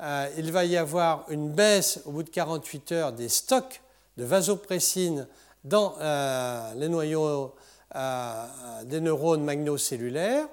euh, 0.00 0.28
il 0.36 0.52
va 0.52 0.64
y 0.64 0.76
avoir 0.76 1.24
une 1.30 1.50
baisse 1.50 2.00
au 2.04 2.12
bout 2.12 2.22
de 2.22 2.30
48 2.30 2.92
heures 2.92 3.12
des 3.12 3.28
stocks 3.28 3.82
de 4.16 4.24
vasopressine 4.24 5.26
dans 5.64 5.94
les 6.76 6.88
noyaux 6.88 7.54
des 8.84 9.00
neurones 9.00 9.42
magnocellulaires. 9.42 10.46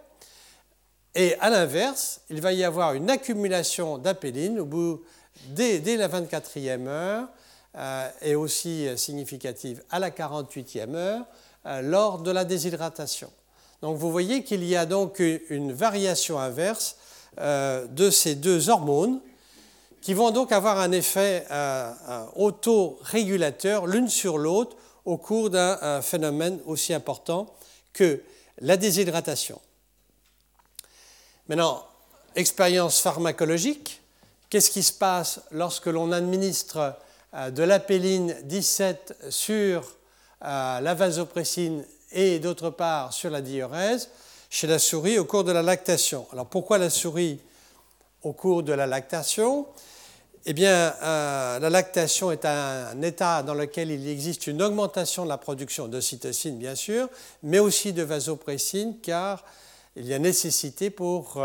Et 1.16 1.36
à 1.40 1.50
l'inverse, 1.50 2.22
il 2.30 2.42
va 2.42 2.52
y 2.52 2.64
avoir 2.64 2.94
une 2.94 3.10
accumulation 3.10 4.00
d'apéline 4.00 4.60
au 4.60 4.66
bout 4.66 5.04
dès, 5.50 5.80
la 5.98 6.08
24e 6.08 6.88
heure 6.88 7.28
euh, 7.76 8.10
est 8.22 8.36
aussi 8.36 8.88
significative 8.98 9.84
à 9.90 10.00
la 10.00 10.10
48e 10.10 10.96
heure 10.96 11.26
euh, 11.66 11.82
lors 11.82 12.20
de 12.20 12.32
la 12.32 12.46
déshydratation. 12.46 13.32
Donc 13.82 13.98
vous 13.98 14.12
voyez 14.12 14.44
qu'il 14.44 14.64
y 14.64 14.76
a 14.76 14.86
donc 14.86 15.22
une 15.50 15.72
variation 15.72 16.40
inverse 16.40 16.98
euh, 17.40 17.86
de 17.88 18.10
ces 18.10 18.36
deux 18.36 18.70
hormones 18.70 19.20
qui 20.04 20.14
vont 20.14 20.32
donc 20.32 20.52
avoir 20.52 20.80
un 20.80 20.92
effet 20.92 21.46
autorégulateur 22.36 23.88
l'une 23.88 24.10
sur 24.10 24.38
l'autre 24.38 24.76
au 25.06 25.18
cours 25.18 25.50
d'un 25.50 26.02
phénomène 26.02 26.60
aussi 26.66 26.94
important 26.94 27.54
que 27.94 28.22
la 28.60 28.78
déshydratation. 28.78 29.60
Maintenant, 31.48 31.86
expérience 32.36 33.00
pharmacologique, 33.00 34.02
qu'est-ce 34.50 34.72
qui 34.72 34.84
se 34.84 34.94
passe 34.94 35.42
lorsque 35.52 35.88
l'on 35.88 36.12
administre 36.12 36.96
euh, 37.34 37.50
de 37.52 37.64
l'apéline 37.64 38.36
17 38.44 39.16
sur 39.30 39.82
euh, 40.44 40.80
la 40.80 40.94
vasopressine 40.94 41.86
et 42.12 42.40
d'autre 42.40 42.70
part 42.70 43.14
sur 43.14 43.30
la 43.30 43.42
diurèse 43.42 44.10
chez 44.50 44.68
la 44.68 44.80
souris 44.80 45.20
au 45.20 45.26
cours 45.26 45.44
de 45.44 45.52
la 45.52 45.62
lactation? 45.62 46.28
Alors 46.32 46.46
pourquoi 46.46 46.78
la 46.78 46.90
souris 46.90 47.40
au 48.22 48.34
cours 48.34 48.64
de 48.64 48.74
la 48.74 48.88
lactation? 48.88 49.66
Eh 50.46 50.52
bien, 50.52 50.94
euh, 51.02 51.60
la 51.60 51.70
lactation 51.70 52.30
est 52.30 52.44
un, 52.44 53.02
état 53.02 53.44
dans 53.44 53.54
lequel 53.54 53.92
il 53.92 54.10
existe 54.10 54.46
une 54.48 54.62
augmentation 54.62 55.24
de 55.24 55.30
la 55.30 55.38
production 55.38 55.88
d'ocytocine, 55.88 56.58
bien 56.58 56.76
sûr, 56.76 57.08
mais 57.44 57.60
aussi 57.60 57.94
de 57.94 58.04
vasopressine, 58.04 59.00
car 59.02 59.46
il 59.96 60.06
y 60.06 60.14
a 60.14 60.20
nécessité 60.20 60.90
pour 60.90 61.42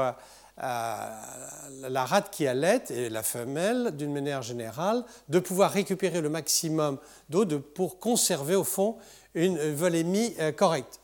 la 0.56 2.04
rate 2.04 2.30
qui 2.32 2.48
allait 2.48 2.82
et 2.90 3.08
la 3.08 3.22
femelle, 3.22 3.92
d'une 3.96 4.12
manière 4.12 4.42
générale, 4.42 5.04
de 5.28 5.38
pouvoir 5.38 5.70
récupérer 5.70 6.20
le 6.20 6.28
maximum 6.28 6.98
d'eau 7.28 7.46
pour 7.61 8.00
conserver 8.00 8.56
au 8.56 8.64
fond 8.64 8.96
une 9.34 9.74
volémie 9.74 10.34
euh, 10.40 10.50
correcte. 10.50 10.98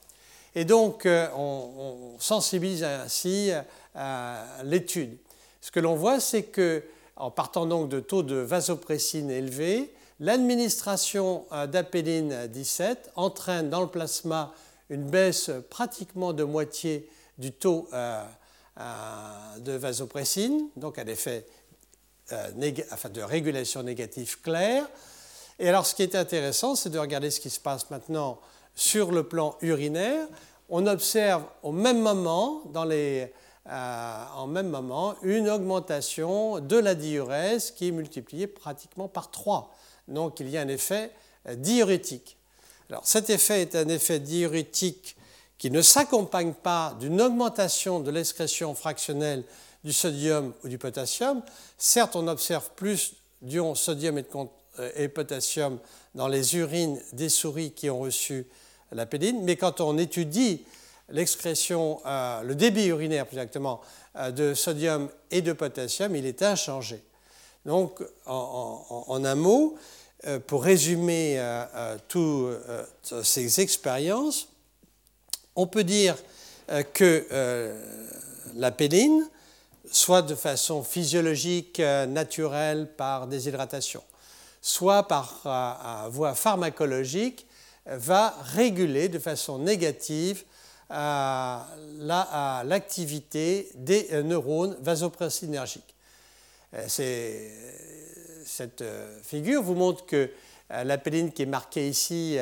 Et 0.56 0.64
donc, 0.64 1.06
euh, 1.06 1.28
on, 1.36 2.16
sensibilise 2.18 2.82
ainsi 2.82 3.52
l'étude. 4.64 5.16
Ce 5.60 5.70
que 5.70 5.78
l'on 5.78 5.94
voit, 5.94 6.18
c'est 6.18 6.44
que, 6.44 6.82
en 7.16 7.30
partant 7.30 7.66
donc 7.66 7.88
de 7.88 8.00
taux 8.00 8.22
de 8.22 8.36
vasopressine 8.36 9.30
élevés, 9.30 9.92
l'administration 10.20 11.44
euh, 11.52 11.66
d'apéline 11.66 12.46
17 12.48 13.12
entraîne 13.16 13.70
dans 13.70 13.80
le 13.80 13.88
plasma 13.88 14.52
une 14.90 15.04
baisse 15.04 15.50
pratiquement 15.70 16.32
de 16.32 16.44
moitié 16.44 17.08
du 17.38 17.52
taux 17.52 17.88
euh, 17.92 18.22
de 19.58 19.72
vasopressine, 19.72 20.68
donc 20.76 20.98
un 20.98 21.06
effet 21.06 21.46
euh, 22.32 22.50
de 22.50 23.22
régulation 23.22 23.82
négative 23.82 24.40
claire. 24.40 24.86
Et 25.58 25.68
alors 25.68 25.86
ce 25.86 25.94
qui 25.94 26.02
est 26.02 26.14
intéressant, 26.14 26.74
c'est 26.74 26.90
de 26.90 26.98
regarder 26.98 27.30
ce 27.30 27.40
qui 27.40 27.50
se 27.50 27.60
passe 27.60 27.90
maintenant 27.90 28.40
sur 28.74 29.12
le 29.12 29.22
plan 29.22 29.56
urinaire. 29.62 30.26
On 30.68 30.86
observe 30.86 31.44
au 31.62 31.70
même 31.70 32.00
moment, 32.00 32.62
dans 32.72 32.84
les 32.84 33.32
en 33.66 34.46
même 34.46 34.68
moment 34.68 35.14
une 35.22 35.48
augmentation 35.48 36.60
de 36.60 36.76
la 36.76 36.94
diurèse 36.94 37.70
qui 37.70 37.88
est 37.88 37.92
multipliée 37.92 38.46
pratiquement 38.46 39.08
par 39.08 39.30
3. 39.30 39.74
Donc 40.08 40.40
il 40.40 40.50
y 40.50 40.58
a 40.58 40.60
un 40.60 40.68
effet 40.68 41.10
diurétique. 41.56 42.36
Alors 42.90 43.06
cet 43.06 43.30
effet 43.30 43.62
est 43.62 43.74
un 43.74 43.88
effet 43.88 44.20
diurétique 44.20 45.16
qui 45.58 45.70
ne 45.70 45.80
s'accompagne 45.80 46.52
pas 46.52 46.94
d'une 47.00 47.20
augmentation 47.20 48.00
de 48.00 48.10
l'excrétion 48.10 48.74
fractionnelle 48.74 49.44
du 49.84 49.92
sodium 49.92 50.52
ou 50.62 50.68
du 50.68 50.78
potassium. 50.78 51.42
Certes, 51.78 52.16
on 52.16 52.26
observe 52.28 52.70
plus 52.76 53.14
d'ions 53.42 53.74
sodium 53.74 54.18
et, 54.96 55.08
potassium 55.08 55.78
dans 56.14 56.28
les 56.28 56.56
urines 56.56 57.00
des 57.12 57.28
souris 57.28 57.72
qui 57.72 57.90
ont 57.90 58.00
reçu 58.00 58.46
la 58.92 59.06
pédine, 59.06 59.42
mais 59.42 59.56
quand 59.56 59.80
on 59.80 59.98
étudie 59.98 60.64
l'excrétion, 61.08 62.00
euh, 62.06 62.42
le 62.42 62.54
débit 62.54 62.86
urinaire 62.86 63.26
plus 63.26 63.36
exactement, 63.36 63.80
euh, 64.16 64.30
de 64.30 64.54
sodium 64.54 65.08
et 65.30 65.42
de 65.42 65.52
potassium, 65.52 66.14
il 66.16 66.26
est 66.26 66.42
inchangé. 66.42 67.02
Donc, 67.64 68.02
en 68.26 69.24
un 69.24 69.34
mot, 69.34 69.76
euh, 70.26 70.38
pour 70.38 70.64
résumer 70.64 71.40
toutes 72.08 72.58
ces 73.22 73.60
expériences, 73.60 74.48
on 75.56 75.66
peut 75.66 75.84
dire 75.84 76.16
que 76.92 77.26
la 78.54 78.70
pédine 78.70 79.26
soit 79.90 80.22
de 80.22 80.34
façon 80.34 80.82
physiologique, 80.82 81.78
naturelle, 81.78 82.90
par 82.96 83.28
déshydratation, 83.28 84.02
soit 84.60 85.08
par 85.08 86.10
voie 86.10 86.34
pharmacologique, 86.34 87.46
va 87.86 88.34
réguler 88.42 89.08
de 89.08 89.18
façon 89.18 89.58
négative 89.58 90.44
euh, 90.90 91.58
l'activité 92.64 93.70
des 93.74 94.22
neurones 94.22 94.76
vasopressinergiques. 94.80 95.94
Cette 96.86 98.84
figure 99.22 99.62
vous 99.62 99.74
montre 99.74 100.06
que 100.06 100.30
la 100.70 100.98
péline 100.98 101.32
qui 101.32 101.42
est 101.42 101.46
marquée 101.46 101.88
ici 101.88 102.36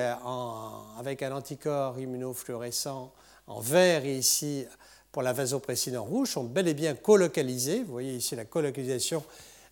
avec 0.98 1.22
un 1.22 1.32
anticorps 1.32 1.98
immunofluorescent 1.98 3.12
en 3.46 3.60
vert 3.60 4.04
et 4.04 4.16
ici 4.16 4.66
pour 5.12 5.22
la 5.22 5.34
vasopressine 5.34 5.98
en 5.98 6.04
rouge 6.04 6.30
sont 6.30 6.44
bel 6.44 6.66
et 6.66 6.74
bien 6.74 6.94
colocalisées. 6.94 7.82
Vous 7.84 7.92
voyez 7.92 8.14
ici 8.14 8.34
la 8.34 8.46
colocalisation 8.46 9.22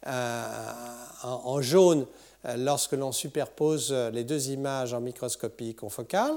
euh, 0.07 0.43
en, 1.23 1.61
jaune 1.63 2.07
euh, 2.47 2.57
lorsque 2.57 2.93
l'on 2.93 3.13
superpose 3.13 3.89
euh, 3.91 4.11
les 4.11 4.25
deux 4.25 4.51
images 4.51 4.95
en 4.95 5.01
microscopie 5.01 5.75
confocale. 5.75 6.37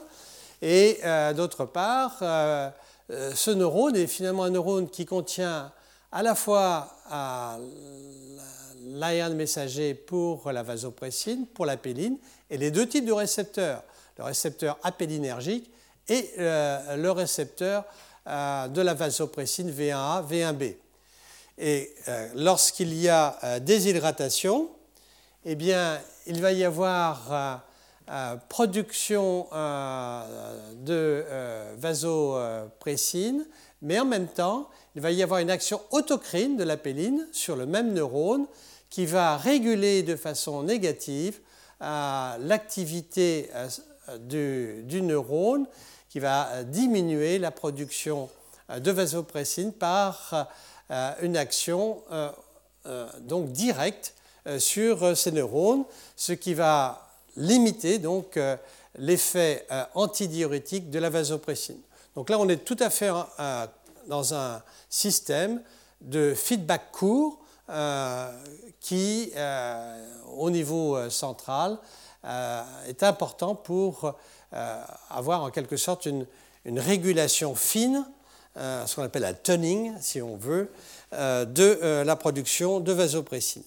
Et 0.65 1.01
d'autre 1.35 1.65
part, 1.65 2.19
ce 3.09 3.51
neurone 3.51 3.97
est 3.97 4.07
finalement 4.07 4.43
un 4.43 4.49
neurone 4.49 4.89
qui 4.89 5.05
contient 5.05 5.73
à 6.09 6.23
la 6.23 6.35
fois 6.35 6.95
l'ARN 8.85 9.33
messager 9.35 9.93
pour 9.93 10.49
la 10.53 10.63
vasopressine, 10.63 11.47
pour 11.47 11.65
la 11.65 11.75
péline, 11.75 12.17
et 12.49 12.57
les 12.57 12.71
deux 12.71 12.87
types 12.87 13.03
de 13.03 13.11
récepteurs, 13.11 13.83
le 14.17 14.23
récepteur 14.23 14.79
apélinergique 14.83 15.69
et 16.07 16.29
le 16.37 17.09
récepteur 17.09 17.83
euh, 18.25 18.69
de 18.69 18.81
la 18.81 18.93
vasopressine 18.93 19.69
V1A, 19.69 20.25
V1B. 20.25 20.77
Et 21.57 21.93
euh, 22.07 22.29
lorsqu'il 22.35 22.93
y 22.93 23.09
a 23.09 23.37
euh, 23.43 23.59
déshydratation, 23.59 24.69
eh 25.43 25.55
bien, 25.55 25.99
il 26.25 26.41
va 26.41 26.53
y 26.53 26.63
avoir 26.63 27.61
production 28.49 29.47
de 30.81 31.25
vasopressine, 31.77 33.45
mais 33.81 33.99
en 33.99 34.05
même 34.05 34.27
temps, 34.27 34.69
il 34.95 35.01
va 35.01 35.11
y 35.11 35.23
avoir 35.23 35.39
une 35.39 35.49
action 35.49 35.81
autocrine 35.91 36.57
de 36.57 36.63
la 36.63 36.77
péline 36.77 37.27
sur 37.31 37.55
le 37.55 37.65
même 37.65 37.93
neurone 37.93 38.45
qui 38.89 39.05
va 39.05 39.37
réguler 39.37 40.03
de 40.03 40.15
façon 40.15 40.63
négative 40.63 41.39
l'activité 41.79 43.49
du, 44.19 45.01
neurone 45.01 45.65
qui 46.09 46.19
va 46.19 46.49
euh, 46.49 46.63
diminuer 46.63 47.39
la 47.39 47.51
production 47.51 48.29
euh, 48.69 48.79
de 48.79 48.91
vasopressine 48.91 49.73
par 49.73 50.47
euh, 50.91 51.11
une 51.21 51.37
action 51.37 52.01
donc 53.21 53.53
directe 53.53 54.13
sur 54.57 55.15
ces 55.15 55.31
neurones, 55.31 55.85
ce 56.17 56.33
qui 56.33 56.53
va 56.53 57.02
limiter 57.35 57.99
donc 57.99 58.39
l'effet 58.97 59.67
antidiurétique 59.95 60.89
de 60.89 60.99
la 60.99 61.09
vasopressine. 61.09 61.79
Donc 62.15 62.29
là, 62.29 62.37
on 62.39 62.47
est 62.49 62.63
tout 62.63 62.77
à 62.79 62.89
fait 62.89 63.09
dans 64.07 64.33
un 64.33 64.61
système 64.89 65.61
de 66.01 66.33
feedback 66.35 66.91
court 66.91 67.39
qui, 68.79 69.31
au 70.35 70.49
niveau 70.49 71.09
central, 71.09 71.77
est 72.87 73.03
important 73.03 73.55
pour 73.55 74.15
euh, 74.53 74.83
avoir 75.09 75.41
en 75.41 75.49
quelque 75.49 75.77
sorte 75.77 76.05
une, 76.05 76.27
régulation 76.65 77.55
fine, 77.55 78.05
euh, 78.55 78.85
ce 78.85 78.95
qu'on 78.95 79.01
appelle 79.01 79.25
un 79.25 79.33
tuning, 79.33 79.93
si 79.99 80.21
on 80.21 80.37
veut, 80.37 80.71
euh, 81.13 81.43
de 81.43 82.03
la 82.05 82.15
production 82.15 82.79
de 82.79 82.91
vasopressine. 82.93 83.63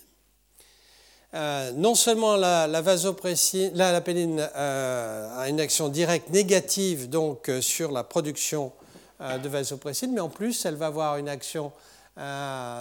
Non 1.33 1.95
seulement 1.95 2.37
la, 2.37 2.81
vasopressine, 2.81 3.71
la, 3.75 4.01
péline 4.01 4.41
a 4.55 5.49
une 5.49 5.61
action 5.61 5.89
directe 5.89 6.31
négative 6.31 7.11
donc 7.11 7.51
sur 7.61 7.93
la 7.93 8.05
production 8.05 8.73
de 9.21 9.49
vasopressine, 9.49 10.13
mais 10.13 10.21
en 10.21 10.31
plus 10.31 10.65
elle 10.65 10.77
va 10.77 10.87
avoir 10.87 11.19
une 11.19 11.29
action 11.29 11.73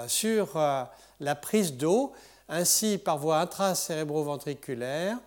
sur 0.07 0.57
la 1.19 1.35
prise 1.35 1.73
d'eau, 1.73 2.13
ainsi 2.47 2.97
par 2.97 3.17
voie 3.17 3.39
intracérébroventriculaire, 3.39 5.17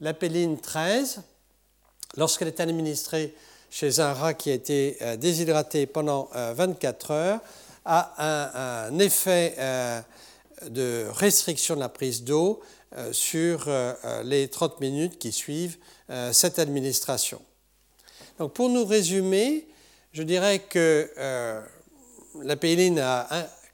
la 0.00 0.14
péline 0.14 0.58
13 0.58 1.22
lorsqu'elle 2.16 2.48
est 2.48 2.60
administrée 2.60 3.34
chez 3.70 4.00
un 4.00 4.12
rat 4.12 4.34
qui 4.34 4.50
a 4.50 4.54
été 4.54 4.96
euh, 5.02 5.16
déshydraté 5.16 5.86
pendant 5.86 6.28
24 6.34 7.10
euh, 7.10 7.14
heures, 7.14 7.40
a 7.84 8.86
un, 8.86 8.98
effet 8.98 9.54
euh, 9.58 10.00
de 10.66 11.06
restriction 11.10 11.74
de 11.74 11.80
la 11.80 11.88
prise 11.88 12.24
d'eau 12.24 12.60
sur 13.12 13.68
les 14.24 14.48
30 14.48 14.80
minutes 14.80 15.18
qui 15.18 15.32
suivent 15.32 15.76
cette 16.32 16.58
administration. 16.58 17.40
Donc 18.38 18.52
pour 18.54 18.68
nous 18.68 18.84
résumer, 18.84 19.68
je 20.12 20.22
dirais 20.22 20.60
que 20.60 21.10
la 22.42 22.56
péiline 22.56 22.98
a 22.98 23.28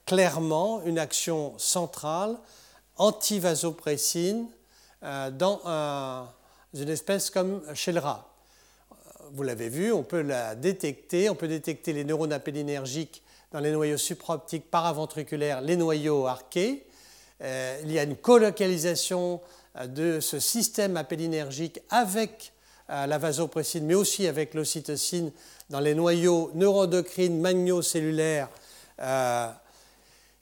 clairement 0.05 0.83
une 0.83 0.99
action 0.99 1.57
centrale 1.57 2.37
anti-vasopressine 2.97 4.47
dans 5.01 6.27
une 6.73 6.89
espèce 6.89 7.29
comme 7.29 7.61
chez 7.73 7.91
le 7.91 7.99
rat. 7.99 8.31
Vous 9.31 9.43
l'avez 9.43 9.69
vu, 9.69 9.91
on 9.91 10.03
peut 10.03 10.21
la 10.21 10.55
détecter, 10.55 11.29
on 11.29 11.35
peut 11.35 11.47
détecter 11.47 11.93
les 11.93 12.03
neurones 12.03 12.33
appélinergiques 12.33 13.23
dans 13.55 13.61
les 13.61 13.71
noyaux 13.71 13.95
supraoptiques 13.95 14.69
paraventriculaires, 14.69 15.61
les 15.61 15.77
noyaux 15.77 16.27
arqués. 16.27 16.85
Euh, 17.41 17.79
il 17.85 17.91
y 17.93 17.97
a 17.97 18.03
une 18.03 18.17
colocalisation 18.17 19.39
euh, 19.77 19.87
de 19.87 20.19
ce 20.19 20.41
système 20.41 20.97
appélinergique 20.97 21.79
avec 21.89 22.51
euh, 22.89 23.05
la 23.05 23.17
vasopressine, 23.17 23.85
mais 23.85 23.93
aussi 23.93 24.27
avec 24.27 24.55
l'ocytocine 24.55 25.31
dans 25.69 25.79
les 25.79 25.95
noyaux 25.95 26.51
neuroendocrines 26.53 27.39
magnocellulaires 27.39 28.49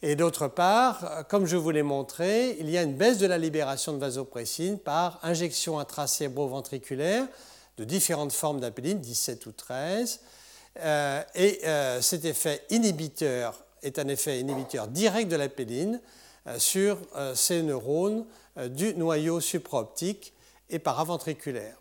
et 0.02 0.16
d'autre 0.16 0.48
part, 0.48 1.28
comme 1.30 1.46
je 1.46 1.56
vous 1.56 1.70
l'ai 1.70 1.84
montré, 1.84 2.58
il 2.60 2.70
y 2.70 2.80
a 2.80 2.84
une 2.84 2.96
baisse 2.96 3.20
de 3.20 3.28
la 3.28 3.38
libération 3.38 3.94
de 3.94 4.00
vasopressine 4.00 4.80
par 4.80 5.20
injection 5.22 5.78
intracérébro-ventriculaire 5.78 7.28
de 7.78 7.84
différentes 7.84 8.34
formes 8.34 8.60
d'apéline, 8.60 9.00
17 9.00 9.46
ou 9.46 9.52
13. 9.52 10.20
Euh, 10.80 11.22
et 11.36 11.60
euh, 11.66 12.02
cet 12.02 12.26
effet 12.26 12.64
inhibiteur 12.70 13.64
est 13.84 14.00
un 14.00 14.08
effet 14.08 14.40
inhibiteur 14.40 14.88
direct 14.88 15.30
de 15.30 15.36
l'apéline 15.36 16.02
euh, 16.48 16.58
sur 16.58 16.98
ces 17.36 17.62
neurones 17.62 18.26
du 18.70 18.94
noyau 18.96 19.40
supraoptique 19.40 20.34
et 20.70 20.80
paraventriculaire. 20.80 21.76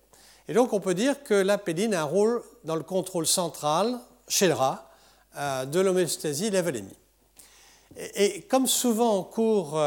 Et 0.49 0.55
donc 0.55 0.73
on 0.73 0.81
peut 0.81 0.95
dire 0.95 1.23
que 1.23 1.35
l'apéline 1.35 1.95
a 1.95 2.03
un 2.03 2.05
rôle 2.05 2.43
dans 2.65 2.77
le 2.77 2.83
contrôle 2.83 3.27
central 3.27 3.99
chez 4.29 4.49
le 4.49 4.55
rat 4.55 4.91
de 5.37 5.81
l'homéostasie 5.81 6.47
et 6.47 6.51
la 6.51 6.63
volémie. 6.63 6.97
Et, 8.15 8.43
comme 8.43 8.67
souvent 8.67 9.17
au 9.17 9.23
cours 9.23 9.79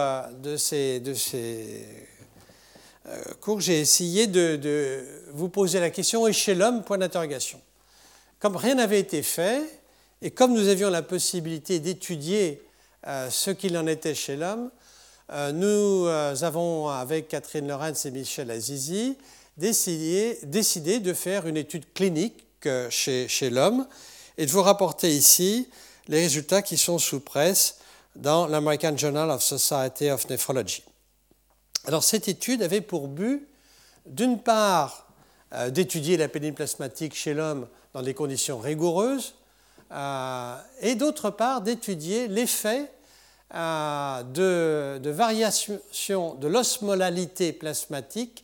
de 0.44 0.58
ces, 0.58 1.02
cours, 3.42 3.62
j'ai 3.62 3.80
essayé 3.80 4.28
de, 4.28 5.04
vous 5.32 5.50
poser 5.50 5.80
la 5.80 5.90
question 5.90 6.28
et 6.28 6.34
chez 6.34 6.54
l'homme 6.54 6.84
Point 6.84 7.00
d'interrogation. 7.00 7.60
Comme 8.46 8.58
rien 8.58 8.76
n'avait 8.76 9.00
été 9.00 9.24
fait, 9.24 9.64
et 10.22 10.30
comme 10.30 10.54
nous 10.54 10.68
avions 10.68 10.92
la 10.92 11.02
possibilité 11.02 11.80
d'étudier 11.80 12.62
euh, 13.08 13.28
ce 13.32 13.50
qu'il 13.50 13.76
en 13.76 13.88
était 13.88 14.14
chez 14.14 14.36
l'homme, 14.36 14.70
nous 15.52 16.06
avons, 16.06 16.88
avec 16.90 17.28
Catherine 17.28 17.68
Lorenz 17.68 18.06
et 18.08 18.12
Michel 18.12 18.52
Azizi, 18.52 19.18
décidé, 19.58 21.00
de 21.00 21.14
faire 21.16 21.48
une 21.48 21.58
étude 21.58 21.92
clinique 21.96 22.46
chez 22.92 23.50
l'homme 23.50 23.88
et 24.38 24.46
de 24.46 24.52
vous 24.52 24.62
rapporter 24.62 25.10
ici 25.10 25.68
les 26.08 26.20
résultats 26.20 26.62
qui 26.62 26.78
sont 26.78 27.00
sous 27.00 27.22
presse 27.22 27.80
dans 28.16 28.46
l'American 28.46 28.96
Journal 28.96 29.32
of 29.32 29.42
Society 29.42 30.12
of 30.12 30.30
Nephrology. 30.30 30.84
Alors 31.86 32.04
cette 32.04 32.28
étude 32.28 32.62
avait 32.62 32.82
pour 32.82 33.08
but, 33.08 33.48
d'une 34.06 34.38
part, 34.38 35.05
euh, 35.54 35.70
d'étudier 35.70 36.18
la 36.18 36.28
pénible 36.28 36.56
plasmatique 36.56 37.14
chez 37.14 37.34
l'homme 37.34 37.68
dans 37.94 38.02
des 38.02 38.14
conditions 38.14 38.58
rigoureuses, 38.58 39.36
euh, 39.92 40.58
et 40.82 40.96
d'autre 40.96 41.30
part, 41.30 41.62
d'étudier 41.62 42.28
l'effet 42.28 42.92
euh, 43.54 44.24
de, 44.24 45.00
de, 45.00 45.10
variation 45.12 46.34
de 46.36 46.48
l'osmolalité 46.48 47.54
plasmatique 47.54 48.44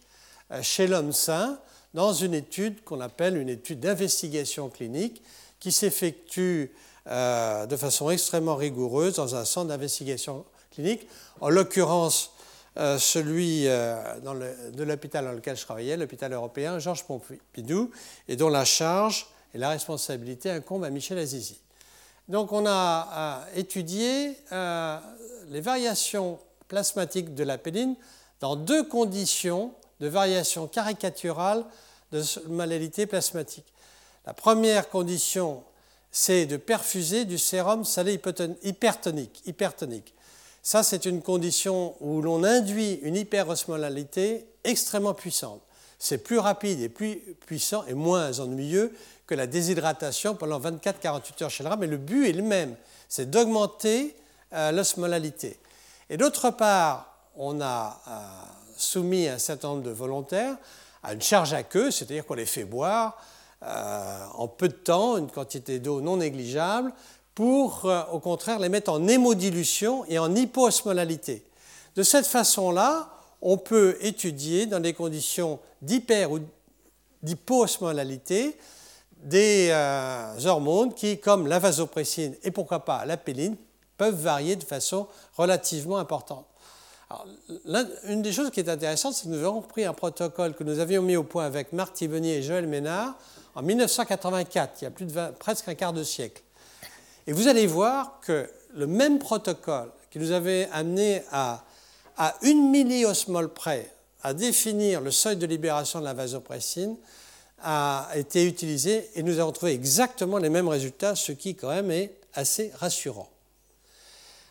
chez 0.62 0.86
l'homme 0.86 1.12
sain 1.12 1.60
dans 1.94 2.14
une 2.14 2.34
étude 2.34 2.84
qu'on 2.84 3.02
appelle 3.02 3.38
une 3.38 3.50
étude 3.50 3.80
d'investigation 3.80 4.70
clinique 4.70 5.24
qui 5.60 5.72
s'effectue 5.72 6.72
de 7.08 7.76
façon 7.78 8.10
extrêmement 8.12 8.56
rigoureuse 8.56 9.16
dans 9.16 9.36
un 9.36 9.46
centre 9.46 9.70
d'investigation 9.70 10.46
clinique, 10.72 11.08
en 11.40 11.50
l'occurrence 11.50 12.32
euh, 12.78 12.98
celui 12.98 13.68
euh, 13.68 14.02
de 14.72 14.84
l'hôpital 14.84 15.26
dans 15.26 15.34
lequel 15.34 15.58
je 15.58 15.64
travaillais, 15.64 15.98
l'hôpital 15.98 16.32
européen 16.32 16.80
Georges 16.80 17.04
Pompidou, 17.04 17.92
et 18.30 18.38
dont 18.38 18.48
la 18.48 18.64
charge 18.64 19.28
et 19.54 19.58
la 19.58 19.70
responsabilité 19.70 20.50
incombent 20.50 20.86
à 20.86 20.90
Michel 20.90 21.18
Azizi. 21.18 21.60
Donc 22.30 22.54
on 22.54 22.66
a 22.66 23.44
euh, 23.52 23.60
étudié 23.60 24.38
les 25.50 25.60
variations 25.60 26.40
plasmatiques 26.70 27.36
de 27.36 27.44
la 27.44 27.58
péline 27.58 27.96
dans 28.40 28.56
deux 28.56 28.86
conditions 28.86 29.74
de 30.00 30.08
variation 30.08 30.68
caricaturale 30.68 31.66
de 32.14 32.24
malalité 32.48 33.06
plasmatique. 33.06 33.66
La 34.26 34.34
première 34.34 34.90
condition, 34.90 35.64
c'est 36.10 36.46
de 36.46 36.56
perfuser 36.56 37.26
du 37.26 37.38
sérum 37.38 37.84
salé 37.84 38.20
hypertonique. 38.64 39.42
hypertonique. 39.46 40.14
Ça, 40.64 40.84
c'est 40.84 41.06
une 41.06 41.22
condition 41.22 41.96
où 42.02 42.22
l'on 42.22 42.44
induit 42.44 43.00
une 43.02 43.16
hyperosmolalité 43.16 44.46
extrêmement 44.64 45.14
puissante. 45.14 45.62
C'est 45.98 46.20
plus 46.20 46.40
rapide 46.40 46.80
et 46.82 46.90
plus 46.90 47.18
puissant 47.46 47.84
et 47.88 47.94
moins 47.94 48.40
ennuyeux 48.40 48.94
que 49.26 49.36
la 49.36 49.48
déshydratation 49.48 50.36
pendant 50.36 50.60
24-48 50.60 51.44
heures 51.44 51.50
chez 51.50 51.64
le 51.64 51.70
rat, 51.70 51.78
mais 51.78 51.88
le 51.88 51.98
but 51.98 52.28
est 52.28 52.34
le 52.34 52.44
même, 52.44 52.76
c'est 53.08 53.30
d'augmenter 53.30 54.16
euh, 54.54 54.72
l'osmolalité. 54.72 55.58
Et 56.10 56.18
d'autre 56.18 56.50
part, 56.50 57.16
on 57.36 57.62
a 57.62 58.02
euh, 58.08 58.12
soumis 58.76 59.28
un 59.28 59.38
certain 59.38 59.70
nombre 59.70 59.84
de 59.84 59.92
volontaires 59.92 60.58
à 61.04 61.14
une 61.14 61.22
charge 61.22 61.54
à 61.54 61.64
queue, 61.64 61.90
c'est-à-dire 61.90 62.26
qu'on 62.26 62.34
les 62.34 62.46
fait 62.46 62.66
boire 62.66 63.18
euh, 63.64 64.26
en 64.34 64.48
peu 64.48 64.68
de 64.68 64.74
temps 64.74 65.18
une 65.18 65.30
quantité 65.30 65.80
d'eau 65.80 66.02
non 66.02 66.18
négligeable 66.18 66.92
pour, 67.36 67.86
euh, 67.86 68.02
au 68.12 68.20
contraire, 68.20 68.60
les 68.60 68.70
mettre 68.70 68.92
en 68.92 69.08
hémodilution 69.08 70.06
et 70.06 70.20
en 70.20 70.36
hypoosmolalité. 70.36 71.44
De 71.96 72.04
cette 72.04 72.26
façon-là, 72.26 73.10
on 73.42 73.58
peut 73.58 73.98
étudier 74.02 74.66
dans 74.66 74.80
des 74.80 74.94
conditions 74.94 75.60
d'hyper 75.82 76.32
ou 76.32 76.40
d'hypoosmolalité 77.24 78.58
des 79.24 79.70
euh, 79.72 80.46
hormones 80.46 80.94
qui, 80.94 81.20
comme 81.20 81.48
la 81.48 81.60
vasopressine 81.60 82.36
et 82.44 82.52
pourquoi 82.52 82.86
pas 82.86 83.06
la 83.06 83.18
péline, 83.18 83.56
peuvent 83.98 84.16
varier 84.16 84.56
de 84.56 84.64
façon 84.64 85.08
relativement 85.38 85.98
importante. 85.98 86.46
une 88.06 88.22
des 88.22 88.32
choses 88.32 88.50
qui 88.50 88.60
est 88.60 88.70
intéressante, 88.70 89.14
c'est 89.14 89.26
que 89.26 89.34
nous 89.34 89.46
avons 89.46 89.62
pris 89.62 89.86
un 89.86 89.94
protocole 89.94 90.56
que 90.56 90.64
nous 90.64 90.80
avions 90.80 91.04
mis 91.04 91.16
au 91.16 91.24
point 91.24 91.46
avec 91.46 91.72
Marc 91.72 91.94
Thibonnier 91.94 92.38
et 92.38 92.44
Joël 92.44 92.68
Ménard 92.68 93.16
en 93.54 93.62
1984, 93.62 94.82
il 94.82 94.84
y 94.86 94.88
a 94.88 94.92
plus 94.92 95.06
de 95.06 95.32
presque 95.38 95.68
un 95.68 95.76
quart 95.76 95.94
de 95.94 96.04
siècle. 96.04 96.42
Et 97.28 97.34
vous 97.34 97.48
allez 97.48 97.68
voir 97.68 98.20
que 98.22 98.50
le 98.74 98.88
même 98.88 99.20
protocole 99.20 99.92
qui 100.10 100.20
nous 100.20 100.32
avait 100.32 100.68
amené 100.72 101.24
à, 101.32 101.64
à 102.18 102.36
une 102.42 102.70
milliosmole 102.70 103.50
près 103.50 103.92
à 104.24 104.34
définir 104.34 105.02
le 105.02 105.12
seuil 105.12 105.36
de 105.36 105.46
libération 105.46 106.00
de 106.00 106.06
la 106.06 106.14
vasopressine 106.14 106.96
a 107.64 108.10
été 108.16 108.46
utilisé 108.46 109.10
et 109.16 109.24
nous 109.24 109.40
avons 109.40 109.52
trouvé 109.52 109.74
exactement 109.74 110.38
les 110.38 110.50
mêmes 110.50 110.68
résultats, 110.68 111.16
ce 111.16 111.32
qui 111.32 111.56
quand 111.56 111.70
même 111.70 111.92
est 111.92 112.16
assez 112.34 112.72
rassurant. 112.76 113.30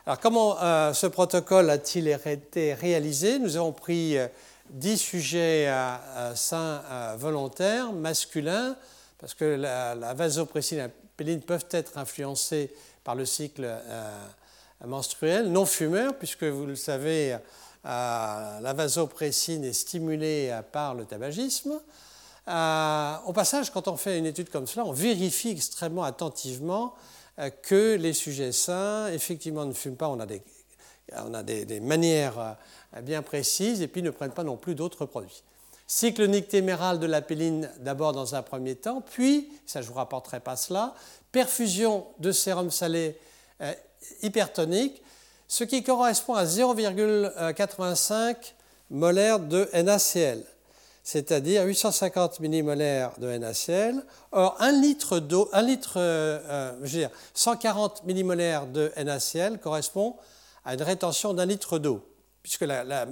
Alors 0.06 0.18
comment 0.20 0.56
euh, 0.62 0.92
ce 0.92 1.06
protocole 1.06 1.70
a-t-il 1.70 2.09
été 2.09 2.74
réalisé? 2.74 3.38
Nous 3.38 3.56
avons 3.56 3.72
pris 3.72 4.16
10 4.70 4.92
euh, 4.92 4.96
sujets 4.96 5.68
euh, 5.68 6.35
sains 6.35 6.83
volontaires, 7.16 7.92
masculins, 7.92 8.76
parce 9.18 9.35
que 9.35 9.44
la, 9.44 9.94
la 9.94 10.14
vasopressine 10.14 10.90
peuvent 11.40 11.66
être 11.70 11.98
influencées 11.98 12.70
par 13.04 13.14
le 13.14 13.24
cycle 13.24 13.64
euh, 13.64 14.26
menstruel, 14.85 15.50
non 15.50 15.66
fumeurs, 15.66 16.16
puisque 16.16 16.44
vous 16.44 16.66
le 16.66 16.76
savez, 16.76 17.35
euh, 17.35 17.38
la 17.85 18.72
vasopressine 18.72 19.64
est 19.64 19.72
stimulée 19.72 20.59
par 20.72 20.94
le 20.94 21.04
tabagisme. 21.04 21.80
Euh, 22.48 23.14
au 23.26 23.33
passage, 23.33 23.70
quand 23.70 23.88
on 23.88 23.96
fait 23.96 24.18
une 24.18 24.26
étude 24.26 24.50
comme 24.50 24.66
cela, 24.66 24.85
on 24.85 24.92
vérifie 24.92 25.50
extrêmement 25.50 26.04
attentivement 26.04 26.94
que 27.62 27.96
les 27.96 28.12
sujets 28.12 28.52
sains, 28.52 29.09
effectivement, 29.09 29.64
ne 29.64 29.72
fument 29.72 29.96
pas. 29.96 30.09
On 30.09 30.20
a 30.20 30.26
des, 30.26 30.42
on 31.16 31.33
a 31.33 31.42
des 31.42 31.80
manières 31.80 32.56
bien 33.02 33.22
précises 33.22 33.80
et 33.80 33.88
puis 33.88 34.02
ne 34.02 34.11
prennent 34.11 34.33
pas 34.33 34.44
non 34.44 34.56
plus 34.56 34.74
d'autres 34.74 35.06
produits 35.06 35.42
cycle 35.90 36.29
nictéméral 36.29 37.00
de 37.00 37.07
la 37.07 37.20
péline 37.20 37.68
d'abord 37.81 38.12
dans 38.12 38.37
un 38.37 38.42
premier 38.42 38.76
temps, 38.76 39.00
puis, 39.00 39.48
ça 39.66 39.83
je 39.83 39.88
ne 39.88 39.90
vous 39.90 39.98
rapporterai 39.98 40.38
pas 40.38 40.55
cela, 40.55 40.94
perfusion 41.33 42.07
de 42.20 42.31
sérum 42.31 42.70
salé 42.70 43.18
euh, 43.61 43.72
hypertonique, 44.22 45.03
ce 45.48 45.64
qui 45.64 45.83
correspond 45.83 46.35
à 46.35 46.44
0,85 46.44 48.37
molaires 48.90 49.40
de 49.40 49.68
NaCl, 49.74 50.44
c'est-à-dire 51.03 51.64
850 51.64 52.38
millimolaires 52.38 53.11
de 53.18 53.37
NaCl. 53.37 54.00
Or, 54.31 54.55
un 54.61 54.70
litre 54.70 55.18
d'eau, 55.18 55.48
un 55.53 55.62
litre, 55.62 55.94
euh, 55.96 56.38
euh, 56.44 56.72
je 56.85 56.92
veux 56.92 56.98
dire, 57.00 57.11
140 57.35 58.05
millimolaires 58.05 58.68
de 58.68 58.92
NaCl 58.96 59.59
correspond 59.59 60.14
à 60.64 60.74
une 60.74 60.83
rétention 60.83 61.35
d'un 61.35 61.46
litre 61.46 61.81
d'eau, 61.81 62.00
puisque 62.44 62.61
la, 62.61 63.07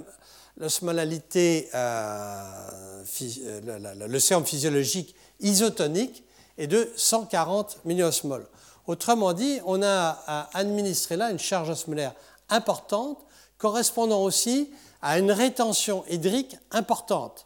l'osmolalité, 0.59 1.69
euh, 1.73 3.03
euh 3.21 4.07
le, 4.07 4.19
sérum 4.19 4.45
physiologique 4.45 5.15
isotonique 5.39 6.23
est 6.57 6.67
de 6.67 6.89
140 6.95 7.79
milliosmoles. 7.85 8.45
Autrement 8.87 9.33
dit, 9.33 9.59
on 9.65 9.81
a 9.81 10.47
administré 10.53 11.15
là 11.15 11.31
une 11.31 11.39
charge 11.39 11.69
osmolaire 11.69 12.13
importante, 12.49 13.19
correspondant 13.57 14.21
aussi 14.23 14.69
à 15.01 15.19
une 15.19 15.31
rétention 15.31 16.03
hydrique 16.09 16.57
importante. 16.71 17.45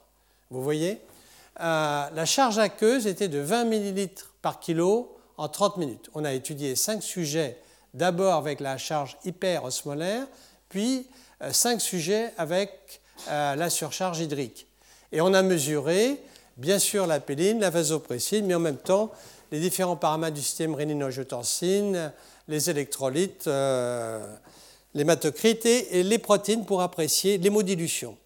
Vous 0.50 0.64
voyez 0.64 1.02
euh, 1.60 2.10
La 2.10 2.26
charge 2.26 2.58
aqueuse 2.58 3.08
était 3.08 3.28
de 3.28 3.40
20 3.40 3.72
ml 3.72 4.10
par 4.42 4.60
kilo 4.60 5.18
en 5.38 5.48
30 5.50 5.78
minutes. 5.78 6.10
On 6.14 6.26
a 6.26 6.34
étudié 6.34 6.76
5 6.76 7.04
sujets, 7.04 7.62
d'abord 7.94 8.34
avec 8.36 8.60
la 8.60 8.78
charge 8.78 9.18
hyperosmolaire, 9.24 10.26
puis 10.70 11.08
5 11.52 11.76
euh, 11.76 11.80
sujets 11.80 12.32
avec 12.38 13.02
la 13.28 13.70
surcharge 13.70 14.20
hydrique. 14.20 14.68
Et 15.12 15.22
on 15.22 15.34
a 15.34 15.42
mesuré, 15.44 16.20
bien 16.58 16.80
sûr, 16.80 17.08
la 17.08 17.20
péline, 17.20 17.60
la 17.60 17.70
vasopressine, 17.70 18.46
mais 18.46 18.56
en 18.56 18.60
même 18.60 18.78
temps 18.78 19.12
les 19.54 19.60
différents 19.60 19.96
paramètres 19.96 20.34
du 20.34 20.42
système 20.42 20.74
rénino-angiotensine, 20.74 22.12
les 22.48 22.70
électrolytes, 22.72 23.46
euh, 23.46 24.20
et, 24.96 26.04
les 26.04 26.18
protéines 26.18 26.66
pour 26.66 26.82
apprécier 26.82 27.38
l'hémodilution. 27.38 28.18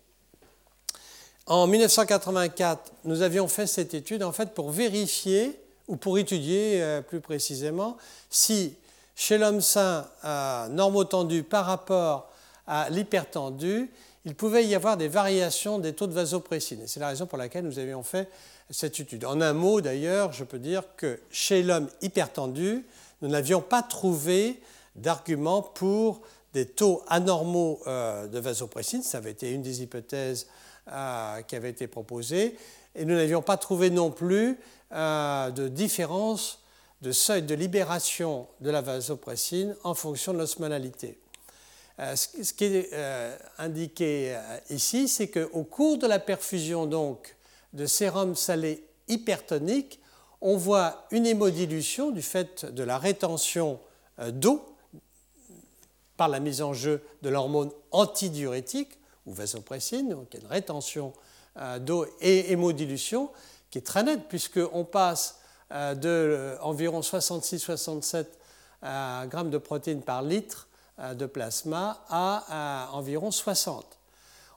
En 1.45 1.67
1984, 1.67 2.93
nous 3.03 3.21
avions 3.21 3.49
fait 3.49 3.67
cette 3.67 3.93
étude 3.93 4.23
en 4.23 4.31
fait 4.31 4.53
pour 4.53 4.71
vérifier 4.71 5.59
ou 5.89 5.97
pour 5.97 6.17
étudier 6.17 6.81
euh, 6.81 7.01
plus 7.01 7.19
précisément 7.19 7.97
si 8.29 8.75
chez 9.13 9.37
l'homme 9.37 9.59
sain 9.59 10.07
euh, 10.23 10.67
normotendu 10.69 11.43
par 11.43 11.65
rapport 11.65 12.31
à 12.67 12.89
l'hypertendu, 12.89 13.89
il 14.25 14.35
pouvait 14.35 14.65
y 14.65 14.75
avoir 14.75 14.97
des 14.97 15.07
variations 15.07 15.79
des 15.79 15.93
taux 15.93 16.07
de 16.07 16.13
vasopressine. 16.13 16.83
c'est 16.85 16.99
la 16.99 17.07
raison 17.07 17.25
pour 17.25 17.37
laquelle 17.37 17.63
nous 17.65 17.79
avions 17.79 18.03
fait 18.03 18.29
cette 18.69 18.99
étude. 18.99 19.23
En 19.25 19.39
un 19.39 19.53
mot, 19.53 19.79
d'ailleurs, 19.79 20.33
je 20.33 20.43
peux 20.43 20.59
dire 20.59 20.83
que 20.97 21.19
chez 21.31 21.63
l'homme 21.63 21.87
hypertendu, 22.01 22.85
nous 23.21 23.29
n'avions 23.29 23.61
pas 23.61 23.81
trouvé 23.81 24.59
d'argument 24.95 25.61
pour 25.61 26.21
des 26.53 26.65
taux 26.65 27.03
anormaux 27.07 27.79
euh, 27.87 28.27
de 28.27 28.39
vasopressine. 28.39 29.01
Ça 29.01 29.19
avait 29.19 29.31
été 29.31 29.51
une 29.51 29.61
des 29.61 29.81
hypothèses 29.81 30.47
euh, 30.89 31.41
qui 31.43 31.55
avait 31.55 31.69
été 31.69 31.87
proposée. 31.87 32.57
Et 32.95 33.05
nous 33.05 33.15
n'avions 33.15 33.41
pas 33.41 33.57
trouvé 33.57 33.89
non 33.89 34.11
plus 34.11 34.57
euh, 34.91 35.51
de 35.51 35.67
différence 35.67 36.59
de 37.01 37.11
seuil 37.11 37.43
de 37.43 37.53
libération 37.53 38.47
de 38.59 38.71
la 38.71 38.81
vasopressine 38.81 39.75
en 39.83 39.93
fonction 39.93 40.33
de 40.33 40.39
l'osmolalité. 40.39 41.19
Euh, 41.99 42.15
ce 42.15 42.53
qui 42.53 42.65
est 42.65 42.89
euh, 42.93 43.35
indiqué 43.57 44.35
euh, 44.35 44.59
ici, 44.69 45.07
c'est 45.07 45.29
qu'au 45.29 45.63
cours 45.63 45.97
de 45.97 46.05
la 46.05 46.19
perfusion 46.19 46.85
donc, 46.85 47.35
de 47.73 47.87
sérum 47.87 48.35
salé 48.35 48.85
hypertonique, 49.07 49.99
on 50.41 50.57
voit 50.57 51.07
une 51.09 51.25
hémodilution 51.25 52.11
du 52.11 52.21
fait 52.21 52.65
de 52.65 52.83
la 52.83 52.99
rétention 52.99 53.79
d'eau 54.31 54.63
par 56.15 56.27
la 56.27 56.39
mise 56.39 56.61
en 56.61 56.73
jeu 56.73 57.01
de 57.23 57.29
l'hormone 57.29 57.71
antidiurétique 57.91 58.99
ou 59.25 59.33
vasopressine, 59.33 60.09
donc 60.09 60.27
il 60.31 60.37
y 60.37 60.39
a 60.41 60.45
une 60.45 60.51
rétention 60.51 61.13
d'eau 61.79 62.05
et 62.21 62.51
hémodilution 62.51 63.31
qui 63.71 63.79
est 63.79 63.81
très 63.81 64.03
nette 64.03 64.27
puisqu'on 64.27 64.85
passe 64.85 65.39
de 65.71 66.55
environ 66.61 66.99
66-67 66.99 68.25
grammes 69.27 69.49
de 69.49 69.57
protéines 69.57 70.03
par 70.03 70.21
litre 70.21 70.66
de 70.97 71.25
plasma 71.25 72.03
à 72.09 72.89
environ 72.93 73.29
60 73.31 73.97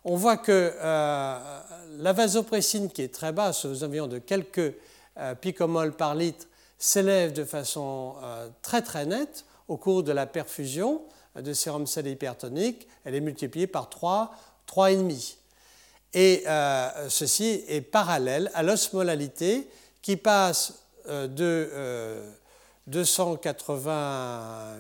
on 0.05 0.17
voit 0.17 0.37
que 0.37 0.73
euh, 0.75 1.61
la 1.99 2.13
vasopressine, 2.13 2.91
qui 2.91 3.03
est 3.03 3.15
très 3.15 3.33
basse, 3.33 3.65
aux 3.65 3.85
environs 3.85 4.07
de 4.07 4.19
quelques 4.19 4.75
euh, 5.19 5.35
picomoles 5.35 5.93
par 5.93 6.15
litre, 6.15 6.47
s'élève 6.79 7.33
de 7.33 7.45
façon 7.45 8.15
euh, 8.23 8.49
très 8.63 8.83
très 8.83 9.05
nette 9.05 9.45
au 9.69 9.77
cours 9.77 10.03
de 10.03 10.13
la 10.13 10.27
perfusion 10.27 11.03
de 11.37 11.53
sérum 11.53 11.87
salé 11.87 12.13
hypertonique. 12.13 12.89
Elle 13.05 13.15
est 13.15 13.21
multipliée 13.21 13.67
par 13.67 13.91
3, 13.91 14.35
3,5. 14.67 15.37
Et 16.13 16.43
ceci 17.09 17.63
est 17.69 17.83
parallèle 17.83 18.51
à 18.55 18.65
l'osmolalité 18.65 19.71
qui 20.03 20.17
passe 20.17 20.83
de 21.07 22.21
283, 22.89 24.75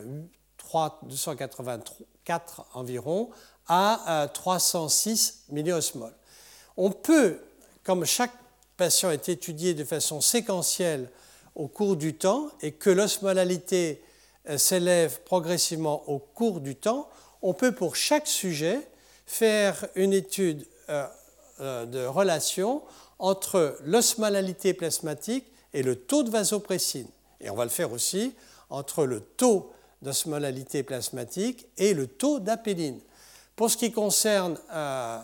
284 1.03 2.67
environ 2.75 3.31
à 3.69 4.29
306 4.33 5.45
milliosmoles. 5.51 6.15
On 6.77 6.91
peut, 6.91 7.39
comme 7.85 8.05
chaque 8.05 8.33
patient 8.77 9.11
est 9.11 9.29
étudié 9.29 9.75
de 9.75 9.85
façon 9.85 10.21
séquentielle 10.21 11.09
au 11.55 11.69
cours 11.69 11.97
du 11.97 12.15
temps 12.15 12.49
et 12.63 12.73
que 12.73 12.91
l'osmolalité 12.91 14.03
euh, 14.49 14.57
s'élève 14.57 15.21
progressivement 15.21 16.09
au 16.09 16.19
cours 16.19 16.61
du 16.61 16.75
temps, 16.77 17.09
on 17.43 17.53
peut 17.53 17.73
pour 17.73 17.97
chaque 17.97 18.27
sujet 18.27 18.81
faire 19.27 19.87
une 19.95 20.13
étude 20.13 20.67
euh, 20.89 21.07
euh, 21.61 21.87
de 21.87 22.05
relation 22.07 22.83
entre 23.19 23.77
l'osmolalité 23.85 24.73
plasmatique 24.73 25.45
et 25.75 25.83
le 25.83 25.97
taux 25.97 26.23
de 26.23 26.31
vasopressine. 26.31 27.09
Et 27.41 27.51
on 27.51 27.55
va 27.55 27.65
le 27.65 27.71
faire 27.71 27.93
aussi 27.93 28.35
entre 28.71 29.05
le 29.05 29.21
taux 29.21 29.71
d'osmolalité 30.03 30.83
plasmatique 30.83 31.67
et 31.77 31.95
le 31.95 32.07
taux 32.07 32.41
d'apéline. 32.41 33.01
Pour 33.57 33.71
ce 33.71 33.77
qui 33.77 33.93
concerne 33.93 34.57
euh, 34.73 35.21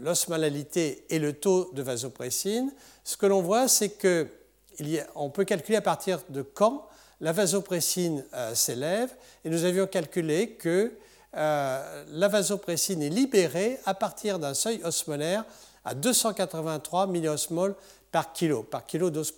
l'osmolalité 0.00 1.04
et 1.10 1.18
le 1.18 1.34
taux 1.34 1.70
de 1.74 1.82
vasopressine, 1.82 2.72
ce 3.04 3.16
que 3.16 3.26
l'on 3.26 3.42
voit, 3.42 3.68
c'est 3.68 3.90
qu'on 3.90 5.30
peut 5.30 5.44
calculer 5.44 5.76
à 5.76 5.82
partir 5.82 6.20
de 6.30 6.42
quand 6.42 6.88
la 7.20 7.32
vasopressine 7.32 8.24
euh, 8.34 8.54
s'élève, 8.54 9.14
et 9.44 9.50
nous 9.50 9.64
avions 9.64 9.86
calculé 9.86 10.52
que 10.52 10.92
euh, 11.36 12.04
la 12.10 12.28
vasopressine 12.28 13.02
est 13.02 13.10
libérée 13.10 13.78
à 13.84 13.94
partir 13.94 14.38
d'un 14.38 14.54
seuil 14.54 14.80
osmolaire 14.84 15.44
à 15.84 15.94
283 15.94 17.06
milliosmoles 17.08 17.74
par 18.10 18.32
kilo, 18.32 18.62
par 18.62 18.86
kilo 18.86 19.10
dose 19.10 19.34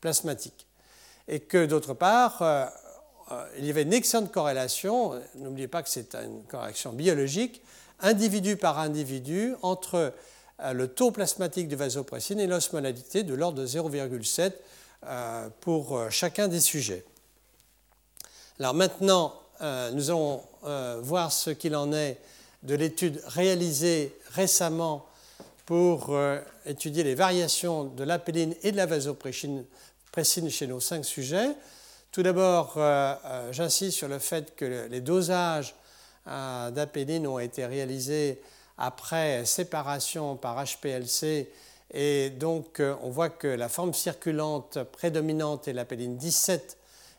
plasmatique. 0.00 0.66
Et 1.28 1.40
que 1.40 1.66
d'autre 1.66 1.94
part, 1.94 2.42
euh, 2.42 2.66
il 3.58 3.64
y 3.64 3.70
avait 3.70 3.82
une 3.82 3.92
excellente 3.92 4.32
corrélation, 4.32 5.20
n'oubliez 5.36 5.68
pas 5.68 5.82
que 5.82 5.88
c'est 5.88 6.14
une 6.14 6.42
corrélation 6.44 6.92
biologique, 6.92 7.62
individu 8.00 8.56
par 8.56 8.78
individu, 8.78 9.54
entre 9.62 10.12
euh, 10.60 10.72
le 10.72 10.88
taux 10.88 11.10
plasmatique 11.10 11.68
de 11.68 11.76
vasopressine 11.76 12.40
et 12.40 12.46
l'osmolalité 12.46 13.22
de 13.22 13.34
l'ordre 13.34 13.62
de 13.62 13.66
0,7 13.66 14.52
euh, 15.06 15.48
pour 15.60 16.10
chacun 16.10 16.48
des 16.48 16.60
sujets. 16.60 17.04
Alors 18.58 18.74
maintenant, 18.74 19.34
nous 19.92 20.10
allons 20.10 20.42
voir 21.02 21.32
ce 21.32 21.50
qu'il 21.50 21.76
en 21.76 21.92
est 21.92 22.18
de 22.62 22.74
l'étude 22.74 23.22
réalisée 23.26 24.14
récemment 24.32 25.06
pour 25.66 26.18
étudier 26.66 27.02
les 27.02 27.14
variations 27.14 27.84
de 27.84 28.04
l'apéline 28.04 28.54
et 28.62 28.72
de 28.72 28.76
la 28.76 28.86
vasopressine 28.86 29.64
chez 30.48 30.66
nos 30.66 30.80
cinq 30.80 31.04
sujets. 31.04 31.50
Tout 32.12 32.24
d'abord, 32.24 32.72
euh, 32.76 33.14
euh, 33.24 33.52
j'insiste 33.52 33.96
sur 33.96 34.08
le 34.08 34.18
fait 34.18 34.56
que 34.56 34.88
les 34.90 35.00
dosages 35.00 35.76
euh, 36.26 36.72
d'apéline 36.72 37.24
ont 37.28 37.38
été 37.38 37.64
réalisés 37.64 38.40
après 38.78 39.44
séparation 39.44 40.34
par 40.34 40.56
HPLC 40.60 41.48
et 41.94 42.30
donc 42.30 42.82
on 43.02 43.10
voit 43.10 43.30
que 43.30 43.46
la 43.46 43.68
forme 43.68 43.94
circulante 43.94 44.82
prédominante 44.90 45.68
est 45.68 45.72
l'apéline 45.72 46.16
17 46.16 46.78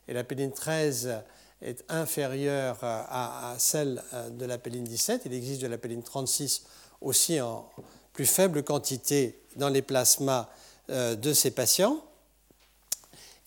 et 0.09 0.13
l'apéline 0.13 0.51
13 0.51 1.21
est 1.61 1.85
inférieure 1.87 2.79
à, 2.81 3.55
celle 3.59 4.01
de 4.31 4.45
l'apéline 4.45 4.83
17. 4.83 5.21
Il 5.25 5.33
existe 5.33 5.61
de 5.61 5.67
l'apéline 5.67 6.03
36 6.03 6.63
aussi 6.99 7.39
en 7.39 7.69
plus 8.11 8.25
faible 8.25 8.63
quantité 8.63 9.39
dans 9.55 9.69
les 9.69 9.83
plasmas 9.83 10.49
de 10.89 11.33
ces 11.33 11.51
patients. 11.51 12.03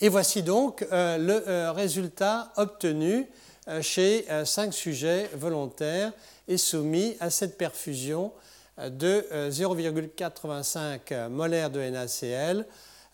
Et 0.00 0.08
voici 0.08 0.42
donc 0.42 0.84
euh, 0.90 1.16
le 1.18 1.48
euh, 1.48 1.72
résultat 1.72 2.52
obtenu 2.56 3.28
euh, 3.68 3.80
chez 3.80 4.26
cinq 4.44 4.74
sujets 4.74 5.30
volontaires 5.34 6.12
et 6.48 6.58
soumis 6.58 7.16
à 7.20 7.30
cette 7.30 7.56
perfusion 7.56 8.32
de 8.76 9.24
0,85 9.50 11.28
molaires 11.28 11.70
de 11.70 11.80
NaCl 11.80 12.66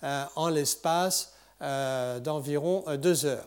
en 0.03 0.49
l'espace 0.49 1.35
d'environ 1.61 2.83
deux 2.97 3.27
heures. 3.27 3.47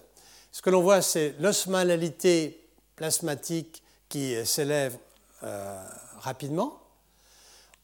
Ce 0.52 0.62
que 0.62 0.70
l'on 0.70 0.84
voit, 0.84 1.02
c'est 1.02 1.34
l'osmolalité 1.40 2.64
plasmatique 2.96 3.82
qui 4.10 4.36
s'élève 4.46 4.96
rapidement. 6.20 6.80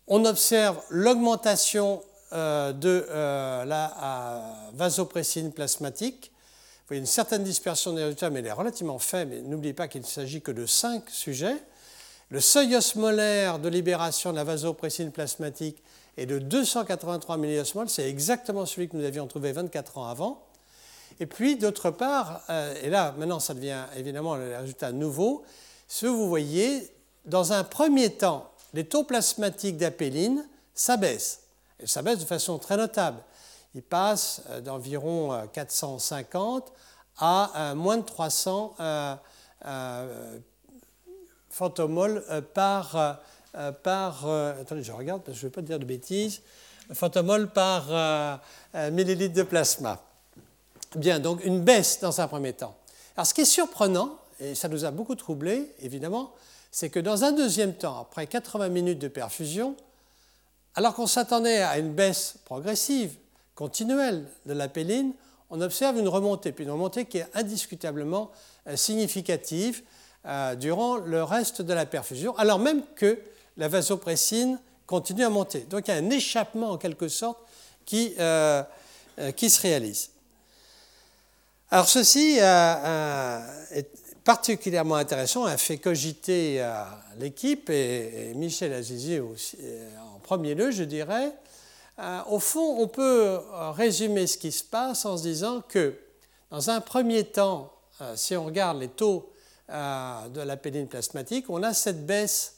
On 0.08 0.24
observe 0.26 0.80
l'augmentation 0.91 2.04
euh, 2.32 2.74
de 2.74 3.08
euh, 3.10 3.66
la 3.66 3.92
euh, 4.04 4.72
vasopressine 4.74 5.52
plasmatique. 5.52 6.32
Vous 6.32 6.90
voyez 6.90 7.00
une 7.00 7.08
certaine 7.08 7.44
dispersion 7.44 7.94
des 7.94 8.04
résultats, 8.04 8.30
mais 8.30 8.40
elle 8.40 8.46
est 8.46 8.52
relativement 8.52 9.00
faible. 9.00 9.36
N'oubliez 9.46 9.74
pas 9.74 9.88
qu'il 9.88 10.02
ne 10.02 10.06
s'agit 10.06 10.40
que 10.40 10.52
de 10.52 10.68
5 10.68 11.10
sujets. 11.10 11.56
Le 12.30 12.40
seuil 12.40 12.76
osmolaire 12.76 13.58
de 13.58 13.68
libération 13.68 14.30
de 14.30 14.36
la 14.36 14.44
vasopressine 14.44 15.12
plasmatique 15.12 15.82
est 16.18 16.28
de 16.28 16.38
283 16.38 17.38
milliosmoles. 17.38 17.90
C'est 17.90 18.08
exactement 18.08 18.68
celui 18.68 18.90
que 18.90 18.96
nous 18.96 19.06
avions 19.06 19.26
trouvé 19.26 19.52
24 19.52 19.98
ans 19.98 20.06
avant. 20.06 20.46
Et 21.20 21.26
puis, 21.26 21.56
d'autre 21.56 21.90
part, 21.90 22.44
et 22.84 22.90
là, 22.90 23.16
maintenant, 23.18 23.40
ça 23.40 23.56
devient 23.56 23.86
évidemment 23.98 24.36
le 24.36 24.56
résultat 24.56 24.92
nouveau, 24.92 25.44
ce 25.88 26.06
que 26.06 26.12
vous 26.12 26.30
voyez, 26.30 26.94
dans 27.26 27.54
un 27.54 27.64
premier 27.64 28.12
temps, 28.12 28.52
les 28.76 28.86
taux 28.86 29.04
plasmatiques 29.04 29.78
d'apéline 29.78 30.48
s'abaissent. 30.76 31.49
Et 31.80 31.88
ça 31.88 32.02
baisse 32.02 32.20
de 32.20 32.26
façon 32.26 32.58
très 32.58 32.78
notable. 32.78 33.20
Il 33.76 33.84
passe 33.84 34.42
euh, 34.50 34.62
d'environ 34.62 35.48
450 35.54 36.68
euh, 36.68 36.72
à 37.18 37.52
euh, 37.72 37.76
moins 37.76 37.98
de 37.98 38.04
300 38.04 38.76
phantomoles 41.50 42.24
par, 42.54 43.20
par 43.84 44.26
attendez, 44.26 44.84
je 44.84 44.92
regarde 44.92 45.22
parce 45.24 45.36
que 45.36 45.42
je 45.42 45.46
ne 45.46 45.50
veux 45.50 45.54
pas 45.54 45.62
dire 45.62 45.80
de 45.80 45.84
bêtises, 45.84 46.42
phantomoles 46.94 47.50
par 47.50 48.40
millilitre 48.92 49.34
de 49.34 49.44
plasma. 49.44 50.00
Bien, 50.96 51.20
donc 51.20 51.44
une 51.44 51.62
baisse 51.62 52.00
dans 52.00 52.22
un 52.22 52.28
premier 52.28 52.54
temps. 52.54 52.76
Alors 53.18 53.28
ce 53.28 53.34
qui 53.34 53.42
est 53.42 53.46
surprenant, 53.46 54.18
et 54.40 54.56
ça 54.56 54.70
nous 54.70 54.86
a 54.86 54.92
beaucoup 54.92 55.16
troublé 55.16 55.70
évidemment, 55.82 56.32
c'est 56.72 56.90
que 56.90 57.00
dans 57.00 57.26
un 57.26 57.34
deuxième 57.34 57.74
temps, 57.74 58.00
après 58.00 58.28
80 58.28 58.70
minutes 58.70 59.00
de 59.00 59.10
perfusion, 59.10 59.76
alors 60.76 60.94
qu'on 60.94 61.08
s'attendait 61.08 61.62
à 61.62 61.78
une 61.78 61.94
baisse 61.94 62.36
progressive, 62.46 63.16
continuelle 63.56 64.26
de 64.46 64.54
la 64.54 64.68
péline, 64.68 65.14
on 65.50 65.62
observe 65.62 65.98
une 65.98 66.08
remontée, 66.08 66.52
puis 66.52 66.64
une 66.64 66.72
remontée 66.72 67.06
qui 67.06 67.18
est 67.18 67.28
indiscutablement 67.34 68.32
euh, 68.68 68.76
significative 68.76 69.82
euh, 70.26 70.56
durant 70.56 70.98
le 70.98 71.24
reste 71.24 71.62
de 71.62 71.74
la 71.74 71.86
perfusion, 71.86 72.38
alors 72.38 72.60
même 72.60 72.84
que 72.96 73.20
la 73.58 73.68
vasopressine 73.68 74.60
continue 74.86 75.24
à 75.24 75.30
monter. 75.30 75.62
Donc 75.62 75.88
il 75.88 75.92
y 75.92 75.94
a 75.94 75.98
un 75.98 76.10
échappement 76.10 76.72
en 76.72 76.78
quelque 76.78 77.08
sorte 77.08 77.40
qui, 77.86 78.14
euh, 78.20 78.64
qui 79.36 79.50
se 79.50 79.62
réalise. 79.62 80.12
Alors 81.72 81.88
ceci 81.88 82.38
est 82.38 83.88
particulièrement 84.30 84.94
intéressant, 84.94 85.46
a 85.46 85.58
fait 85.58 85.80
cogiter 85.80 86.64
l'équipe 87.18 87.72
et, 87.72 88.34
Michel 88.36 88.74
Azizi 88.74 89.20
aussi, 89.20 89.58
premier 90.22 90.54
lieu, 90.54 90.70
je 90.70 90.84
dirais, 90.84 91.34
euh, 91.98 92.22
au 92.28 92.38
fond, 92.38 92.78
on 92.80 92.88
peut 92.88 93.40
euh, 93.42 93.72
résumer 93.72 94.28
ce 94.28 94.38
qui 94.38 94.52
se 94.52 94.64
passe 94.64 95.04
en 95.06 95.18
se 95.18 95.24
disant 95.24 95.64
que, 95.68 95.96
dans 96.52 96.70
un 96.70 96.80
premier 96.80 97.24
temps, 97.24 97.74
euh, 98.02 98.16
si 98.16 98.38
on 98.38 98.46
regarde 98.46 98.80
les 98.80 98.90
taux 98.90 99.34
de 99.68 100.42
la 100.42 100.58
pédine 100.58 100.88
plasmatique, 100.88 101.50
on 101.50 101.64
a 101.64 101.74
cette 101.74 102.06
baisse 102.06 102.58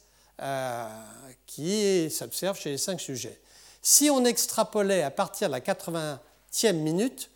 qui 1.46 2.10
s'observe 2.10 2.58
chez 2.58 2.70
les 2.70 2.78
cinq 2.78 3.00
sujets. 3.00 3.38
Si 3.80 4.10
on 4.10 4.26
extrapolait 4.26 5.02
à 5.02 5.10
partir 5.10 5.48
de 5.48 5.52
la 5.52 5.60
80e 5.60 6.18
minute, 6.72 7.30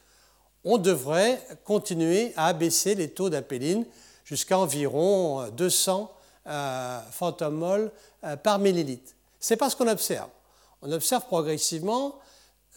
on 0.64 0.76
devrait 0.76 1.40
continuer 1.64 2.34
à 2.36 2.48
abaisser 2.48 2.94
les 2.94 3.10
taux 3.10 3.30
d'apéline 3.30 3.86
jusqu'à 4.26 4.58
environ 4.58 5.48
200 5.52 6.12
euh, 6.48 7.00
euh, 7.22 8.36
par 8.36 8.58
millilitre. 8.58 9.12
Ce 9.40 9.54
n'est 9.54 9.56
pas 9.56 9.70
ce 9.70 9.76
qu'on 9.76 9.88
observe. 9.88 10.28
On 10.82 10.92
observe 10.92 11.24
progressivement 11.26 12.18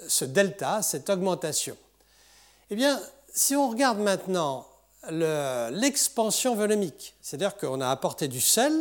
ce 0.07 0.23
delta, 0.23 0.81
cette 0.81 1.09
augmentation. 1.09 1.75
Eh 2.69 2.75
bien, 2.75 3.01
si 3.33 3.55
on 3.55 3.69
regarde 3.69 3.99
maintenant 3.99 4.65
l'expansion 5.09 6.55
volumique, 6.55 7.15
c'est-à-dire 7.21 7.57
qu'on 7.57 7.81
a 7.81 7.89
apporté 7.89 8.27
du 8.27 8.41
sel, 8.41 8.73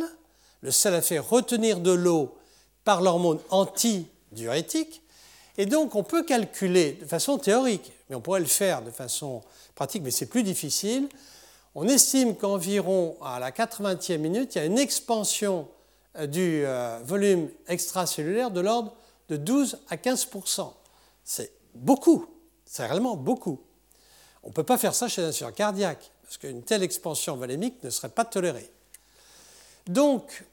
le 0.61 0.71
sel 0.71 0.93
a 0.93 1.01
fait 1.01 1.19
retenir 1.19 1.79
de 1.79 1.91
l'eau 1.91 2.37
par 2.83 3.01
l'hormone 3.01 3.39
antidiurétique, 3.49 5.01
et 5.57 5.65
donc 5.65 5.95
on 5.95 6.03
peut 6.03 6.23
calculer 6.23 6.93
de 6.93 7.05
façon 7.05 7.37
théorique, 7.37 7.91
mais 8.09 8.15
on 8.15 8.21
pourrait 8.21 8.39
le 8.39 8.45
faire 8.45 8.81
de 8.81 8.91
façon 8.91 9.41
pratique, 9.75 10.03
mais 10.03 10.11
c'est 10.11 10.27
plus 10.27 10.43
difficile. 10.43 11.09
On 11.75 11.87
estime 11.87 12.35
qu'environ 12.35 13.15
à 13.21 13.39
la 13.39 13.51
80e 13.51 14.17
minute, 14.17 14.55
il 14.55 14.57
y 14.57 14.61
a 14.61 14.65
une 14.65 14.79
expansion 14.79 15.67
euh, 16.17 16.25
du 16.25 16.63
euh, 16.65 16.99
volume 17.03 17.49
extracellulaire 17.67 18.49
de 18.49 18.59
l'ordre 18.59 18.95
de 19.29 19.37
12 19.37 19.79
à 19.89 19.95
15% 19.95 20.73
C'est 21.23 21.51
beaucoup, 21.75 22.25
c'est 22.65 22.85
réellement 22.85 23.15
beaucoup. 23.15 23.61
On 24.41 24.47
ne 24.47 24.53
peut 24.53 24.63
pas 24.63 24.79
faire 24.79 24.95
ça 24.95 25.07
chez 25.07 25.21
un 25.21 25.27
insuffisance 25.27 25.53
cardiaque, 25.53 26.11
parce 26.23 26.37
qu'une 26.37 26.63
telle 26.63 26.81
expansion 26.81 27.35
volémique 27.35 27.83
ne 27.83 27.91
serait 27.91 28.09
pas 28.09 28.25
tolérée. 28.25 28.71
Donc, 29.85 30.43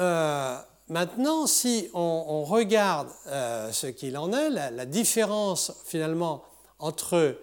euh, 0.00 0.58
maintenant, 0.88 1.46
si 1.46 1.88
on, 1.94 2.44
regarde 2.44 3.08
ce 3.26 3.86
qu'il 3.86 4.18
en 4.18 4.32
est, 4.32 4.50
la, 4.50 4.86
différence 4.86 5.72
finalement 5.86 6.44
entre 6.78 7.38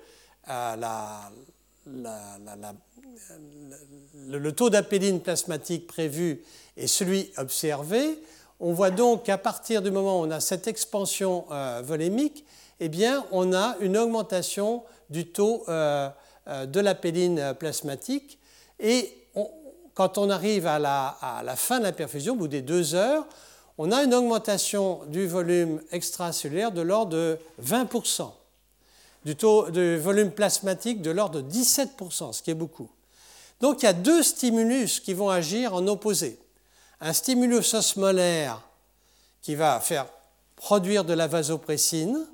euh, 1.87 2.71
le, 4.27 4.51
taux 4.51 4.69
d'apéline 4.69 5.19
plasmatique 5.19 5.87
prévu 5.87 6.43
et 6.77 6.87
celui 6.87 7.31
observé, 7.37 8.19
on 8.59 8.73
voit 8.73 8.91
donc 8.91 9.23
qu'à 9.23 9.37
partir 9.37 9.81
du 9.81 9.91
moment 9.91 10.21
où 10.21 10.25
on 10.25 10.31
a 10.31 10.39
cette 10.39 10.67
expansion 10.67 11.45
volémique, 11.83 12.45
eh 12.79 12.89
bien, 12.89 13.25
on 13.31 13.53
a 13.53 13.75
une 13.79 13.97
augmentation 13.97 14.83
du 15.09 15.27
taux 15.27 15.63
euh, 15.69 16.09
euh, 16.47 16.65
de 16.65 16.79
l'apéline 16.79 17.53
plasmatique. 17.57 18.39
Et 18.79 19.09
quand 19.93 20.17
on 20.17 20.29
arrive 20.29 20.67
à 20.67 20.79
la, 20.79 21.55
fin 21.55 21.79
de 21.79 21.83
la 21.83 21.91
perfusion, 21.93 22.33
au 22.33 22.37
bout 22.37 22.47
des 22.47 22.61
deux 22.61 22.95
heures, 22.95 23.25
on 23.77 23.91
a 23.91 24.03
une 24.03 24.13
augmentation 24.13 25.01
du 25.07 25.27
volume 25.27 25.81
extracellulaire 25.91 26.71
de 26.71 26.81
l'ordre 26.81 27.13
de 27.13 27.37
20%, 27.63 28.29
du 29.25 29.35
taux 29.35 29.69
de 29.71 29.95
volume 29.95 30.31
plasmatique 30.31 31.01
de 31.01 31.11
l'ordre 31.11 31.41
de 31.41 31.51
17%, 31.51 32.31
ce 32.31 32.41
qui 32.41 32.51
est 32.51 32.55
beaucoup. 32.55 32.89
Donc 33.59 33.81
il 33.81 33.85
y 33.85 33.89
a 33.89 33.93
deux 33.93 34.23
stimulus 34.23 34.99
qui 34.99 35.13
vont 35.13 35.29
agir 35.29 35.73
en 35.73 35.85
opposé. 35.87 36.39
Un 37.01 37.13
stimulus 37.13 37.73
osmolaire 37.73 38.61
qui 39.41 39.55
va 39.55 39.79
faire 39.79 40.07
produire 40.55 41.03
de 41.03 41.13
la 41.13 41.27
vasopressine, 41.27 42.25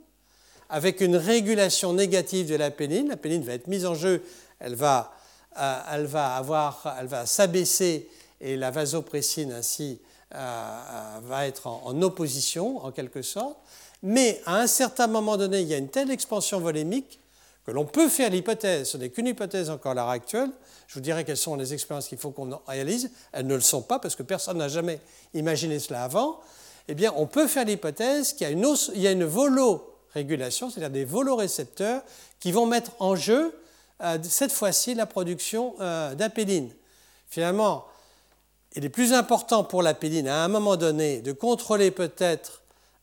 avec 0.70 1.02
une 1.02 1.18
régulation 1.18 1.94
négative 1.94 2.50
de 2.50 2.56
la 2.56 2.72
péline. 2.72 3.10
La 3.10 3.18
péline 3.18 3.44
va 3.44 3.54
être 3.54 3.68
mise 3.68 3.86
en 3.86 3.96
jeu, 3.96 4.24
elle 4.60 4.76
va, 4.76 5.14
euh, 5.60 5.82
elle 5.92 6.06
va, 6.06 6.36
avoir, 6.36 6.96
elle 7.00 7.08
va 7.08 7.26
s'abaisser 7.26 8.10
et 8.40 8.56
la 8.56 8.72
vasopressine 8.72 9.52
ainsi 9.52 10.00
euh, 10.34 10.38
euh, 10.38 11.20
va 11.24 11.46
être 11.46 11.68
en, 11.68 12.02
opposition 12.02 12.84
en 12.86 12.92
quelque 12.92 13.22
sorte. 13.22 13.58
Mais 14.04 14.42
à 14.46 14.58
un 14.58 14.68
certain 14.68 15.08
moment 15.08 15.38
donné, 15.38 15.62
il 15.62 15.68
y 15.68 15.74
a 15.74 15.78
une 15.78 15.90
telle 15.90 16.12
expansion 16.12 16.60
volémique 16.60 17.20
que 17.66 17.72
l'on 17.72 17.86
peut 17.86 18.10
faire 18.10 18.30
l'hypothèse, 18.30 18.90
ce 18.90 18.98
n'est 18.98 19.10
qu'une 19.10 19.28
hypothèse 19.28 19.70
encore 19.70 19.92
à 19.92 19.96
l'heure 19.96 20.10
actuelle, 20.10 20.50
je 20.88 20.96
vous 20.96 21.00
dirai 21.00 21.24
quelles 21.24 21.38
sont 21.38 21.56
les 21.56 21.74
expériences 21.74 22.08
qu'il 22.08 22.18
faut 22.18 22.32
qu'on 22.32 22.60
réalise, 22.68 23.12
elles 23.32 23.46
ne 23.46 23.54
le 23.54 23.62
sont 23.62 23.84
pas 23.84 24.00
parce 24.00 24.16
que 24.16 24.24
personne 24.24 24.58
n'a 24.58 24.68
jamais 24.68 25.00
imaginé 25.36 25.78
cela 25.78 26.04
avant, 26.04 26.40
eh 26.88 26.96
bien 26.96 27.14
on 27.16 27.28
peut 27.28 27.48
faire 27.48 27.66
l'hypothèse 27.66 28.34
qu'il 28.34 28.48
y 28.48 28.50
a 28.50 28.54
une, 28.54 28.66
il 28.96 29.02
y 29.02 29.08
a 29.08 29.12
une 29.12 29.26
volo 29.26 29.96
régulation, 30.14 30.70
c'est-à-dire 30.70 30.90
des 30.90 31.06
volorécepteurs 31.06 32.02
qui 32.40 32.52
vont 32.52 32.66
mettre 32.66 32.92
en 33.00 33.16
jeu 33.16 33.56
euh, 34.02 34.18
cette 34.24 34.52
fois-ci 34.52 34.96
la 34.96 35.06
production 35.06 35.76
euh, 35.80 36.16
d'apéline. 36.16 36.72
Finalement, 37.30 37.86
il 38.76 38.84
est 38.84 38.90
plus 38.90 39.14
important 39.14 39.64
pour 39.64 39.84
l'apéline 39.84 40.28
à 40.28 40.44
un 40.44 40.48
moment 40.48 40.78
donné 40.78 41.22
de 41.22 41.32
contrôler 41.32 41.92
peut-être 41.92 42.61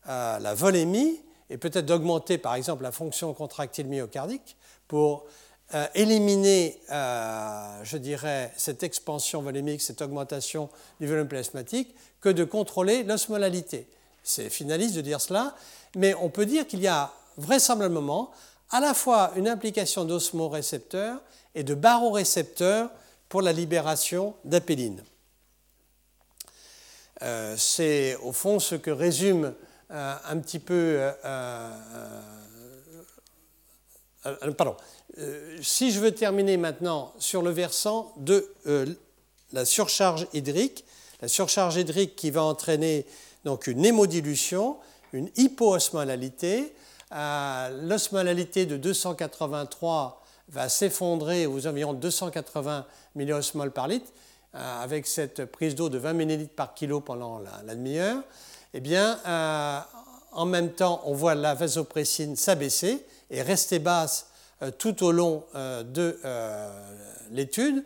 euh, 0.08 0.38
la 0.38 0.54
volémie 0.54 1.20
et 1.50 1.58
peut-être 1.58 1.86
d'augmenter 1.86 2.38
par 2.38 2.54
exemple 2.54 2.82
la 2.82 2.92
fonction 2.92 3.32
contractile 3.34 3.86
myocardique 3.86 4.56
pour 4.86 5.26
éliminer, 5.94 6.80
je 6.88 7.96
dirais, 7.98 8.50
cette 8.56 8.82
expansion 8.82 9.42
volémique, 9.42 9.82
cette 9.82 10.00
augmentation 10.00 10.70
du 10.98 11.06
volume 11.06 11.28
plasmatique, 11.28 11.94
que 12.22 12.30
de 12.30 12.44
contrôler 12.44 13.02
l'osmolalité. 13.02 13.86
C'est 14.22 14.48
finaliste 14.48 14.94
de 14.94 15.02
dire 15.02 15.20
cela, 15.20 15.54
mais 15.94 16.14
on 16.14 16.30
peut 16.30 16.46
dire 16.46 16.66
qu'il 16.66 16.80
y 16.80 16.86
a 16.86 17.12
vraisemblablement 17.36 18.30
à 18.70 18.80
la 18.80 18.94
fois 18.94 19.32
une 19.36 19.48
implication 19.48 20.04
d'osmorécepteurs 20.04 21.20
et 21.54 21.64
de 21.64 21.74
barorécepteurs 21.74 22.90
pour 23.28 23.42
la 23.42 23.52
libération 23.52 24.34
d'apéline. 24.44 25.02
Euh, 27.22 27.56
c'est 27.56 28.16
au 28.16 28.32
fond 28.32 28.60
ce 28.60 28.74
que 28.74 28.90
résume 28.90 29.54
euh, 29.90 30.14
un 30.28 30.38
petit 30.38 30.58
peu. 30.58 31.10
Euh, 31.24 31.70
pardon. 34.56 34.76
si 35.62 35.90
je 35.90 36.00
veux 36.00 36.12
terminer 36.12 36.56
maintenant 36.56 37.14
sur 37.18 37.42
le 37.42 37.50
versant 37.50 38.12
de 38.16 38.52
la 39.52 39.64
surcharge 39.64 40.26
hydrique, 40.34 40.84
la 41.20 41.28
surcharge 41.28 41.76
hydrique 41.76 42.16
qui 42.16 42.30
va 42.30 42.42
entraîner 42.42 43.06
donc 43.44 43.66
une 43.66 43.84
hémodilution, 43.84 44.76
une 45.12 45.30
hypoosmolalité. 45.36 46.74
Euh, 47.12 47.82
l'osmolalité 47.82 48.66
de 48.66 48.76
283 48.76 50.22
va 50.48 50.68
s'effondrer 50.68 51.46
aux 51.46 51.66
environs 51.66 51.94
280 51.94 52.86
milliosmoles 53.14 53.70
par 53.70 53.88
litre, 53.88 54.10
euh, 54.54 54.82
avec 54.82 55.06
cette 55.06 55.46
prise 55.46 55.74
d'eau 55.74 55.88
de 55.88 55.98
20 55.98 56.10
ml 56.20 56.48
par 56.48 56.74
kilo 56.74 57.00
pendant 57.00 57.38
la, 57.38 57.74
demi-heure. 57.74 58.22
Eh 58.78 58.80
bien, 58.80 59.18
euh, 59.26 59.80
en 60.30 60.46
même 60.46 60.70
temps, 60.70 61.02
on 61.04 61.12
voit 61.12 61.34
la 61.34 61.54
vasopressine 61.54 62.36
s'abaisser 62.36 63.04
et 63.28 63.42
rester 63.42 63.80
basse 63.80 64.28
tout 64.78 65.02
au 65.02 65.10
long 65.10 65.42
de 65.52 66.16
l'étude. 67.32 67.82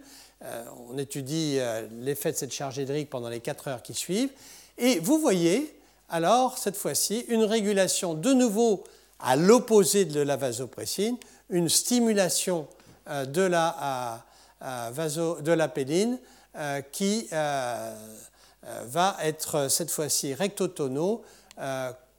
on 0.91 0.99
étudie 0.99 1.59
l'effet 2.03 2.33
de 2.33 2.37
cette 2.37 2.53
charge 2.53 2.77
hydrique 2.77 3.09
pendant 3.09 3.31
les 3.31 3.41
4 3.41 3.69
heures 3.69 3.83
qui 3.83 3.95
suivent. 3.95 4.29
Et 4.77 4.99
vous 4.99 5.19
voyez 5.19 5.75
alors 6.11 6.59
cette 6.59 6.77
fois-ci 6.77 7.25
une 7.29 7.45
régulation 7.45 8.13
de 8.13 8.35
nouveau 8.35 8.85
à 9.19 9.35
l'opposé 9.35 10.05
de 10.05 10.21
la 10.21 10.37
vasopressine, 10.37 11.17
une 11.49 11.71
stimulation 11.71 12.69
euh, 13.09 13.25
de 13.25 13.41
la, 13.41 14.23
euh, 14.63 14.91
euh, 14.93 15.69
péline 15.69 16.19
qui 16.93 17.31
va 18.85 19.17
être 19.23 19.69
cette 19.69 19.91
fois-ci 19.91 20.35
rectotono, 20.35 21.23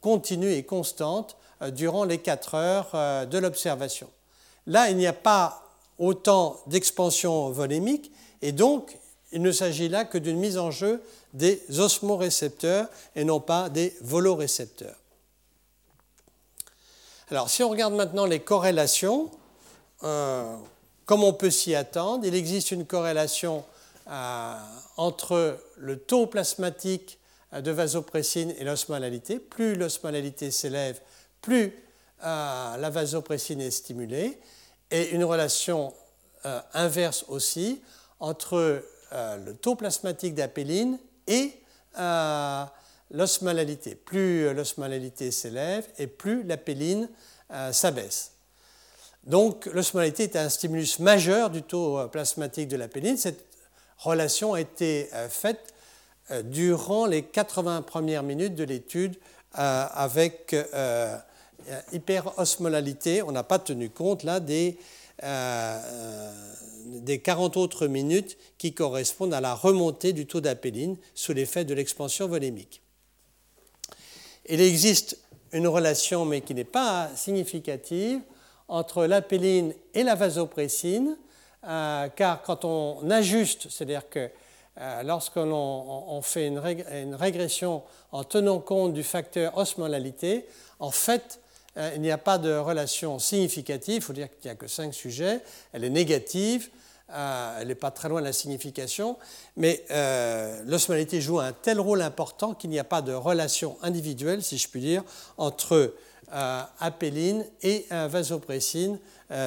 continue 0.01 0.51
et 0.51 0.63
constante 0.63 1.37
durant 1.71 2.03
les 2.03 2.17
4 2.17 2.55
heures 2.55 3.27
de 3.27 3.37
l'observation. 3.37 4.09
Là, 4.67 4.89
il 4.89 4.97
n'y 4.97 5.07
a 5.07 5.13
pas 5.13 5.63
autant 5.99 6.59
d'expansion 6.67 7.49
volémique 7.49 8.11
et 8.41 8.51
donc 8.51 8.97
il 9.31 9.41
ne 9.41 9.51
s'agit 9.51 9.89
là 9.89 10.05
que 10.05 10.17
d'une 10.17 10.37
mise 10.37 10.57
en 10.57 10.71
jeu 10.71 11.01
des 11.33 11.63
osmorécepteurs 11.79 12.87
et 13.15 13.23
non 13.23 13.39
pas 13.39 13.69
des 13.69 13.95
volorécepteurs. 14.01 14.95
Alors, 17.31 17.49
si 17.49 17.63
on 17.63 17.69
regarde 17.69 17.95
maintenant 17.95 18.25
les 18.25 18.39
corrélations, 18.39 19.31
euh, 20.03 20.55
comme 21.05 21.23
on 21.23 21.33
peut 21.33 21.49
s'y 21.49 21.73
attendre, 21.73 22.25
il 22.25 22.35
existe 22.35 22.69
une 22.71 22.85
corrélation 22.85 23.63
euh, 24.09 24.55
entre 24.97 25.59
le 25.77 25.97
taux 25.97 26.27
plasmatique 26.27 27.19
de 27.53 27.71
vasopressine 27.71 28.53
et 28.57 28.63
l'osmolalité. 28.63 29.39
Plus 29.39 29.75
l'osmolalité 29.75 30.51
s'élève, 30.51 30.99
plus 31.41 31.73
euh, 32.23 32.77
la 32.77 32.89
vasopressine 32.89 33.61
est 33.61 33.71
stimulée, 33.71 34.39
et 34.91 35.09
une 35.09 35.23
relation 35.23 35.93
inverse 36.73 37.23
aussi 37.29 37.81
entre 38.19 38.83
le 39.13 39.53
taux 39.53 39.75
plasmatique 39.75 40.35
d'apéline 40.35 40.99
et 41.27 41.53
euh, 41.99 42.63
l'osmolalité. 43.11 43.95
Plus 43.95 44.53
l'osmolalité 44.53 45.31
s'élève 45.31 45.87
et 45.97 46.07
plus 46.07 46.43
la 46.43 46.57
péline 46.57 47.09
euh, 47.51 47.71
s'abaisse. 47.71 48.31
Donc 49.23 49.67
l'osmolalité 49.67 50.23
est 50.23 50.35
un 50.35 50.49
stimulus 50.49 50.99
majeur 50.99 51.49
du 51.49 51.61
taux 51.61 51.99
euh, 51.99 52.07
plasmatique 52.07 52.67
de 52.67 52.77
la 52.77 52.87
péline. 52.87 53.17
Relation 54.03 54.53
a 54.53 54.61
été 54.61 55.09
faite 55.29 55.73
durant 56.45 57.05
les 57.05 57.23
80 57.23 57.83
premières 57.83 58.23
minutes 58.23 58.55
de 58.55 58.63
l'étude 58.63 59.15
avec 59.53 60.55
hyperosmolalité. 61.91 63.21
On 63.23 63.31
n'a 63.31 63.43
pas 63.43 63.59
tenu 63.59 63.89
compte 63.89 64.23
là 64.23 64.39
des 64.39 64.77
des 66.85 67.19
40 67.19 67.57
autres 67.57 67.87
minutes 67.87 68.37
qui 68.57 68.73
correspondent 68.73 69.33
à 69.33 69.41
la 69.41 69.53
remontée 69.53 70.13
du 70.13 70.25
taux 70.25 70.41
d'apéline 70.41 70.97
sous 71.15 71.33
l'effet 71.33 71.65
de 71.65 71.73
l'expansion 71.73 72.27
volémique. 72.27 72.81
Il 74.47 74.61
existe 74.61 75.17
une 75.51 75.67
relation, 75.67 76.25
mais 76.25 76.41
qui 76.41 76.53
n'est 76.53 76.63
pas 76.63 77.09
significative, 77.15 78.19
entre 78.67 79.05
l'apéline 79.05 79.73
et 79.93 80.03
la 80.03 80.15
vasopressine, 80.15 81.17
euh, 81.67 82.07
car 82.15 82.41
quand 82.41 82.65
on 82.65 83.09
ajuste, 83.09 83.67
c'est-à-dire 83.69 84.09
que 84.09 84.29
euh, 84.81 85.03
lorsqu'on 85.03 85.51
on 85.51 86.21
fait 86.23 86.47
une, 86.47 86.57
régression 87.15 87.83
en 88.11 88.23
tenant 88.23 88.59
compte 88.59 88.93
du 88.93 89.03
facteur 89.03 89.55
osmolalité, 89.55 90.47
en 90.79 90.89
fait, 90.89 91.39
euh, 91.77 91.91
il 91.95 92.01
n'y 92.01 92.09
a 92.09 92.17
pas 92.17 92.39
de 92.39 92.55
relation 92.55 93.19
significative, 93.19 93.95
il 93.97 94.01
faut 94.01 94.13
dire 94.13 94.29
qu'il 94.29 94.49
n'y 94.49 94.51
a 94.51 94.55
que 94.55 94.67
cinq 94.67 94.93
sujets, 94.93 95.41
elle 95.73 95.83
est 95.83 95.91
négative, 95.91 96.69
euh, 97.11 97.59
elle 97.61 97.67
n'est 97.67 97.75
pas 97.75 97.91
très 97.91 98.09
loin 98.09 98.19
de 98.21 98.25
la 98.25 98.33
signification, 98.33 99.17
mais 99.57 99.83
l'osmolalité 100.65 101.21
joue 101.21 101.39
un 101.39 101.53
tel 101.53 101.79
rôle 101.79 102.01
important 102.01 102.55
qu'il 102.55 102.71
n'y 102.71 102.79
a 102.79 102.83
pas 102.83 103.03
de 103.03 103.13
relation 103.13 103.77
individuelle, 103.83 104.41
si 104.41 104.57
je 104.57 104.67
puis 104.67 104.81
dire, 104.81 105.03
entre 105.37 105.93
apéline 106.79 107.45
et 107.61 107.85
vasopressine 107.91 108.97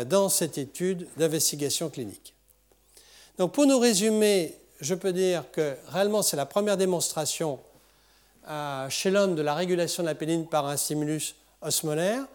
dans 0.07 0.28
cette 0.28 0.59
étude 0.59 1.07
d'investigation 1.16 1.91
clinique. 1.91 2.34
Donc 3.39 3.53
pour 3.53 3.66
nous 3.66 3.78
résumer, 3.78 4.57
je 4.80 4.95
peux 4.95 5.12
dire 5.12 5.45
que 5.53 5.76
réellement 5.89 6.22
c'est 6.22 6.37
la 6.37 6.47
première 6.47 6.76
démonstration 6.76 7.61
chez 8.89 9.11
l'homme 9.11 9.34
de 9.34 9.43
la 9.43 9.55
régulation 9.55 10.03
de 10.03 10.09
l'apéline 10.09 10.47
par 10.47 10.66
un 10.66 10.76
stimulus 10.76 11.37
osmolaire. 11.62 12.26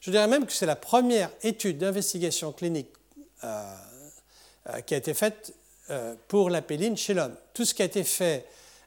Je 0.00 0.10
dirais 0.10 0.28
même 0.28 0.46
que 0.46 0.52
c'est 0.52 0.66
la 0.66 0.76
première 0.76 1.30
étude 1.42 1.78
d'investigation 1.78 2.52
clinique 2.52 2.88
euh, 3.44 4.80
qui 4.86 4.94
a 4.94 4.98
été 4.98 5.14
faite 5.14 5.54
euh, 5.90 6.14
pour 6.28 6.50
l'apéline 6.50 6.96
chez 6.96 7.14
l'homme. 7.14 7.34
Tout 7.54 7.64
ce 7.64 7.74
qui 7.74 7.82
a 7.82 7.84
été 7.84 8.04
fait 8.04 8.46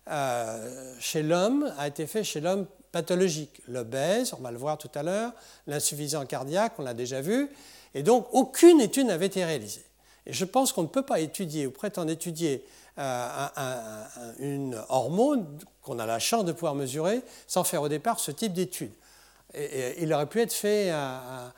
euh, 0.10 0.96
chez 1.00 1.24
l'homme 1.24 1.74
a 1.78 1.88
été 1.88 2.08
fait 2.08 2.24
chez 2.24 2.40
l'homme 2.40 2.66
pathologique. 2.92 3.62
L'obèse, 3.68 4.34
on 4.38 4.42
va 4.42 4.52
le 4.52 4.58
voir 4.58 4.78
tout 4.78 4.92
à 4.96 5.04
l'heure, 5.04 5.32
l'insuffisant 5.68 6.26
cardiaque, 6.26 6.74
on 6.78 6.84
l'a 6.84 6.94
déjà 6.94 7.22
vu, 7.22 7.50
et 7.94 8.04
donc 8.04 8.28
aucune 8.32 8.82
étude 8.82 9.08
n'avait 9.08 9.28
été 9.28 9.44
réalisée. 9.44 9.86
Et 10.26 10.34
je 10.34 10.46
pense 10.46 10.72
qu'on 10.72 10.84
ne 10.84 10.88
peut 10.88 11.06
pas 11.06 11.20
étudier 11.20 11.68
ou 11.68 11.72
prétendre 11.72 12.12
étudier 12.12 12.66
une 12.98 14.80
hormone 14.90 15.48
qu'on 15.82 15.98
a 15.98 16.06
la 16.06 16.20
chance 16.20 16.46
de 16.46 16.52
pouvoir 16.52 16.76
mesurer 16.76 17.22
sans 17.48 17.64
faire 17.64 17.82
au 17.82 17.90
départ 17.90 18.20
ce 18.20 18.32
type 18.32 18.54
d'étude. 18.54 18.92
Et, 19.54 20.04
il 20.04 20.14
aurait 20.14 20.28
pu 20.28 20.42
être 20.42 20.54
fait 20.54 20.92
à 20.92 21.54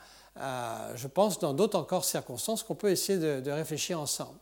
je 0.96 1.06
pense, 1.06 1.38
dans 1.38 1.54
d'autres 1.54 1.78
encore 1.78 2.04
circonstances 2.04 2.62
qu'on 2.62 2.74
peut 2.74 2.90
essayer 2.90 3.18
de, 3.18 3.50
réfléchir 3.50 4.00
ensemble. 4.00 4.38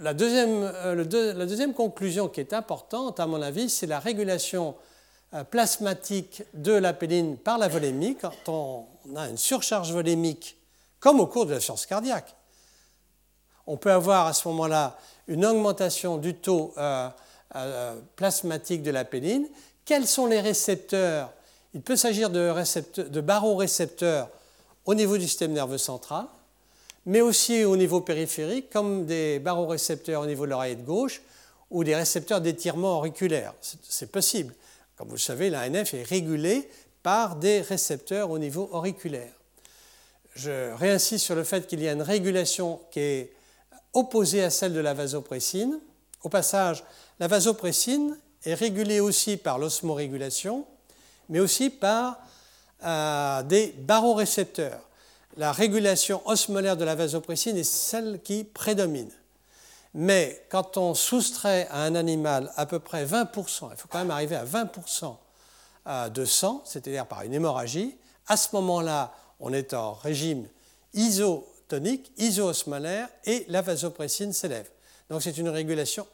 la, 0.00 0.14
deuxième, 0.14 0.62
euh, 0.64 1.72
conclusion 1.74 2.28
qui 2.28 2.40
est 2.40 2.52
importante, 2.52 3.20
à 3.20 3.26
mon 3.26 3.40
avis, 3.42 3.70
c'est 3.70 3.86
la 3.86 4.00
régulation 4.00 4.70
euh, 4.70 4.72
plasmatique 5.50 6.42
de 6.54 6.72
l'apéline 6.72 7.36
par 7.36 7.58
la 7.58 7.68
volémie, 7.68 8.16
quand 8.16 8.48
on, 8.48 8.86
a 9.16 9.28
une 9.28 9.38
surcharge 9.38 9.92
volémique, 9.92 10.56
comme 10.98 11.20
au 11.20 11.26
cours 11.26 11.46
de 11.46 11.54
la 11.54 11.60
science 11.60 11.86
cardiaque. 11.86 12.34
On 13.66 13.76
peut 13.76 13.92
avoir 13.92 14.26
à 14.26 14.32
ce 14.32 14.48
moment-là 14.48 14.98
une 15.28 15.44
augmentation 15.46 16.18
du 16.18 16.34
taux 16.34 16.74
euh, 16.76 17.08
plasmatique 18.16 18.82
de 18.82 18.90
l'apéline. 18.90 19.46
Quels 19.84 20.06
sont 20.06 20.26
les 20.26 20.40
récepteurs? 20.40 21.32
Il 21.74 21.80
peut 21.80 21.96
s'agir 21.96 22.30
de, 22.30 22.52
de 23.02 23.20
barorécepteurs 23.20 24.28
au 24.84 24.94
niveau 24.94 25.16
du 25.16 25.28
système 25.28 25.52
nerveux 25.52 25.78
central, 25.78 26.26
mais 27.06 27.20
aussi 27.20 27.64
au 27.64 27.76
niveau 27.76 28.00
périphérique, 28.00 28.70
comme 28.70 29.06
des 29.06 29.38
barorécepteurs 29.38 30.22
au 30.22 30.26
niveau 30.26 30.46
de 30.46 30.50
l'oreille 30.50 30.76
gauche 30.76 31.22
ou 31.70 31.84
des 31.84 31.94
récepteurs 31.94 32.40
d'étirement 32.40 32.98
auriculaire. 32.98 33.54
C'est 33.60 34.10
possible. 34.10 34.54
Comme 35.00 35.08
vous 35.08 35.14
le 35.14 35.20
savez, 35.20 35.48
l'ANF 35.48 35.94
est 35.94 36.02
régulé 36.02 36.68
par 37.02 37.36
des 37.36 37.62
récepteurs 37.62 38.30
au 38.30 38.38
niveau 38.38 38.68
auriculaire. 38.70 39.32
Je 40.34 40.74
réinsiste 40.74 41.24
sur 41.24 41.34
le 41.34 41.42
fait 41.42 41.66
qu'il 41.66 41.80
y 41.80 41.88
a 41.88 41.92
une 41.92 42.02
régulation 42.02 42.82
qui 42.90 43.00
est 43.00 43.32
opposée 43.94 44.44
à 44.44 44.50
celle 44.50 44.74
de 44.74 44.80
la 44.80 44.92
vasopressine. 44.92 45.80
Au 46.22 46.28
passage, 46.28 46.84
la 47.18 47.28
vasopressine 47.28 48.14
est 48.44 48.52
régulée 48.52 49.00
aussi 49.00 49.38
par 49.38 49.58
l'osmorégulation, 49.58 50.66
mais 51.30 51.40
aussi 51.40 51.70
par 51.70 52.20
des 53.44 53.74
barorécepteurs. 53.78 54.82
La 55.38 55.50
régulation 55.50 56.20
osmolaire 56.26 56.76
de 56.76 56.84
la 56.84 56.94
vasopressine 56.94 57.56
est 57.56 57.64
celle 57.64 58.20
qui 58.22 58.44
prédomine. 58.44 59.10
Mais 59.94 60.46
quand 60.50 60.76
on 60.76 60.94
soustrait 60.94 61.66
à 61.70 61.82
un 61.82 61.94
animal 61.94 62.52
à 62.56 62.66
peu 62.66 62.78
près 62.78 63.04
20%, 63.04 63.70
il 63.72 63.76
faut 63.76 63.88
quand 63.88 63.98
même 63.98 64.10
arriver 64.10 64.36
à 64.36 64.44
20% 64.44 65.16
euh, 65.86 66.08
de 66.08 66.24
sang, 66.24 66.62
c'est-à-dire 66.64 67.06
par 67.06 67.22
une 67.22 67.34
hémorragie, 67.34 67.96
à 68.28 68.36
ce 68.36 68.48
moment-là, 68.54 69.12
on 69.40 69.52
est 69.52 69.74
en 69.74 69.94
régime 69.94 70.46
isotonique, 70.94 72.12
iso-osmolaire, 72.18 73.08
et 73.24 73.44
la 73.48 73.62
vasopressine 73.62 74.32
s'élève. 74.32 74.68
Donc 75.08 75.22
c'est 75.22 75.36
une 75.38 75.48
régulation 75.48 76.06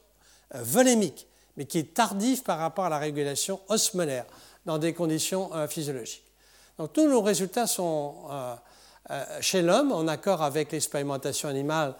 euh, 0.54 0.62
volémique, 0.62 1.26
mais 1.58 1.66
qui 1.66 1.78
est 1.78 1.94
tardive 1.94 2.42
par 2.42 2.58
rapport 2.58 2.86
à 2.86 2.90
la 2.90 2.98
régulation 2.98 3.60
osmolaire 3.68 4.24
dans 4.64 4.78
des 4.78 4.94
conditions 4.94 5.54
euh, 5.54 5.68
physiologiques. 5.68 6.24
Donc 6.78 6.94
tous 6.94 7.08
nos 7.08 7.22
résultats 7.22 7.66
sont 7.66 8.14
chez 9.40 9.62
l'homme 9.62 9.92
en 9.92 10.08
accord 10.08 10.42
avec 10.42 10.72
l'expérimentation 10.72 11.48
animale 11.48 11.94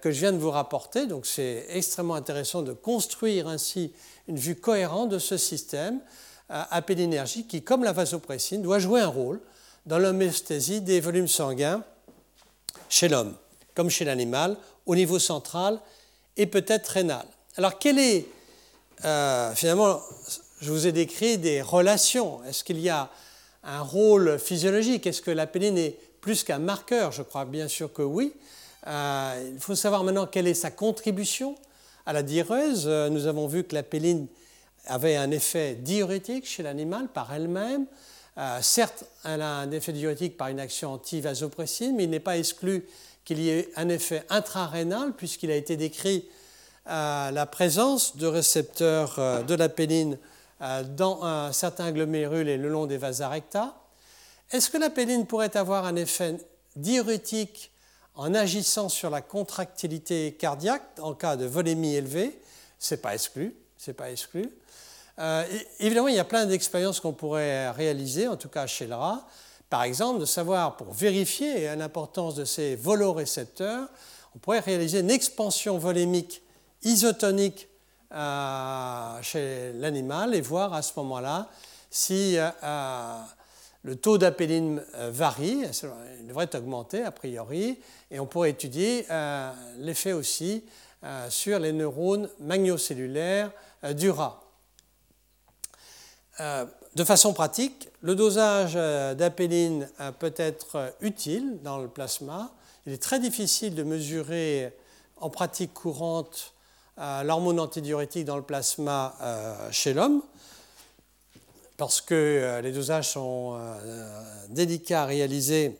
que 0.00 0.10
je 0.10 0.20
viens 0.20 0.32
de 0.32 0.38
vous 0.38 0.50
rapporter. 0.50 1.06
Donc 1.06 1.26
c'est 1.26 1.66
extrêmement 1.70 2.14
intéressant 2.14 2.62
de 2.62 2.72
construire 2.72 3.48
ainsi 3.48 3.92
une 4.28 4.38
vue 4.38 4.56
cohérente 4.56 5.10
de 5.10 5.18
ce 5.18 5.36
système 5.36 6.00
à 6.48 6.80
pédinergie 6.82 7.46
qui, 7.46 7.62
comme 7.62 7.84
la 7.84 7.92
vasopressine, 7.92 8.62
doit 8.62 8.78
jouer 8.78 9.00
un 9.00 9.08
rôle 9.08 9.40
dans 9.84 9.98
l'homéostasie 9.98 10.80
des 10.80 11.00
volumes 11.00 11.28
sanguins 11.28 11.82
chez 12.88 13.08
l'homme, 13.08 13.34
comme 13.74 13.90
chez 13.90 14.04
l'animal, 14.04 14.56
au 14.86 14.94
niveau 14.94 15.18
central 15.18 15.80
et 16.36 16.46
peut-être 16.46 16.86
rénal. 16.86 17.26
Alors, 17.56 17.78
quel 17.78 17.98
est, 17.98 18.26
finalement, 19.54 20.00
je 20.60 20.70
vous 20.70 20.86
ai 20.86 20.92
décrit 20.92 21.38
des 21.38 21.62
relations. 21.62 22.42
Est-ce 22.44 22.64
qu'il 22.64 22.80
y 22.80 22.88
a 22.88 23.10
un 23.64 23.82
rôle 23.82 24.38
physiologique? 24.38 25.06
Est-ce 25.06 25.22
que 25.22 25.30
l'apéline 25.30 25.76
est 25.76 25.98
plus 26.20 26.44
qu'un 26.44 26.58
marqueur? 26.58 27.12
Je 27.12 27.22
crois 27.22 27.44
bien 27.44 27.68
sûr 27.68 27.92
que 27.92 28.02
oui. 28.02 28.32
Euh, 28.86 29.50
il 29.54 29.60
faut 29.60 29.74
savoir 29.74 30.04
maintenant 30.04 30.26
quelle 30.26 30.46
est 30.46 30.54
sa 30.54 30.70
contribution 30.70 31.56
à 32.04 32.12
la 32.12 32.22
diureuse. 32.22 32.84
Euh, 32.86 33.08
nous 33.08 33.26
avons 33.26 33.46
vu 33.46 33.64
que 33.64 33.74
l'apéline 33.74 34.26
avait 34.86 35.16
un 35.16 35.30
effet 35.30 35.74
diurétique 35.74 36.46
chez 36.46 36.62
l'animal 36.62 37.08
par 37.08 37.32
elle-même. 37.32 37.86
Euh, 38.38 38.58
certes, 38.62 39.04
elle 39.24 39.42
a 39.42 39.56
un 39.56 39.70
effet 39.72 39.92
diurétique 39.92 40.36
par 40.36 40.48
une 40.48 40.60
action 40.60 40.92
anti-vasopressine, 40.92 41.96
mais 41.96 42.04
il 42.04 42.10
n'est 42.10 42.20
pas 42.20 42.36
exclu 42.36 42.86
qu'il 43.24 43.40
y 43.40 43.50
ait 43.50 43.70
un 43.76 43.88
effet 43.88 44.22
intrarénal, 44.28 45.12
puisqu'il 45.16 45.50
a 45.50 45.56
été 45.56 45.76
décrit 45.76 46.26
la 46.88 47.46
présence 47.46 48.16
de 48.16 48.28
récepteurs 48.28 49.44
de 49.44 49.54
l'apéline 49.56 50.18
euh, 50.62 50.84
dans 50.84 51.52
certains 51.52 51.92
glomérules 51.92 52.48
et 52.48 52.56
le 52.56 52.70
long 52.70 52.86
des 52.86 52.96
vasa 52.96 53.28
recta. 53.28 53.74
Est-ce 54.52 54.70
que 54.70 54.78
la 54.78 54.88
péline 54.88 55.26
pourrait 55.26 55.54
avoir 55.54 55.84
un 55.84 55.96
effet 55.96 56.36
diurétique 56.76 57.72
en 58.16 58.34
agissant 58.34 58.88
sur 58.88 59.10
la 59.10 59.20
contractilité 59.20 60.32
cardiaque 60.38 60.82
en 61.00 61.14
cas 61.14 61.36
de 61.36 61.46
volémie 61.46 61.94
élevée 61.94 62.38
C'est 62.78 63.00
pas 63.02 63.14
exclu. 63.14 63.54
C'est 63.76 63.92
pas 63.92 64.10
exclu. 64.10 64.50
Euh, 65.18 65.44
évidemment, 65.78 66.08
il 66.08 66.16
y 66.16 66.18
a 66.18 66.24
plein 66.24 66.46
d'expériences 66.46 67.00
qu'on 67.00 67.12
pourrait 67.12 67.70
réaliser, 67.70 68.26
en 68.26 68.36
tout 68.36 68.48
cas 68.48 68.66
chez 68.66 68.86
le 68.86 68.94
rat. 68.94 69.26
Par 69.70 69.82
exemple, 69.82 70.20
de 70.20 70.24
savoir, 70.24 70.76
pour 70.76 70.92
vérifier 70.92 71.74
l'importance 71.76 72.34
de 72.34 72.44
ces 72.44 72.76
volorécepteurs, 72.76 73.88
on 74.34 74.38
pourrait 74.38 74.60
réaliser 74.60 75.00
une 75.00 75.10
expansion 75.10 75.78
volémique 75.78 76.42
isotonique 76.82 77.68
euh, 78.12 79.22
chez 79.22 79.72
l'animal 79.74 80.34
et 80.34 80.40
voir 80.40 80.72
à 80.72 80.82
ce 80.82 80.92
moment-là 80.96 81.48
si 81.90 82.36
euh, 82.36 82.50
le 83.86 83.94
taux 83.94 84.18
d'apéline 84.18 84.82
varie, 85.10 85.62
il 86.20 86.26
devrait 86.26 86.54
augmenter 86.56 87.04
a 87.04 87.12
priori, 87.12 87.78
et 88.10 88.18
on 88.18 88.26
pourrait 88.26 88.50
étudier 88.50 89.06
l'effet 89.78 90.12
aussi 90.12 90.64
sur 91.28 91.60
les 91.60 91.72
neurones 91.72 92.28
magnocellulaires 92.40 93.52
du 93.94 94.10
rat. 94.10 94.42
De 96.40 97.04
façon 97.04 97.32
pratique, 97.32 97.88
le 98.00 98.16
dosage 98.16 98.74
d'apéline 98.74 99.88
peut 100.18 100.34
être 100.36 100.92
utile 101.00 101.58
dans 101.62 101.78
le 101.78 101.86
plasma. 101.86 102.50
Il 102.86 102.92
est 102.92 103.02
très 103.02 103.20
difficile 103.20 103.76
de 103.76 103.84
mesurer 103.84 104.72
en 105.18 105.30
pratique 105.30 105.72
courante 105.72 106.54
l'hormone 106.98 107.60
antidiurétique 107.60 108.24
dans 108.24 108.36
le 108.36 108.42
plasma 108.42 109.14
euh, 109.20 109.68
chez 109.70 109.92
l'homme, 109.92 110.22
parce 111.76 112.00
que 112.00 112.14
euh, 112.14 112.60
les 112.60 112.72
dosages 112.72 113.10
sont 113.10 113.56
euh, 113.58 114.16
délicats 114.48 115.02
à 115.02 115.06
réaliser 115.06 115.78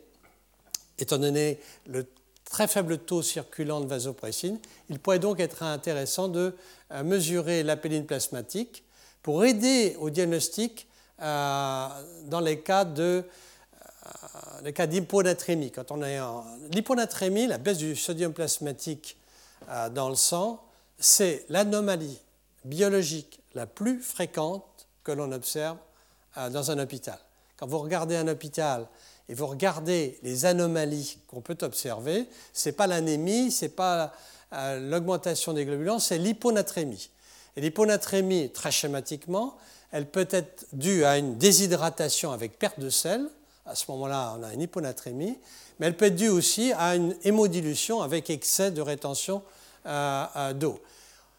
étant 0.99 1.19
donné 1.19 1.59
le 1.87 2.07
très 2.45 2.69
faible 2.69 2.99
taux 2.99 3.23
circulant 3.23 3.81
de 3.81 3.87
vasopressine, 3.87 4.59
il 4.89 4.99
pourrait 4.99 5.19
donc 5.19 5.41
être 5.41 5.63
intéressant 5.63 6.29
de 6.29 6.55
euh, 6.93 7.03
mesurer 7.03 7.63
l'apéline 7.63 8.07
plasmatique 8.07 8.85
pour 9.23 9.45
aider 9.45 9.97
au 9.99 10.11
diagnostic 10.11 10.87
euh, 11.21 11.89
dans 12.27 12.41
les 12.41 12.61
cas 12.61 12.85
de 12.85 13.25
d'hyponatrémie. 14.63 15.73
Quand 15.73 15.91
on 15.91 16.03
est 16.03 16.19
l'hyponatrémie, 16.73 17.49
la 17.49 17.59
baisse 17.59 17.79
du 17.79 17.97
sodium 17.97 18.33
plasmatique 18.33 19.17
dans 19.93 20.09
le 20.09 20.15
sang, 20.15 20.63
c'est 20.99 21.45
l'anomalie 21.49 22.21
biologique 22.65 23.41
la 23.55 23.67
plus 23.67 24.01
fréquente 24.01 24.87
que 25.03 25.11
l'on 25.11 25.33
observe 25.33 25.77
dans 26.37 26.71
un 26.71 26.79
hôpital. 26.79 27.19
Quand 27.57 27.67
vous 27.67 27.79
regardez 27.79 28.17
un 28.17 28.29
hôpital 28.29 28.87
et 29.29 29.35
vous 29.35 29.47
regardez 29.47 30.19
les 30.23 30.45
anomalies 30.45 31.19
qu'on 31.29 31.41
peut 31.41 31.57
observer, 31.63 32.27
ce 32.53 32.69
n'est 32.69 32.75
pas 32.75 32.87
l'anémie, 32.87 33.51
ce 33.51 33.65
n'est 33.65 33.71
pas 33.71 34.13
euh, 34.53 34.79
l'augmentation 34.91 35.53
des 35.53 35.65
globulants, 35.65 35.99
c'est 35.99 36.19
l'hyponatrémie. 36.19 37.11
Et 37.57 37.61
l'hyponatrémie, 37.61 38.51
très 38.51 38.71
schématiquement, 38.71 39.57
elle 39.91 40.07
peut 40.07 40.29
être 40.31 40.67
due 40.73 41.05
à 41.05 41.17
une 41.17 41.39
déshydratation 41.39 42.33
avec 42.33 42.59
perte 42.59 42.79
de 42.79 42.91
sel. 42.91 43.27
À 43.65 43.75
ce 43.75 43.91
moment-là, 43.91 44.37
on 44.39 44.43
a 44.43 44.53
une 44.53 44.61
hyponatrémie. 44.61 45.39
Mais 45.79 45.87
elle 45.87 45.97
peut 45.97 46.07
être 46.07 46.17
due 46.17 46.29
aussi 46.29 46.73
à 46.77 46.95
une 46.95 47.17
hémodilution 47.25 48.03
avec 48.03 48.31
excès 48.31 48.71
de 48.71 48.83
rétention 48.83 49.43
euh, 49.87 50.25
euh, 50.37 50.53
d'eau. 50.53 50.81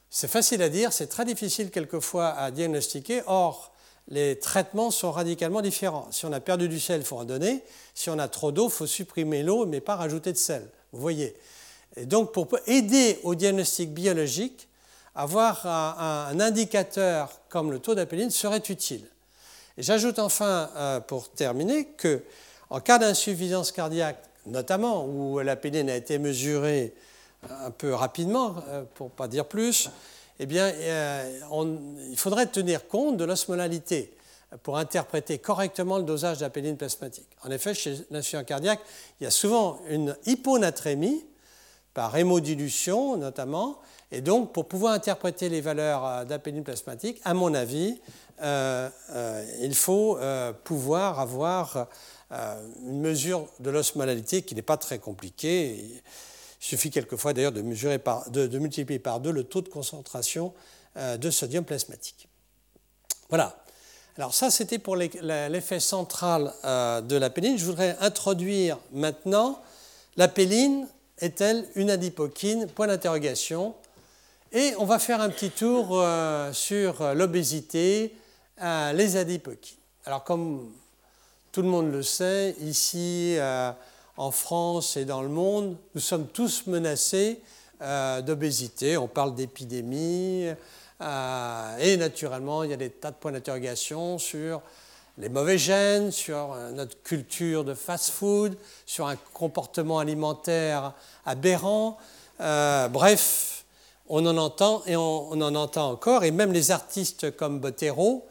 C'est 0.09 0.27
facile 0.27 0.61
à 0.63 0.69
dire, 0.69 0.91
c'est 0.93 1.07
très 1.07 1.25
difficile 1.25 1.69
quelquefois 1.69 2.29
à 2.29 2.49
diagnostiquer. 2.49 3.21
Or, 3.27 3.71
les 4.09 4.39
traitements 4.39 4.91
sont 4.91 5.11
radicalement 5.11 5.61
différents. 5.61 6.07
Si 6.11 6.25
on 6.25 6.31
a 6.31 6.39
perdu 6.39 6.69
du 6.69 6.79
sel, 6.79 7.01
il 7.01 7.05
faut 7.05 7.17
en 7.17 7.25
donner. 7.25 7.63
Si 7.93 8.09
on 8.09 8.19
a 8.19 8.27
trop 8.27 8.51
d'eau, 8.51 8.67
il 8.67 8.71
faut 8.71 8.87
supprimer 8.87 9.43
l'eau, 9.43 9.65
mais 9.65 9.81
pas 9.81 9.95
rajouter 9.95 10.31
de 10.31 10.37
sel. 10.37 10.67
Vous 10.93 11.01
voyez. 11.01 11.35
Et 11.97 12.05
donc, 12.05 12.31
pour 12.31 12.47
aider 12.67 13.19
au 13.23 13.35
diagnostic 13.35 13.93
biologique, 13.93 14.67
avoir 15.15 15.65
un, 15.65 16.39
indicateur 16.39 17.31
comme 17.49 17.71
le 17.71 17.79
taux 17.79 17.95
d'apéline 17.95 18.29
serait 18.29 18.61
utile. 18.69 19.05
J'ajoute 19.77 20.19
enfin, 20.19 20.69
euh, 20.75 20.99
pour 20.99 21.29
terminer, 21.29 21.85
que 21.97 22.21
en 22.69 22.79
cas 22.79 22.99
d'insuffisance 22.99 23.71
cardiaque, 23.71 24.23
notamment 24.45 25.05
où 25.05 25.39
l'apéline 25.39 25.89
a 25.89 25.95
été 25.95 26.19
mesurée 26.19 26.93
un 27.49 27.71
peu 27.71 27.93
rapidement, 27.93 28.55
euh, 28.69 28.83
pour 28.95 29.07
ne 29.07 29.11
pas 29.11 29.27
dire 29.27 29.45
plus, 29.45 29.89
eh 30.39 30.45
bien, 30.45 30.65
euh, 30.67 31.39
il 32.11 32.17
faudrait 32.17 32.47
tenir 32.47 32.87
compte 32.87 33.17
de 33.17 33.25
l'osmolalité 33.25 34.13
pour 34.63 34.77
interpréter 34.77 35.39
correctement 35.39 35.97
le 35.97 36.03
dosage 36.03 36.39
d'apéline 36.39 36.77
plasmatique. 36.77 37.27
En 37.43 37.51
effet, 37.51 37.73
chez 37.73 37.97
l'insuffisance 38.11 38.45
cardiaque, 38.45 38.79
il 39.19 39.25
y 39.25 39.27
a 39.27 39.31
souvent 39.31 39.79
une 39.89 40.15
hyponatrémie, 40.25 41.25
par 41.93 42.15
hémodilution 42.15 43.17
notamment, 43.17 43.79
et 44.11 44.21
donc 44.21 44.53
pour 44.53 44.67
pouvoir 44.67 44.93
interpréter 44.93 45.49
les 45.49 45.61
valeurs 45.61 46.05
euh, 46.05 46.25
d'apéline 46.25 46.63
plasmatique, 46.63 47.19
à 47.23 47.33
mon 47.33 47.53
avis, 47.55 47.99
euh, 48.41 48.89
il 49.61 49.73
faut 49.73 50.19
pouvoir 50.63 51.19
avoir 51.19 51.87
une 52.29 53.01
mesure 53.01 53.47
de 53.59 53.71
l'osmolalité 53.71 54.43
qui 54.43 54.53
n'est 54.53 54.61
pas 54.61 54.77
très 54.77 54.99
compliquée. 54.99 56.03
Il 56.67 56.71
suffit 56.71 56.89
quelquefois 56.89 57.31
d'ailleurs 57.31 57.53
de, 57.53 57.61
multiplier 57.61 58.99
par 58.99 59.21
deux 59.21 59.31
le 59.31 59.45
taux 59.45 59.61
de 59.61 59.69
concentration 59.69 60.53
euh, 60.97 61.15
de 61.15 61.31
sodium 61.31 61.63
plasmatique. 61.63 62.27
Voilà. 63.29 63.63
Alors 64.17 64.33
ça, 64.33 64.51
c'était 64.51 64.77
pour 64.77 64.97
l'effet 64.97 65.79
central 65.79 66.53
euh, 66.65 66.99
de 66.99 67.15
la 67.15 67.29
péline. 67.29 67.57
Je 67.57 67.63
voudrais 67.63 67.95
introduire 68.01 68.77
maintenant 68.91 69.61
la 70.17 70.27
péline 70.27 70.89
est-elle 71.19 71.65
une 71.75 71.89
adipokine? 71.89 72.67
Point 72.67 72.87
d'interrogation. 72.87 73.73
Et 74.51 74.73
on 74.77 74.83
va 74.83 74.99
faire 74.99 75.21
un 75.21 75.29
petit 75.29 75.51
tour 75.51 75.91
euh, 75.91 76.51
sur 76.51 77.13
l'obésité, 77.13 78.13
les 78.61 79.15
adipokines. 79.15 79.77
Alors 80.03 80.25
comme 80.25 80.69
tout 81.53 81.61
le 81.61 81.69
monde 81.69 81.93
le 81.93 82.03
sait, 82.03 82.57
ici 82.59 83.37
en 84.17 84.31
France 84.31 84.97
et 84.97 85.05
dans 85.05 85.21
le 85.21 85.29
monde, 85.29 85.77
nous 85.93 86.01
sommes 86.01 86.27
tous 86.27 86.65
menacés 86.65 87.39
euh, 87.81 88.21
d'obésité. 88.21 88.97
On 88.97 89.07
parle 89.07 89.35
d'épidémie. 89.35 90.47
Euh, 90.99 91.77
et 91.77 91.95
naturellement, 91.97 92.63
il 92.63 92.71
y 92.71 92.73
a 92.73 92.77
des 92.77 92.89
tas 92.89 93.11
de 93.11 93.15
points 93.15 93.31
d'interrogation 93.31 94.17
sur 94.17 94.61
les 95.19 95.29
mauvais 95.29 95.59
gènes, 95.59 96.11
sur 96.11 96.53
euh, 96.53 96.71
notre 96.71 97.01
culture 97.03 97.63
de 97.63 97.75
fast-food, 97.75 98.57
sur 98.87 99.07
un 99.07 99.15
comportement 99.33 99.99
alimentaire 99.99 100.93
aberrant. 101.25 101.97
bref, 102.39 103.65
on 104.09 104.25
en 104.25 104.37
entend 104.37 104.81
et 104.87 104.95
on, 104.95 105.31
en 105.33 105.55
entend 105.55 105.91
encore. 105.91 106.23
Et 106.23 106.31
même 106.31 106.53
les 106.53 106.71
artistes 106.71 107.35
comme 107.35 107.59
Bottero 107.59 108.27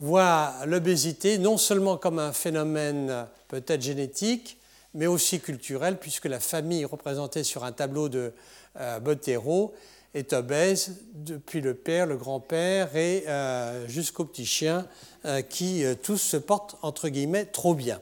voit 0.00 0.54
l'obésité 0.66 1.38
non 1.38 1.56
seulement 1.56 1.96
comme 1.96 2.18
un 2.18 2.32
phénomène 2.32 3.26
peut-être 3.48 3.82
génétique, 3.82 4.58
mais 4.94 5.06
aussi 5.06 5.40
culturel, 5.40 5.98
puisque 5.98 6.24
la 6.24 6.40
famille 6.40 6.84
représentée 6.84 7.44
sur 7.44 7.64
un 7.64 7.72
tableau 7.72 8.08
de 8.08 8.32
euh, 8.80 9.68
est 10.14 10.32
obèse 10.32 10.96
depuis 11.14 11.60
le 11.60 11.74
père, 11.74 12.06
le 12.06 12.16
grand-père 12.16 12.96
et 12.96 13.24
euh, 13.28 13.86
jusqu'au 13.86 14.24
petit 14.24 14.46
chien, 14.46 14.86
euh, 15.26 15.42
qui 15.42 15.84
tous 16.02 16.16
se 16.16 16.38
portent 16.38 16.76
entre 16.80 17.08
guillemets 17.08 17.44
trop 17.44 17.74
bien. 17.74 18.00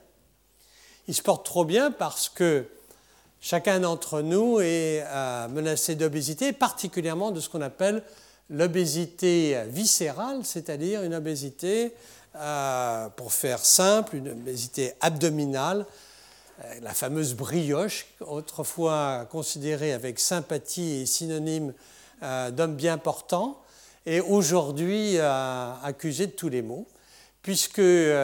Ils 1.09 1.15
se 1.15 1.23
portent 1.23 1.45
trop 1.45 1.65
bien 1.65 1.91
parce 1.91 2.29
que 2.29 2.67
chacun 3.41 3.81
d'entre 3.81 4.23
nous 4.23 4.61
est 4.61 5.05
menacé 5.51 5.97
d'obésité, 5.97 6.53
particulièrement 6.53 7.31
de 7.31 7.41
ce 7.41 7.49
qu'on 7.49 7.61
appelle 7.61 8.03
l'obésité 8.51 9.63
viscérale, 9.69 10.41
c'est-à-dire 10.45 11.03
une 11.03 11.15
obésité, 11.15 11.95
euh, 12.37 13.09
pour 13.11 13.33
faire 13.33 13.65
simple, 13.65 14.17
une 14.17 14.29
obésité 14.29 14.95
abdominale, 15.01 15.87
euh, 16.65 16.75
la 16.83 16.93
fameuse 16.93 17.35
brioche, 17.35 18.07
autrefois 18.21 19.27
considérée 19.31 19.93
avec 19.93 20.19
sympathie 20.19 21.01
et 21.01 21.07
synonyme 21.07 21.73
euh, 22.23 22.51
d'homme 22.51 22.75
bien 22.75 22.99
portant, 22.99 23.61
et 24.07 24.21
aujourd'hui 24.21 25.19
accusée 25.19 26.27
de 26.27 26.33
tous 26.33 26.51
les 26.51 26.61
maux, 26.61 26.87
puisque 27.41 27.81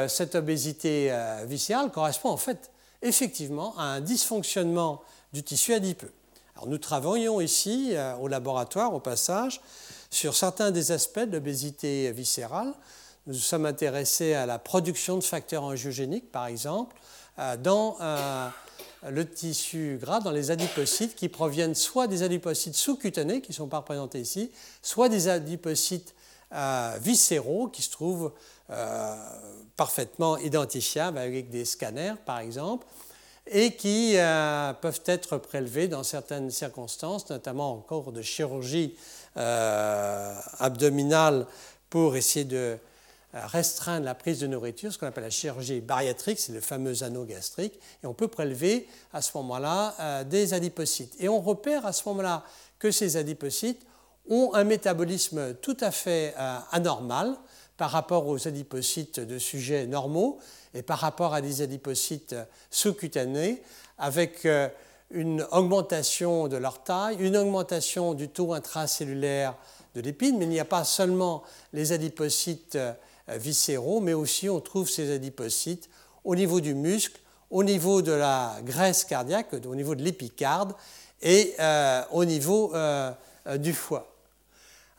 cette 0.09 0.35
obésité 0.35 1.11
viscérale 1.47 1.91
correspond 1.91 2.29
en 2.29 2.37
fait 2.37 2.71
effectivement 3.01 3.75
à 3.79 3.85
un 3.85 4.01
dysfonctionnement 4.03 5.01
du 5.33 5.43
tissu 5.43 5.73
adipeux. 5.73 6.13
Alors 6.55 6.69
nous 6.69 6.77
travaillons 6.77 7.41
ici 7.41 7.95
au 8.21 8.29
laboratoire, 8.29 8.93
au 8.93 9.01
passage, 9.01 9.63
sur 10.11 10.35
certains 10.35 10.73
des 10.73 10.93
aspects 10.93 11.21
de 11.21 11.33
l'obésité 11.33 12.11
viscérale, 12.13 12.75
nous 13.27 13.35
nous 13.35 13.39
sommes 13.39 13.67
intéressés 13.67 14.35
à 14.35 14.45
la 14.45 14.59
production 14.59 15.17
de 15.17 15.23
facteurs 15.23 15.63
angiogéniques, 15.63 16.33
par 16.33 16.47
exemple, 16.47 16.97
euh, 17.39 17.57
dans 17.57 17.97
euh, 18.01 18.49
le 19.09 19.29
tissu 19.29 19.99
gras, 20.01 20.21
dans 20.21 20.33
les 20.33 20.51
adipocytes 20.51 21.15
qui 21.15 21.29
proviennent 21.29 21.75
soit 21.75 22.09
des 22.09 22.23
adipocytes 22.23 22.75
sous-cutanés, 22.75 23.41
qui 23.41 23.53
ne 23.53 23.55
sont 23.55 23.69
pas 23.69 23.79
représentés 23.79 24.21
ici, 24.21 24.51
soit 24.83 25.09
des 25.09 25.29
adipocytes 25.29 26.15
euh, 26.53 26.97
viscéraux 27.01 27.69
qui 27.69 27.83
se 27.83 27.91
trouvent 27.91 28.33
parfaitement 29.77 30.39
identifiables 30.39 31.19
avec 31.19 31.51
des 31.51 31.65
scanners, 31.65 32.15
par 32.25 32.39
exemple, 32.39 32.87
et 33.49 33.75
qui 33.75 34.15
peuvent 34.81 35.03
être 35.07 35.39
prélevés 35.39 35.89
dans 35.89 36.05
certaines 36.05 36.53
circonstances, 36.53 37.29
notamment 37.31 37.73
en 37.73 37.79
cours 37.79 38.13
de 38.13 38.23
chirurgie 38.23 38.95
euh, 39.37 40.35
abdominale 40.59 41.47
pour 41.89 42.17
essayer 42.17 42.45
de 42.45 42.77
euh, 43.35 43.47
restreindre 43.47 44.05
la 44.05 44.17
prise 44.17 44.41
de 44.41 44.49
nourriture, 44.49 44.93
ce 44.93 44.99
qu'on 44.99 45.07
appelle 45.07 45.23
la 45.23 45.31
chirurgie 45.31 45.81
bariatrique, 45.81 46.41
c'est 46.41 46.53
le 46.53 46.61
fameux 46.61 47.05
anneau 47.05 47.25
gastrique, 47.25 47.79
et 48.03 48.07
on 48.07 48.15
peut 48.15 48.27
prélever 48.27 48.89
à 49.13 49.23
ce 49.23 49.31
moment-là 49.37 49.95
euh, 50.01 50.25
des 50.25 50.53
adipocytes. 50.53 51.15
Et 51.21 51.29
on 51.29 51.41
repère 51.41 51.87
à 51.87 51.93
ce 51.93 52.09
moment-là 52.09 52.45
que 52.81 52.91
ces 52.91 53.17
adipocytes 53.17 53.87
ont 54.29 54.53
un 54.55 54.65
métabolisme 54.65 55.55
tout 55.55 55.77
à 55.81 55.91
fait 55.91 56.35
anormal 56.71 57.37
par 57.77 57.91
rapport 57.91 58.27
aux 58.27 58.47
adipocytes 58.47 59.19
de 59.19 59.39
sujets 59.39 59.87
normaux 59.87 60.39
et 60.75 60.83
par 60.83 60.99
rapport 60.99 61.35
à 61.35 61.41
des 61.41 61.63
adipocytes 61.63 62.37
sous-cutanés 62.71 63.63
avec 63.99 64.47
une 65.11 65.47
augmentation 65.51 66.49
de 66.49 66.57
leur 66.57 66.83
taille, 66.83 67.17
une 67.19 67.37
augmentation 67.37 68.15
du 68.15 68.29
taux 68.29 68.55
intracellulaire 68.55 69.55
de 69.95 70.01
lipide, 70.01 70.37
mais 70.37 70.45
il 70.45 70.51
n'y 70.51 70.61
a 70.61 70.65
pas 70.65 70.85
seulement 70.85 71.43
les 71.73 71.93
adipocytes 71.93 72.77
euh, 72.77 72.93
viscéraux, 73.29 74.01
mais 74.01 74.13
aussi 74.13 74.49
on 74.49 74.61
trouve 74.61 74.89
ces 74.89 75.13
adipocytes 75.13 75.89
au 76.25 76.37
niveau 76.37 76.61
du 76.61 76.75
muscle, 76.75 77.19
au 77.51 77.65
niveau 77.65 78.03
de 78.03 78.13
la 78.13 78.57
graisse 78.63 79.05
cardiaque, 79.05 79.55
au 79.67 79.75
niveau 79.75 79.95
de 79.95 80.03
l'épicarde 80.03 80.75
et 81.23 81.55
euh, 81.59 82.03
au 82.13 82.25
niveau 82.25 82.73
euh, 82.75 83.13
du 83.57 83.73
foie. 83.73 84.07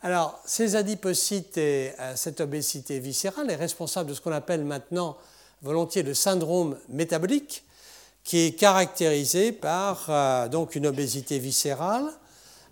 Alors, 0.02 0.40
ces 0.44 0.74
adipocytes 0.74 1.56
et 1.56 1.92
cette 2.16 2.40
obésité 2.40 2.98
viscérale 2.98 3.48
est 3.52 3.56
responsable 3.56 4.10
de 4.10 4.14
ce 4.14 4.20
qu'on 4.20 4.32
appelle 4.32 4.64
maintenant 4.64 5.16
volontiers 5.62 6.02
le 6.02 6.12
syndrome 6.12 6.76
métabolique, 6.88 7.64
qui 8.24 8.38
est 8.38 8.52
caractérisée 8.52 9.52
par 9.52 10.48
donc 10.48 10.76
une 10.76 10.86
obésité 10.86 11.38
viscérale, 11.38 12.08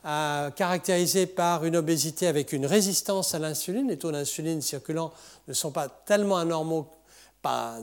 caractérisée 0.03 1.27
par 1.27 1.65
une 1.65 1.77
obésité 1.77 2.27
avec 2.27 2.53
une 2.53 2.67
résistance 2.67 3.35
à 3.35 3.39
l'insuline. 3.39 3.89
Les 3.89 3.99
taux 3.99 4.13
d'insuline 4.13 4.63
circulant 4.63 5.13
ne 5.49 5.53
sont 5.53 5.73
pas 5.73 5.89
tellement 5.89 6.39
anormaux, 6.39 6.89
pas 7.43 7.79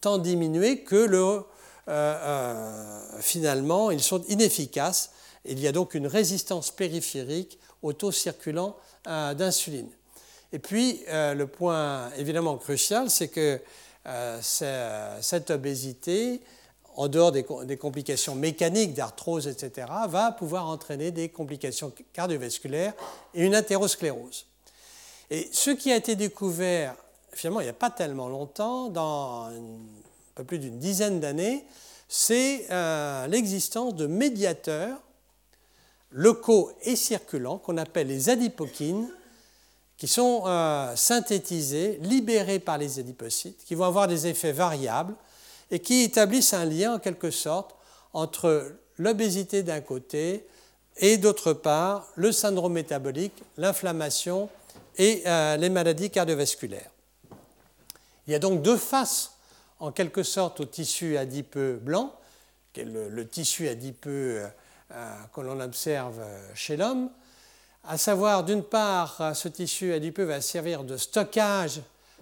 tant 0.00 0.18
diminués 0.18 0.84
que 0.84 0.96
le, 0.96 1.42
finalement 3.20 3.90
ils 3.90 4.02
sont 4.02 4.22
inefficaces. 4.28 5.10
Il 5.44 5.60
y 5.60 5.68
a 5.68 5.72
donc 5.72 5.94
une 5.94 6.06
résistance 6.06 6.70
périphérique 6.70 7.58
au 7.82 7.92
taux 7.92 8.10
circulant 8.10 8.74
d'insuline. 9.04 9.90
Et 10.52 10.58
puis, 10.58 11.02
euh, 11.08 11.34
le 11.34 11.46
point 11.46 12.10
évidemment 12.16 12.56
crucial, 12.56 13.10
c'est 13.10 13.28
que 13.28 13.60
euh, 14.06 14.38
cette 15.20 15.50
obésité, 15.50 16.40
en 16.96 17.08
dehors 17.08 17.30
des, 17.30 17.44
complications 17.76 18.34
mécaniques 18.34 18.94
d'arthrose, 18.94 19.46
etc., 19.46 19.86
va 20.08 20.32
pouvoir 20.32 20.66
entraîner 20.66 21.10
des 21.10 21.28
complications 21.28 21.92
cardiovasculaires 22.14 22.94
et 23.34 23.44
une 23.44 23.54
athérosclérose. 23.54 24.46
Et 25.30 25.48
ce 25.52 25.70
qui 25.70 25.92
a 25.92 25.96
été 25.96 26.16
découvert, 26.16 26.96
finalement, 27.32 27.60
il 27.60 27.64
n'y 27.64 27.70
a 27.70 27.74
pas 27.74 27.90
tellement 27.90 28.28
longtemps, 28.28 28.88
dans 28.88 29.44
un 29.46 29.52
peu 30.34 30.44
plus 30.44 30.58
d'une 30.58 30.78
dizaine 30.78 31.20
d'années, 31.20 31.64
c'est 32.08 32.66
euh, 32.70 33.26
l'existence 33.26 33.94
de 33.94 34.06
médiateurs 34.06 34.98
locaux 36.12 36.72
et 36.82 36.96
circulants 36.96 37.58
qu'on 37.58 37.76
appelle 37.76 38.06
les 38.06 38.30
adipokines, 38.30 39.10
qui 39.98 40.08
sont 40.08 40.44
euh, 40.46 40.94
synthétisés, 40.96 41.98
libérés 42.02 42.58
par 42.58 42.78
les 42.78 42.98
adipocytes, 42.98 43.64
qui 43.64 43.74
vont 43.74 43.84
avoir 43.84 44.08
des 44.08 44.26
effets 44.26 44.52
variables 44.52 45.14
et 45.70 45.80
qui 45.80 46.02
établissent 46.02 46.54
un 46.54 46.64
lien 46.64 46.94
en 46.94 46.98
quelque 46.98 47.30
sorte 47.30 47.74
entre 48.12 48.72
l'obésité 48.98 49.62
d'un 49.62 49.80
côté 49.80 50.46
et 50.98 51.18
d'autre 51.18 51.52
part 51.52 52.08
le 52.14 52.32
syndrome 52.32 52.72
métabolique, 52.72 53.42
l'inflammation 53.56 54.48
et 54.96 55.22
euh, 55.26 55.56
les 55.56 55.68
maladies 55.68 56.10
cardiovasculaires. 56.10 56.90
Il 58.26 58.32
y 58.32 58.34
a 58.34 58.38
donc 58.38 58.62
deux 58.62 58.76
faces 58.76 59.32
en 59.78 59.92
quelque 59.92 60.22
sorte 60.22 60.60
au 60.60 60.64
tissu 60.64 61.16
adipeux 61.16 61.78
blanc, 61.82 62.14
qui 62.72 62.80
est 62.80 62.84
le, 62.84 63.28
tissu 63.28 63.68
adipeux 63.68 64.46
euh, 64.90 65.14
que 65.34 65.40
l'on 65.40 65.60
observe 65.60 66.22
chez 66.54 66.76
l'homme, 66.76 67.10
à 67.84 67.98
savoir 67.98 68.42
d'une 68.42 68.64
part 68.64 69.36
ce 69.36 69.48
tissu 69.48 69.92
adipeux 69.92 70.24
va 70.24 70.40
servir 70.40 70.82
de 70.82 70.96
stockage 70.96 71.80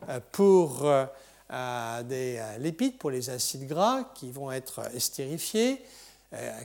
euh, 0.08 0.20
pour 0.32 0.84
euh, 0.84 1.04
euh, 1.04 1.06
des 1.50 2.40
lipides, 2.58 2.98
pour 2.98 3.10
les 3.10 3.30
acides 3.30 3.68
gras 3.68 4.04
qui 4.14 4.30
vont 4.30 4.50
être 4.50 4.82
estérifiés, 4.94 5.82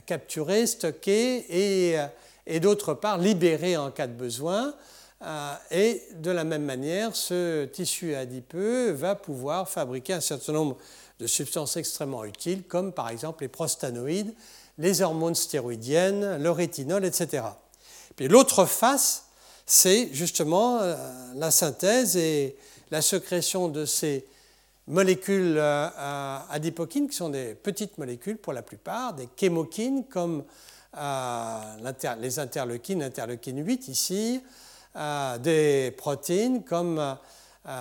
capturés, 0.06 0.66
stockés 0.66 1.44
et, 1.48 1.96
et 2.46 2.60
d'autre 2.60 2.94
part 2.94 3.18
libérés 3.18 3.76
en 3.76 3.90
cas 3.90 4.06
de 4.06 4.14
besoin. 4.14 4.74
Et 5.70 6.02
de 6.14 6.30
la 6.30 6.44
même 6.44 6.64
manière, 6.64 7.14
ce 7.14 7.66
tissu 7.66 8.14
adipeux 8.14 8.90
va 8.92 9.14
pouvoir 9.14 9.68
fabriquer 9.68 10.14
un 10.14 10.20
certain 10.20 10.52
nombre 10.52 10.76
de 11.20 11.26
substances 11.26 11.76
extrêmement 11.76 12.24
utiles, 12.24 12.62
comme 12.64 12.92
par 12.92 13.10
exemple 13.10 13.44
les 13.44 13.48
prostanoïdes, 13.48 14.34
les 14.78 15.02
hormones 15.02 15.34
stéroïdiennes, 15.34 16.42
le 16.42 16.50
rétinol, 16.50 17.04
etc. 17.04 17.44
Puis 18.16 18.28
l'autre 18.28 18.64
face, 18.64 19.26
c'est 19.66 20.08
justement 20.12 20.80
euh, 20.80 20.96
la 21.34 21.50
synthèse 21.50 22.16
et 22.16 22.56
la 22.90 23.02
sécrétion 23.02 23.68
de 23.68 23.84
ces 23.84 24.24
molécules 24.86 25.56
euh, 25.56 26.38
adipokines, 26.50 27.08
qui 27.08 27.16
sont 27.16 27.28
des 27.28 27.54
petites 27.54 27.98
molécules 27.98 28.38
pour 28.38 28.52
la 28.52 28.62
plupart, 28.62 29.14
des 29.14 29.28
chémokines 29.36 30.04
comme 30.04 30.44
euh, 30.96 31.92
les 32.20 32.38
interleukines, 32.38 33.02
interleukine 33.02 33.64
8 33.64 33.88
ici, 33.88 34.42
des 35.40 35.94
protéines 35.96 36.64
comme 36.64 37.16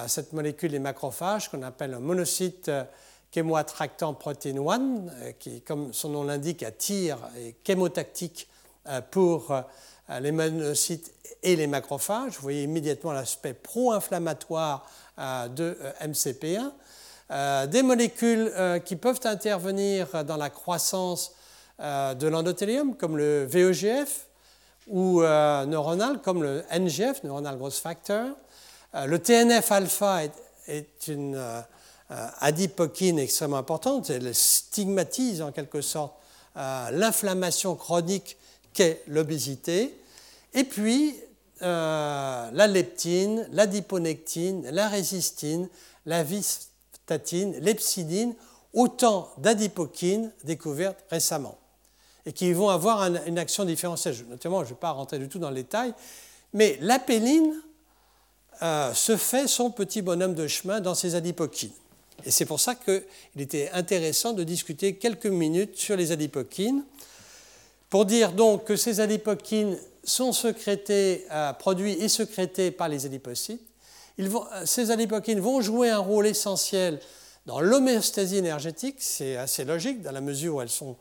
cette 0.06 0.32
molécule 0.34 0.70
des 0.70 0.80
macrophages 0.80 1.50
qu'on 1.50 1.64
appelle 1.64 1.96
un 1.96 2.00
monocyte 2.00 2.70
chémoattractant 3.34 4.14
protéine 4.14 4.60
1, 4.60 5.34
qui, 5.40 5.62
comme 5.62 5.92
son 5.92 6.10
nom 6.10 6.24
l'indique, 6.24 6.62
attire 6.62 7.18
et 7.36 7.56
chémotactique 7.66 8.48
pour 9.10 9.52
euh, 10.10 10.20
les 10.20 10.32
monocytes 10.32 11.14
et 11.44 11.56
les 11.56 11.68
macrophages. 11.68 12.34
Vous 12.36 12.42
voyez 12.42 12.64
immédiatement 12.64 13.12
l'aspect 13.12 13.54
pro-inflammatoire 13.54 14.90
euh, 15.20 15.48
de 15.48 15.78
euh, 17.32 17.66
MCP1. 17.66 17.68
Des 17.68 17.84
molécules 17.84 18.52
qui 18.86 18.96
peuvent 18.96 19.20
intervenir 19.24 20.24
dans 20.26 20.38
la 20.38 20.50
croissance 20.50 21.34
de 21.80 22.28
l'endothélium, 22.28 22.96
comme 22.96 23.18
le 23.18 23.46
VEGF, 23.46 24.28
ou 24.88 25.22
neuronal, 25.22 26.20
comme 26.22 26.44
le 26.44 26.64
NGF, 26.72 27.24
Neuronal 27.24 27.58
Growth 27.58 27.76
Factor. 27.76 28.36
Le 28.94 29.18
TNF-alpha 29.18 30.24
est, 30.68 31.08
une 31.08 31.42
adipokine 32.10 33.20
extrêmement 33.20 33.58
importante. 33.58 34.10
Elle 34.10 34.34
stigmatise 34.34 35.42
en 35.42 35.52
quelque 35.52 35.82
sorte 35.82 36.16
l'inflammation 36.56 37.76
chronique 37.76 38.38
qu'est 38.74 39.04
l'obésité. 39.08 39.96
Et 40.54 40.64
puis, 40.64 41.16
euh, 41.62 42.50
la 42.54 42.68
leptine, 42.68 43.48
la 43.52 43.68
diponectine, 43.68 44.70
la 44.72 44.88
résistine, 44.88 45.68
la 46.06 46.24
l'epsidine, 47.62 48.36
autant 48.74 49.30
d'adipokines 49.38 50.32
découvertes 50.44 51.04
récemment 51.10 51.58
et 52.26 52.34
qui 52.34 52.52
vont 52.54 52.70
avoir 52.70 53.04
une 53.26 53.40
action 53.40 53.66
différentielle. 53.66 54.16
Notamment, 54.30 54.60
je 54.60 54.66
ne 54.66 54.70
vais 54.70 54.80
pas 54.80 54.92
rentrer 54.92 55.20
du 55.20 55.28
tout 55.28 55.40
dans 55.40 55.50
les 55.50 55.64
détails, 55.64 55.94
mais 56.54 56.78
l'apéline 56.82 57.54
euh, 58.62 58.94
se 58.94 59.16
fait 59.16 59.48
son 59.48 59.72
petit 59.72 60.02
bonhomme 60.02 60.36
de 60.36 60.48
chemin 60.48 60.82
dans 60.82 60.96
ces 60.96 61.16
adipokines. 61.16 61.72
Et 62.26 62.32
c'est 62.32 62.46
pour 62.46 62.60
ça 62.60 62.76
qu'il 62.76 63.02
était 63.38 63.70
intéressant 63.72 64.34
de 64.34 64.44
discuter 64.44 64.96
quelques 64.96 65.28
minutes 65.28 65.78
sur 65.78 65.96
les 65.96 66.12
adipokines. 66.12 66.84
Pour 67.90 68.06
dire 68.06 68.34
donc 68.34 68.66
que 68.66 68.76
ces 68.76 69.00
adipokines 69.00 69.78
sont 70.04 70.34
sécrétés, 70.34 71.26
euh, 71.32 71.54
produits 71.54 71.94
et 71.94 72.10
sécrétés 72.10 72.72
par 72.72 72.90
les 72.90 73.06
adipocytes, 73.06 73.62
euh, 74.20 74.66
ces 74.66 74.92
adipokines 74.92 75.40
vont 75.40 75.62
jouer 75.62 75.90
un 75.90 76.00
rôle 76.00 76.28
essentiel 76.28 77.00
dans 77.46 77.62
l'homéostasie 77.62 78.38
énergétique, 78.38 78.98
c'est 79.00 79.38
assez 79.38 79.66
logique 79.66 80.02
dans 80.02 80.12
la 80.12 80.22
mesure 80.22 80.56
où 80.56 80.62
elles 80.62 80.70
sont 80.70 80.98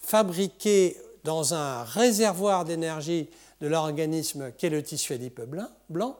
fabriquées 0.00 0.96
dans 1.22 1.54
un 1.54 1.84
réservoir 1.84 2.64
d'énergie 2.64 3.28
de 3.60 3.68
l'organisme 3.68 4.50
qu'est 4.58 4.70
le 4.70 4.82
tissu 4.82 5.12
adipeux 5.12 5.48
blanc. 5.88 6.16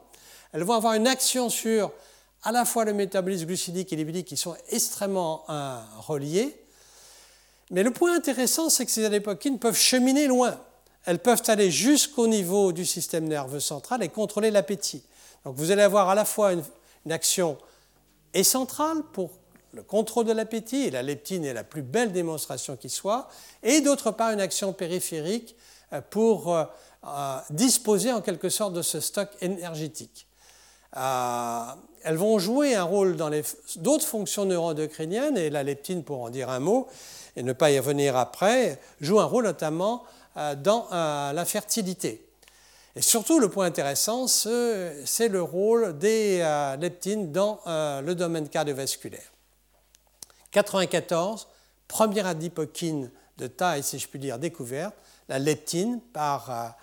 Elles 0.53 0.63
vont 0.63 0.75
avoir 0.75 0.95
une 0.95 1.09
action 1.09 1.49
sur 1.49 1.91
à 2.45 2.53
la 2.53 2.65
fois 2.65 2.85
le 2.85 2.93
métabolisme 2.93 3.47
glucidique 3.47 3.93
et 3.93 3.97
lipidique 3.97 4.29
qui 4.29 4.37
sont 4.37 4.57
extrêmement 4.71 5.45
euh, 5.49 5.81
reliés, 5.99 6.57
mais 7.71 7.83
le 7.83 7.91
point 7.91 8.15
intéressant, 8.15 8.69
c'est 8.69 8.85
que 8.85 8.93
ces 8.93 9.05
adipokines 9.05 9.59
peuvent 9.59 9.77
cheminer 9.77 10.27
loin. 10.27 10.61
Elles 11.07 11.19
peuvent 11.19 11.43
aller 11.47 11.71
jusqu'au 11.71 12.29
niveau 12.29 12.73
du 12.73 12.85
système 12.85 13.27
nerveux 13.27 13.61
central 13.61 14.03
et 14.03 14.09
contrôler 14.09 14.51
l'appétit. 14.51 15.03
Donc 15.45 15.57
vous 15.57 15.71
allez 15.71 15.83
avoir 15.83 16.09
à 16.09 16.15
la 16.15 16.25
fois 16.25 16.53
une, 16.53 16.63
action 17.11 17.59
centrale 18.43 19.03
pour 19.13 19.31
le 19.73 19.83
contrôle 19.83 20.27
de 20.27 20.33
l'appétit, 20.33 20.85
et 20.85 20.91
la 20.91 21.03
leptine 21.03 21.45
est 21.45 21.55
la 21.55 21.65
plus 21.65 21.83
belle 21.83 22.13
démonstration 22.13 22.77
qui 22.77 22.89
soit, 22.89 23.29
et 23.63 23.81
d'autre 23.81 24.11
part 24.11 24.31
une 24.31 24.41
action 24.41 24.73
périphérique 24.73 25.57
euh, 25.93 26.01
pour 26.11 26.55
euh, 26.55 26.65
euh, 27.07 27.39
disposer 27.51 28.13
en 28.13 28.21
quelque 28.21 28.51
sorte 28.51 28.75
de 28.75 28.83
ce 28.83 29.01
stock 29.01 29.29
énergétique. 29.41 30.27
elles 30.95 32.17
vont 32.17 32.39
jouer 32.39 32.75
un 32.75 32.85
rôle 32.85 33.17
dans 33.17 33.31
d'autres 33.77 34.07
fonctions 34.07 34.45
neuroendocriniennes, 34.45 35.39
et 35.39 35.51
la 35.51 35.63
leptine, 35.65 36.05
pour 36.05 36.23
en 36.23 36.31
dire 36.31 36.51
un 36.51 36.61
mot, 36.61 36.87
et 37.35 37.43
ne 37.43 37.53
pas 37.53 37.71
y 37.71 37.79
revenir 37.79 38.17
après, 38.17 38.79
joue 39.01 39.19
un 39.19 39.25
rôle 39.25 39.45
notamment 39.45 40.05
dans 40.37 40.87
la 40.91 41.45
fertilité. 41.47 42.25
Et 42.95 43.03
surtout, 43.03 43.39
le 43.39 43.49
point 43.49 43.67
intéressant, 43.67 44.27
c'est 44.27 45.29
le 45.29 45.43
rôle 45.43 45.99
des 45.99 46.41
euh, 46.43 46.77
leptines 46.77 47.33
dans 47.33 47.61
le 47.67 48.13
domaine 48.13 48.49
cardiovasculaire. 48.49 49.33
94, 50.51 51.49
première 51.89 52.27
adipokine 52.27 53.11
de 53.39 53.47
taille, 53.47 53.83
si 53.83 53.99
je 53.99 54.07
puis 54.07 54.19
dire, 54.19 54.39
découverte, 54.39 54.95
la 55.29 55.39
leptine 55.39 56.01
par 56.13 56.77